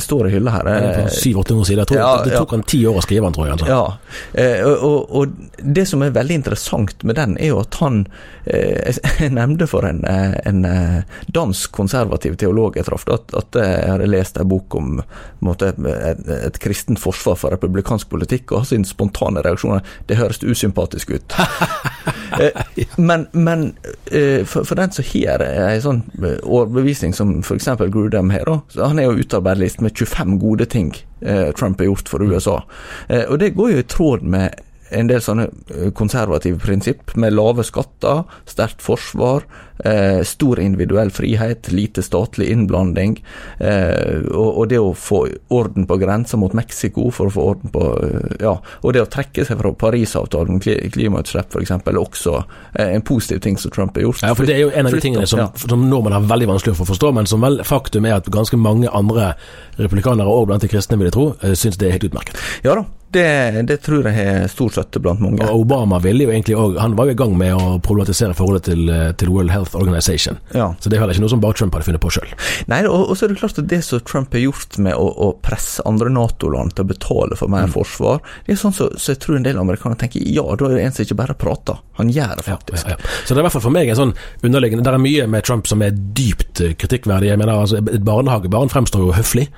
står 0.00 0.28
i 0.28 0.32
hylla 0.36 0.52
her. 0.54 0.68
700-800 1.08 1.64
sider. 1.64 1.82
Jeg 1.82 1.90
tror 1.90 2.00
ja, 2.00 2.10
Det 2.24 2.34
tok 2.36 2.52
ja. 2.52 2.56
han 2.56 2.64
ti 2.70 2.80
år 2.86 2.98
å 3.00 3.04
skrive 3.04 3.26
den, 3.26 3.36
tror 3.36 3.48
jeg. 3.48 3.56
Altså. 3.56 3.68
Ja. 3.72 4.18
Eh, 4.42 4.66
og, 4.66 4.84
og, 4.88 5.16
og, 5.18 5.62
det 5.78 5.86
som 5.90 6.04
er 6.04 6.14
veldig 6.14 6.38
interessant 6.38 7.02
med 7.08 7.18
den, 7.18 7.34
er 7.40 7.52
jo 7.52 7.62
at 7.62 7.78
han 7.82 8.04
eh, 8.44 9.00
Jeg 9.24 9.32
nevnte 9.34 9.66
for 9.70 9.86
en, 9.88 10.04
eh, 10.06 10.36
en 10.48 10.62
eh, 10.68 11.00
dansk 11.34 11.72
konservativ 11.74 12.38
teolog 12.38 12.78
jeg 12.78 12.86
traff, 12.86 13.06
at, 13.10 13.34
at, 13.34 13.58
jeg 13.58 13.90
hadde 13.90 14.10
lest 14.10 14.38
en 14.38 14.48
bok 14.48 14.78
om 14.78 15.00
måte, 15.44 15.72
et, 15.72 16.22
et 16.38 16.60
kristent 16.62 17.00
forsvar 17.02 17.38
for 17.40 17.54
republikansk 17.54 18.10
politikk, 18.12 18.54
og 18.54 18.68
sin 18.68 18.86
spontane 18.86 19.42
reaksjon 19.44 19.82
det 20.06 20.18
høres 20.18 20.42
usympatisk 20.42 21.16
ut. 21.16 21.38
eh, 22.40 22.62
men, 22.96 23.26
men 23.32 23.72
eh, 24.12 24.44
for, 24.46 24.64
for, 24.64 24.78
den 24.78 24.94
som 24.94 25.06
har 25.08 25.42
en 25.42 25.82
sånn 25.82 26.02
overbevisning 26.42 27.14
som 27.16 27.38
f.eks. 27.48 27.68
Grudem 27.92 28.30
her. 28.34 28.44
Da. 28.46 28.60
Så 28.68 28.90
han 28.92 29.00
er 29.00 29.08
jo 29.08 29.24
utarbeidet 29.24 29.64
liste 29.64 29.84
med 29.84 29.96
25 29.96 30.38
gode 30.42 30.68
ting 30.70 30.92
eh, 31.20 31.50
Trump 31.56 31.80
har 31.80 31.90
gjort 31.90 32.12
for 32.12 32.22
USA. 32.22 32.60
Eh, 33.08 33.24
og 33.28 33.38
det 33.40 33.54
går 33.56 33.72
jo 33.72 33.82
i 33.82 33.88
tråd 33.88 34.26
med 34.28 34.64
en 34.90 35.08
del 35.10 35.22
sånne 35.24 35.48
eh, 35.48 35.88
konservative 35.96 36.60
prinsipp, 36.62 37.14
med 37.16 37.34
lave 37.36 37.64
skatter, 37.66 38.24
sterkt 38.48 38.82
forsvar, 38.84 39.44
eh, 39.84 40.22
stor 40.24 40.60
individuell 40.60 41.10
frihet, 41.10 41.72
lite 41.72 42.02
statlig 42.02 42.50
innblanding, 42.52 43.24
eh, 43.58 44.24
og, 44.32 44.48
og, 44.48 44.68
det 44.68 44.80
å 44.80 44.92
få 44.96 45.24
orden 45.54 45.86
på 45.88 45.98
grensa 46.00 46.38
mot 46.40 46.54
Mexico 46.56 47.08
for 47.14 47.30
å 47.30 47.34
få 47.34 47.46
orden 47.52 47.74
på 47.74 47.84
eh, 48.04 48.16
Ja, 48.38 48.54
og 48.82 48.94
det 48.94 49.02
å 49.02 49.10
trekke 49.10 49.44
seg 49.46 49.58
fra 49.60 49.72
Parisavtalen 49.74 50.56
om 50.56 50.60
klimautslipp 50.62 51.54
f.eks. 51.54 51.72
er 51.74 52.00
også 52.00 52.36
eh, 52.38 52.94
en 52.94 53.04
positiv 53.06 53.42
ting 53.44 53.58
som 53.60 53.72
Trump 53.74 53.96
har 53.98 54.08
gjort. 54.08 54.22
Ja, 54.24 54.34
for 54.38 54.48
Det 54.48 54.56
er 54.56 54.66
jo 54.66 54.72
en 54.74 54.88
av 54.88 54.94
de 54.94 55.02
tingene 55.02 55.26
som, 55.30 55.42
ja. 55.42 55.48
som 55.58 55.88
nordmenn 55.90 56.16
har 56.16 56.28
veldig 56.28 56.52
vanskelig 56.54 56.78
for 56.78 56.86
å 56.86 56.92
forstå, 56.92 57.12
men 57.18 57.30
som 57.30 57.44
vel 57.44 57.62
faktum 57.66 58.08
er 58.08 58.18
at 58.18 58.30
ganske 58.32 58.58
mange 58.60 58.90
andre 58.94 59.32
republikanere, 59.78 60.28
og 60.28 60.48
blant 60.50 60.64
de 60.64 60.70
kristne, 60.70 60.98
vil 60.98 61.10
jeg 61.10 61.16
tro, 61.16 61.26
syns 61.58 61.78
det 61.80 61.88
er 61.88 61.98
helt 61.98 62.08
utmerket. 62.10 62.40
Ja 62.66 62.78
da, 62.78 62.86
det, 63.10 63.62
det, 63.62 63.76
tror 63.76 64.04
jeg 64.04 64.16
har 64.16 64.48
stor 64.52 64.72
støtte 64.72 65.00
blant 65.00 65.20
mange. 65.22 65.40
Og 65.48 65.62
Obama 65.64 65.98
ville 66.04 66.26
jo 66.26 66.32
egentlig 66.32 66.56
også, 66.56 66.80
Han 66.80 66.96
var 66.98 67.08
jo 67.08 67.14
i 67.14 67.18
gang 67.18 67.34
med 67.40 67.54
å 67.56 67.78
problematisere 67.84 68.36
forholdet 68.36 68.68
til, 68.68 68.88
eh, 68.92 69.12
til 69.16 69.30
World 69.32 69.52
Health 69.52 69.76
Organization. 69.76 70.38
Ja. 70.52 70.74
Så 70.80 70.90
det 70.90 70.98
er 70.98 71.04
heller 71.04 71.16
ikke 71.16 71.24
noe 71.24 71.32
som 71.32 71.40
bare 71.40 71.56
Trump 71.56 71.76
hadde 71.76 71.88
funnet 71.88 72.02
på 72.04 72.12
sjøl. 72.12 72.34
Nei, 72.68 72.82
og, 72.84 73.08
og, 73.08 73.14
så 73.16 73.24
er 73.24 73.32
det 73.32 73.38
klart 73.40 73.60
at 73.62 73.70
det 73.70 73.80
som 73.86 74.02
Trump 74.04 74.36
har 74.36 74.44
gjort 74.44 74.78
med 74.84 74.96
å, 74.96 75.06
å 75.08 75.30
presse 75.44 75.84
andre 75.88 76.12
Nato-land 76.12 76.76
til 76.76 76.84
å 76.84 76.90
betale 76.92 77.38
for 77.38 77.52
mer 77.52 77.68
mm. 77.70 77.74
forsvar, 77.76 78.20
det 78.46 78.54
er 78.54 78.60
sånn 78.60 78.76
så, 78.76 78.90
så, 78.96 79.14
jeg 79.14 79.22
tror 79.24 79.38
en 79.38 79.46
del 79.46 79.60
amerikanere 79.60 80.02
tenker 80.04 80.26
ja, 80.28 80.44
da 80.44 80.68
er 80.68 80.76
det 80.76 80.84
en 80.84 80.98
som 80.98 81.06
ikke 81.06 81.20
bare 81.22 81.38
prater. 81.38 81.80
Han 82.00 82.12
gjør 82.12 82.36
det 82.38 82.46
faktisk. 82.46 82.84
Ja, 82.84 82.98
ja, 82.98 83.14
så 83.24 83.32
det 83.32 83.40
er 83.40 83.44
i 83.44 83.48
hvert 83.48 83.56
fall 83.56 83.66
for 83.70 83.74
meg 83.74 83.88
en 83.88 83.98
sånn 83.98 84.14
underliggende 84.44 84.84
Det 84.84 84.92
er 84.92 85.02
mye 85.02 85.30
med 85.30 85.48
Trump 85.48 85.70
som 85.70 85.82
er 85.84 85.96
dypt 85.96 86.60
eh, 86.64 86.76
kritikkverdig. 86.78 87.32
Jeg 87.32 87.40
mener, 87.40 87.56
altså, 87.64 87.80
Et 87.80 88.04
barnehagebarn 88.04 88.70
fremstår 88.72 89.08
jo 89.08 89.16
høflig 89.16 89.48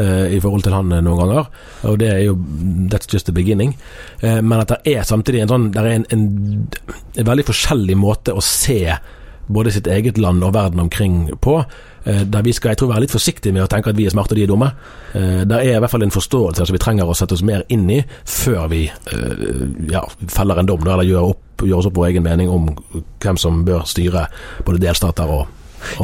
i 0.00 0.40
forhold 0.40 0.64
til 0.66 0.74
han 0.76 0.92
eh, 0.92 1.02
noen 1.04 1.22
ganger. 1.22 1.50
Og 1.90 1.98
det 2.00 2.10
er 2.12 2.24
jo 2.24 2.36
That's 2.90 3.10
just 3.12 3.26
the 3.26 3.36
beginning. 3.36 3.76
Eh, 4.20 4.40
men 4.42 4.60
at 4.60 4.74
det 4.74 4.96
er 4.96 5.06
samtidig 5.06 5.44
en 5.44 5.52
sånn 5.52 5.70
Det 5.74 5.82
er 5.82 5.94
en, 5.94 6.06
en, 6.14 6.26
en, 7.16 7.26
veldig 7.26 7.46
forskjellig 7.50 7.96
måte 7.98 8.34
å 8.34 8.44
se 8.44 8.82
både 9.50 9.72
sitt 9.74 9.88
eget 9.90 10.18
land 10.18 10.44
og 10.46 10.54
verden 10.54 10.80
omkring 10.84 11.24
på. 11.42 11.58
Eh, 12.04 12.22
der 12.22 12.42
vi 12.42 12.52
skal 12.52 12.72
jeg 12.72 12.80
tror, 12.80 12.92
være 12.92 13.04
litt 13.04 13.12
forsiktige 13.12 13.52
med 13.52 13.66
å 13.66 13.70
tenke 13.70 13.90
at 13.90 13.98
vi 13.98 14.06
er 14.08 14.14
smarte 14.14 14.32
og 14.32 14.38
de 14.38 14.46
er 14.46 14.50
dumme. 14.50 14.70
Eh, 15.12 15.42
der 15.44 15.58
er 15.58 15.76
i 15.76 15.82
hvert 15.82 15.92
fall 15.92 16.06
en 16.06 16.14
forståelse 16.14 16.66
som 16.66 16.76
vi 16.76 16.82
trenger 16.82 17.08
å 17.08 17.16
sette 17.18 17.36
oss 17.36 17.44
mer 17.44 17.66
inn 17.68 17.88
i 17.90 18.00
før 18.24 18.70
vi 18.72 18.84
eh, 18.88 19.46
ja, 19.90 20.04
feller 20.30 20.62
en 20.62 20.70
dom 20.70 20.86
eller 20.86 21.08
gjør, 21.08 21.34
opp, 21.34 21.64
gjør 21.66 21.82
oss 21.82 21.90
opp 21.90 21.98
vår 21.98 22.12
egen 22.12 22.26
mening 22.26 22.52
om 22.52 22.70
hvem 23.20 23.40
som 23.40 23.64
bør 23.66 23.84
styre 23.90 24.28
både 24.64 24.82
delstater 24.86 25.34
og 25.34 25.48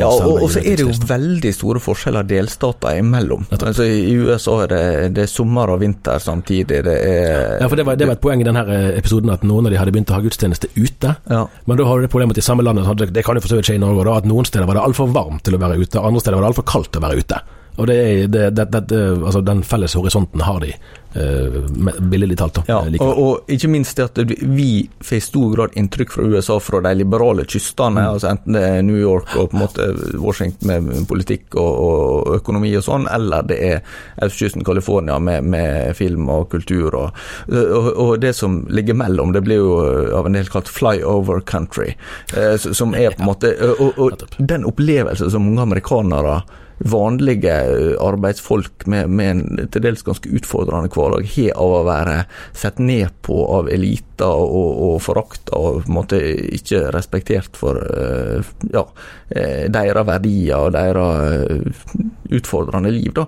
ja, 0.00 0.08
og, 0.08 0.42
og 0.42 0.50
så 0.52 0.62
er 0.62 0.78
det 0.78 0.86
jo 0.86 0.94
veldig 1.08 1.52
store 1.54 1.82
forskjeller 1.82 2.26
delstater 2.28 3.00
imellom. 3.00 3.46
Altså, 3.56 3.86
I 3.86 4.14
USA 4.18 4.58
er 4.64 4.72
det, 4.72 4.82
det 5.16 5.24
er 5.26 5.30
sommer 5.30 5.72
og 5.74 5.80
vinter 5.82 6.22
samtidig. 6.22 6.82
Det 6.86 6.96
er 6.96 7.60
Ja, 7.62 7.68
for 7.68 7.78
det 7.78 7.86
var, 7.88 7.98
det 8.00 8.08
var 8.08 8.18
et 8.18 8.24
poeng 8.24 8.42
i 8.42 8.46
denne 8.46 8.64
eh, 8.72 8.88
episoden 8.98 9.32
at 9.34 9.44
noen 9.46 9.68
av 9.68 9.74
de 9.74 9.80
hadde 9.80 9.94
begynt 9.94 10.12
å 10.12 10.18
ha 10.18 10.24
gudstjeneste 10.24 10.72
ute. 10.76 11.16
Ja. 11.30 11.44
Men 11.66 11.80
da 11.80 11.88
har 11.88 11.98
du 11.98 12.06
det 12.06 12.12
problemet 12.12 12.36
at 12.36 12.44
i 12.44 12.46
samme 12.46 12.66
landet, 12.66 13.06
det 13.12 13.24
kan 13.26 13.38
jo 13.38 13.44
for 13.44 13.54
så 13.54 13.60
vidt 13.60 13.70
skje 13.70 13.78
i 13.78 13.82
Norge, 13.82 14.06
da, 14.08 14.18
at 14.20 14.28
noen 14.28 14.48
steder 14.48 14.68
var 14.68 14.78
det 14.80 14.86
altfor 14.86 15.12
varmt 15.14 15.44
til 15.46 15.58
å 15.58 15.62
være 15.62 15.78
ute, 15.80 16.02
andre 16.02 16.22
steder 16.24 16.38
var 16.38 16.46
det 16.46 16.52
altfor 16.54 16.68
kaldt 16.72 16.92
til 16.94 17.02
å 17.02 17.06
være 17.08 17.24
ute. 17.24 17.42
Og 17.76 17.86
det 17.86 17.96
er, 17.96 18.26
det, 18.28 18.50
det, 18.56 18.80
det, 18.88 19.00
altså 19.20 19.40
Den 19.44 19.62
felles 19.62 19.94
horisonten 19.94 20.40
har 20.40 20.60
de, 20.64 20.72
uh, 21.16 22.00
billedlig 22.00 22.38
talt. 22.38 22.60
Ja, 22.68 22.78
og, 23.00 23.18
og, 23.18 23.52
ikke 23.52 23.68
minst 23.68 23.98
det 23.98 24.06
at 24.08 24.32
vi 24.40 24.86
får 25.04 25.18
i 25.18 25.24
stor 25.24 25.52
grad 25.54 25.76
inntrykk 25.76 26.14
fra 26.16 26.24
USA 26.32 26.56
fra 26.62 26.80
de 26.86 26.94
liberale 26.96 27.44
kystene, 27.44 28.00
mm. 28.00 28.08
altså 28.14 28.30
enten 28.32 28.56
det 28.56 28.64
er 28.64 28.82
New 28.86 28.98
York 29.00 29.34
og 29.36 29.50
på 29.52 29.58
en 29.58 29.64
måte 29.64 29.90
Washington 30.20 30.72
med 30.72 31.08
politikk 31.10 31.56
og, 31.60 31.72
og 31.86 32.34
økonomi 32.40 32.72
og 32.78 32.86
sånn, 32.86 33.08
eller 33.12 33.46
det 33.50 33.60
er 33.68 33.96
østkysten 34.24 34.64
California 34.66 35.18
med, 35.20 35.44
med, 35.44 35.92
film 35.96 36.30
og 36.32 36.48
kultur. 36.52 36.96
Og, 36.96 37.24
og, 37.52 38.16
det 38.20 38.32
som 38.36 38.62
ligger 38.72 38.96
mellom, 38.96 39.32
det 39.36 39.44
blir 39.44 39.60
jo 39.60 39.76
av 40.16 40.28
en 40.28 40.36
del 40.36 40.48
kalt 40.50 40.70
flyover 40.72 41.44
country, 41.44 41.92
uh, 42.36 42.56
som 42.56 42.96
er 42.96 43.12
på 43.12 43.24
en 43.24 43.32
måte 43.32 43.54
Og, 43.76 44.22
den 44.38 44.64
opplevelsen 44.68 45.30
som 45.30 45.44
mange 45.44 45.64
amerikanere 45.66 46.40
vanlige 46.78 47.52
eh, 47.52 47.94
arbeidsfolk 48.02 48.86
med, 48.86 49.10
med 49.10 49.30
en 49.30 49.68
til 49.72 49.84
dels 49.84 50.04
ganske 50.06 50.30
utfordrende 50.38 50.90
hverdag 50.92 51.28
har 51.36 51.54
av 51.56 51.76
å 51.78 51.84
være 51.86 52.16
sett 52.56 52.80
ned 52.82 53.14
på 53.26 53.38
av 53.56 53.70
eliter 53.72 54.26
og, 54.26 54.82
og 54.88 54.98
forakta 55.04 55.56
og 55.56 55.80
på 55.84 55.90
en 55.90 55.96
måte 55.96 56.20
ikke 56.58 56.90
respektert 56.94 57.56
for 57.56 57.80
eh, 57.80 58.52
ja, 58.74 58.84
eh, 59.30 59.64
deres 59.72 60.06
verdier 60.08 60.68
og 60.68 60.76
deres 60.76 61.96
utfordrende 62.36 62.92
liv. 62.92 63.12
Da. 63.16 63.26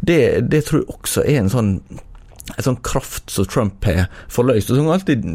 Det, 0.00 0.20
det 0.50 0.64
tror 0.66 0.82
jeg 0.82 1.00
også 1.00 1.24
er 1.24 1.40
en 1.40 1.52
sånn 1.52 1.74
en 2.56 2.66
sånn 2.66 2.80
kraft 2.86 3.30
som 3.32 3.48
Trump 3.50 3.84
har 3.88 4.08
forløst. 4.32 4.70
og 4.72 4.80
Som 4.80 4.90
alltid 4.94 5.26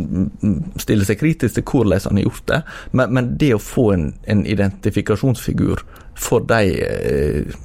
stiller 0.82 1.08
seg 1.08 1.22
kritisk 1.22 1.58
til 1.58 1.66
hvordan 1.66 2.04
han 2.10 2.20
har 2.20 2.28
gjort 2.28 2.48
det, 2.52 2.62
men, 2.92 3.16
men 3.18 3.32
det 3.42 3.54
å 3.56 3.62
få 3.62 3.90
en, 3.96 4.10
en 4.32 4.46
identifikasjonsfigur 4.50 5.86
for 6.16 6.46
de 6.48 6.62
eh, 6.86 7.56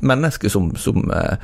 mennesker 0.00 0.52
som, 0.52 0.70
som 0.76 1.10
eh, 1.10 1.34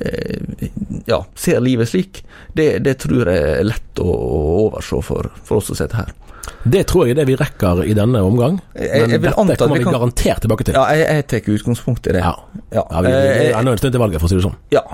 eh, 0.00 0.70
ja, 1.06 1.24
ser 1.34 1.60
livet 1.60 1.88
slik, 1.88 2.24
det, 2.52 2.78
det, 2.84 2.98
tror 3.04 3.30
jeg 3.30 3.52
er 3.60 3.68
lett 3.68 4.02
å, 4.02 4.08
å 4.08 4.40
overse 4.66 5.00
for, 5.06 5.30
for 5.44 5.60
oss 5.60 5.70
som 5.70 5.78
sitter 5.78 6.04
her. 6.04 6.16
Det 6.64 6.82
tror 6.88 7.06
jeg 7.06 7.14
er 7.14 7.20
det 7.20 7.28
vi 7.28 7.36
rekker 7.38 7.84
i 7.84 7.94
denne 7.96 8.20
omgang. 8.24 8.58
Men 8.74 9.12
dette 9.12 9.32
kommer 9.32 9.78
vi, 9.78 9.84
kan... 9.84 9.94
garantert 9.96 10.42
tilbake 10.44 10.66
til. 10.66 10.76
Ja, 10.76 10.88
jeg, 10.96 11.06
jeg 11.06 11.28
tar 11.30 11.54
utgangspunkt 11.54 12.08
i 12.10 12.16
det. 12.16 12.24
Ja, 12.24 12.34
ja. 12.74 12.82
ja 12.82 13.04
vi, 13.04 13.12
det 13.12 13.46
er 13.46 13.60
ennå 13.60 13.76
en 13.76 13.80
stund 13.80 13.94
til 13.96 14.02
valget, 14.02 14.20
for 14.20 14.28
å 14.28 14.32
si 14.32 14.40
det 14.40 14.44
sånn. 14.48 14.58
Ja. 14.74 14.84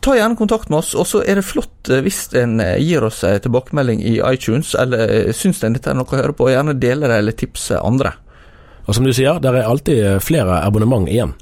Ta 0.00 0.14
gjerne 0.14 0.38
kontakt 0.38 0.68
med 0.70 0.78
oss, 0.78 0.92
og 0.94 1.06
så 1.08 1.22
er 1.26 1.40
det 1.40 1.46
flott 1.46 1.90
hvis 2.04 2.28
en 2.38 2.60
gir 2.78 3.02
oss 3.06 3.24
en 3.26 3.40
tilbakemelding 3.42 4.04
i 4.06 4.20
iTunes, 4.22 4.74
eller 4.78 5.32
syns 5.34 5.64
en 5.66 5.74
dette 5.74 5.90
er 5.90 5.98
noe 5.98 6.06
å 6.06 6.20
høre 6.20 6.36
på, 6.36 6.46
og 6.46 6.54
gjerne 6.54 6.76
dele 6.78 7.10
det 7.10 7.18
eller 7.22 7.34
tipse 7.34 7.80
andre. 7.82 8.14
Og 8.86 8.94
som 8.94 9.04
du 9.04 9.12
sier, 9.14 9.40
der 9.42 9.58
er 9.58 9.66
alltid 9.66 10.04
eh, 10.04 10.18
flere 10.22 10.60
abonnement 10.62 11.08
igjen. 11.10 11.34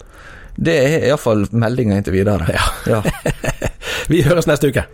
Det 0.56 0.74
er 0.80 1.08
iallfall 1.10 1.44
meldinga 1.52 1.98
inntil 1.98 2.16
videre. 2.16 2.46
Ja. 2.54 2.64
ja. 2.88 3.02
Vi 4.10 4.22
høres 4.24 4.48
neste 4.48 4.70
uke. 4.72 4.86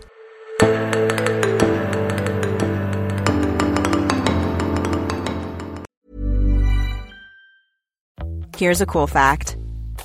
Here's 8.57 8.81
a 8.81 8.85
cool 8.85 9.07
fact. 9.07 9.55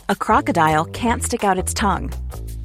A 0.08 0.14
crocodile 0.14 0.86
can't 0.86 1.22
stick 1.22 1.44
out 1.44 1.58
its 1.58 1.74
tongue. 1.74 2.10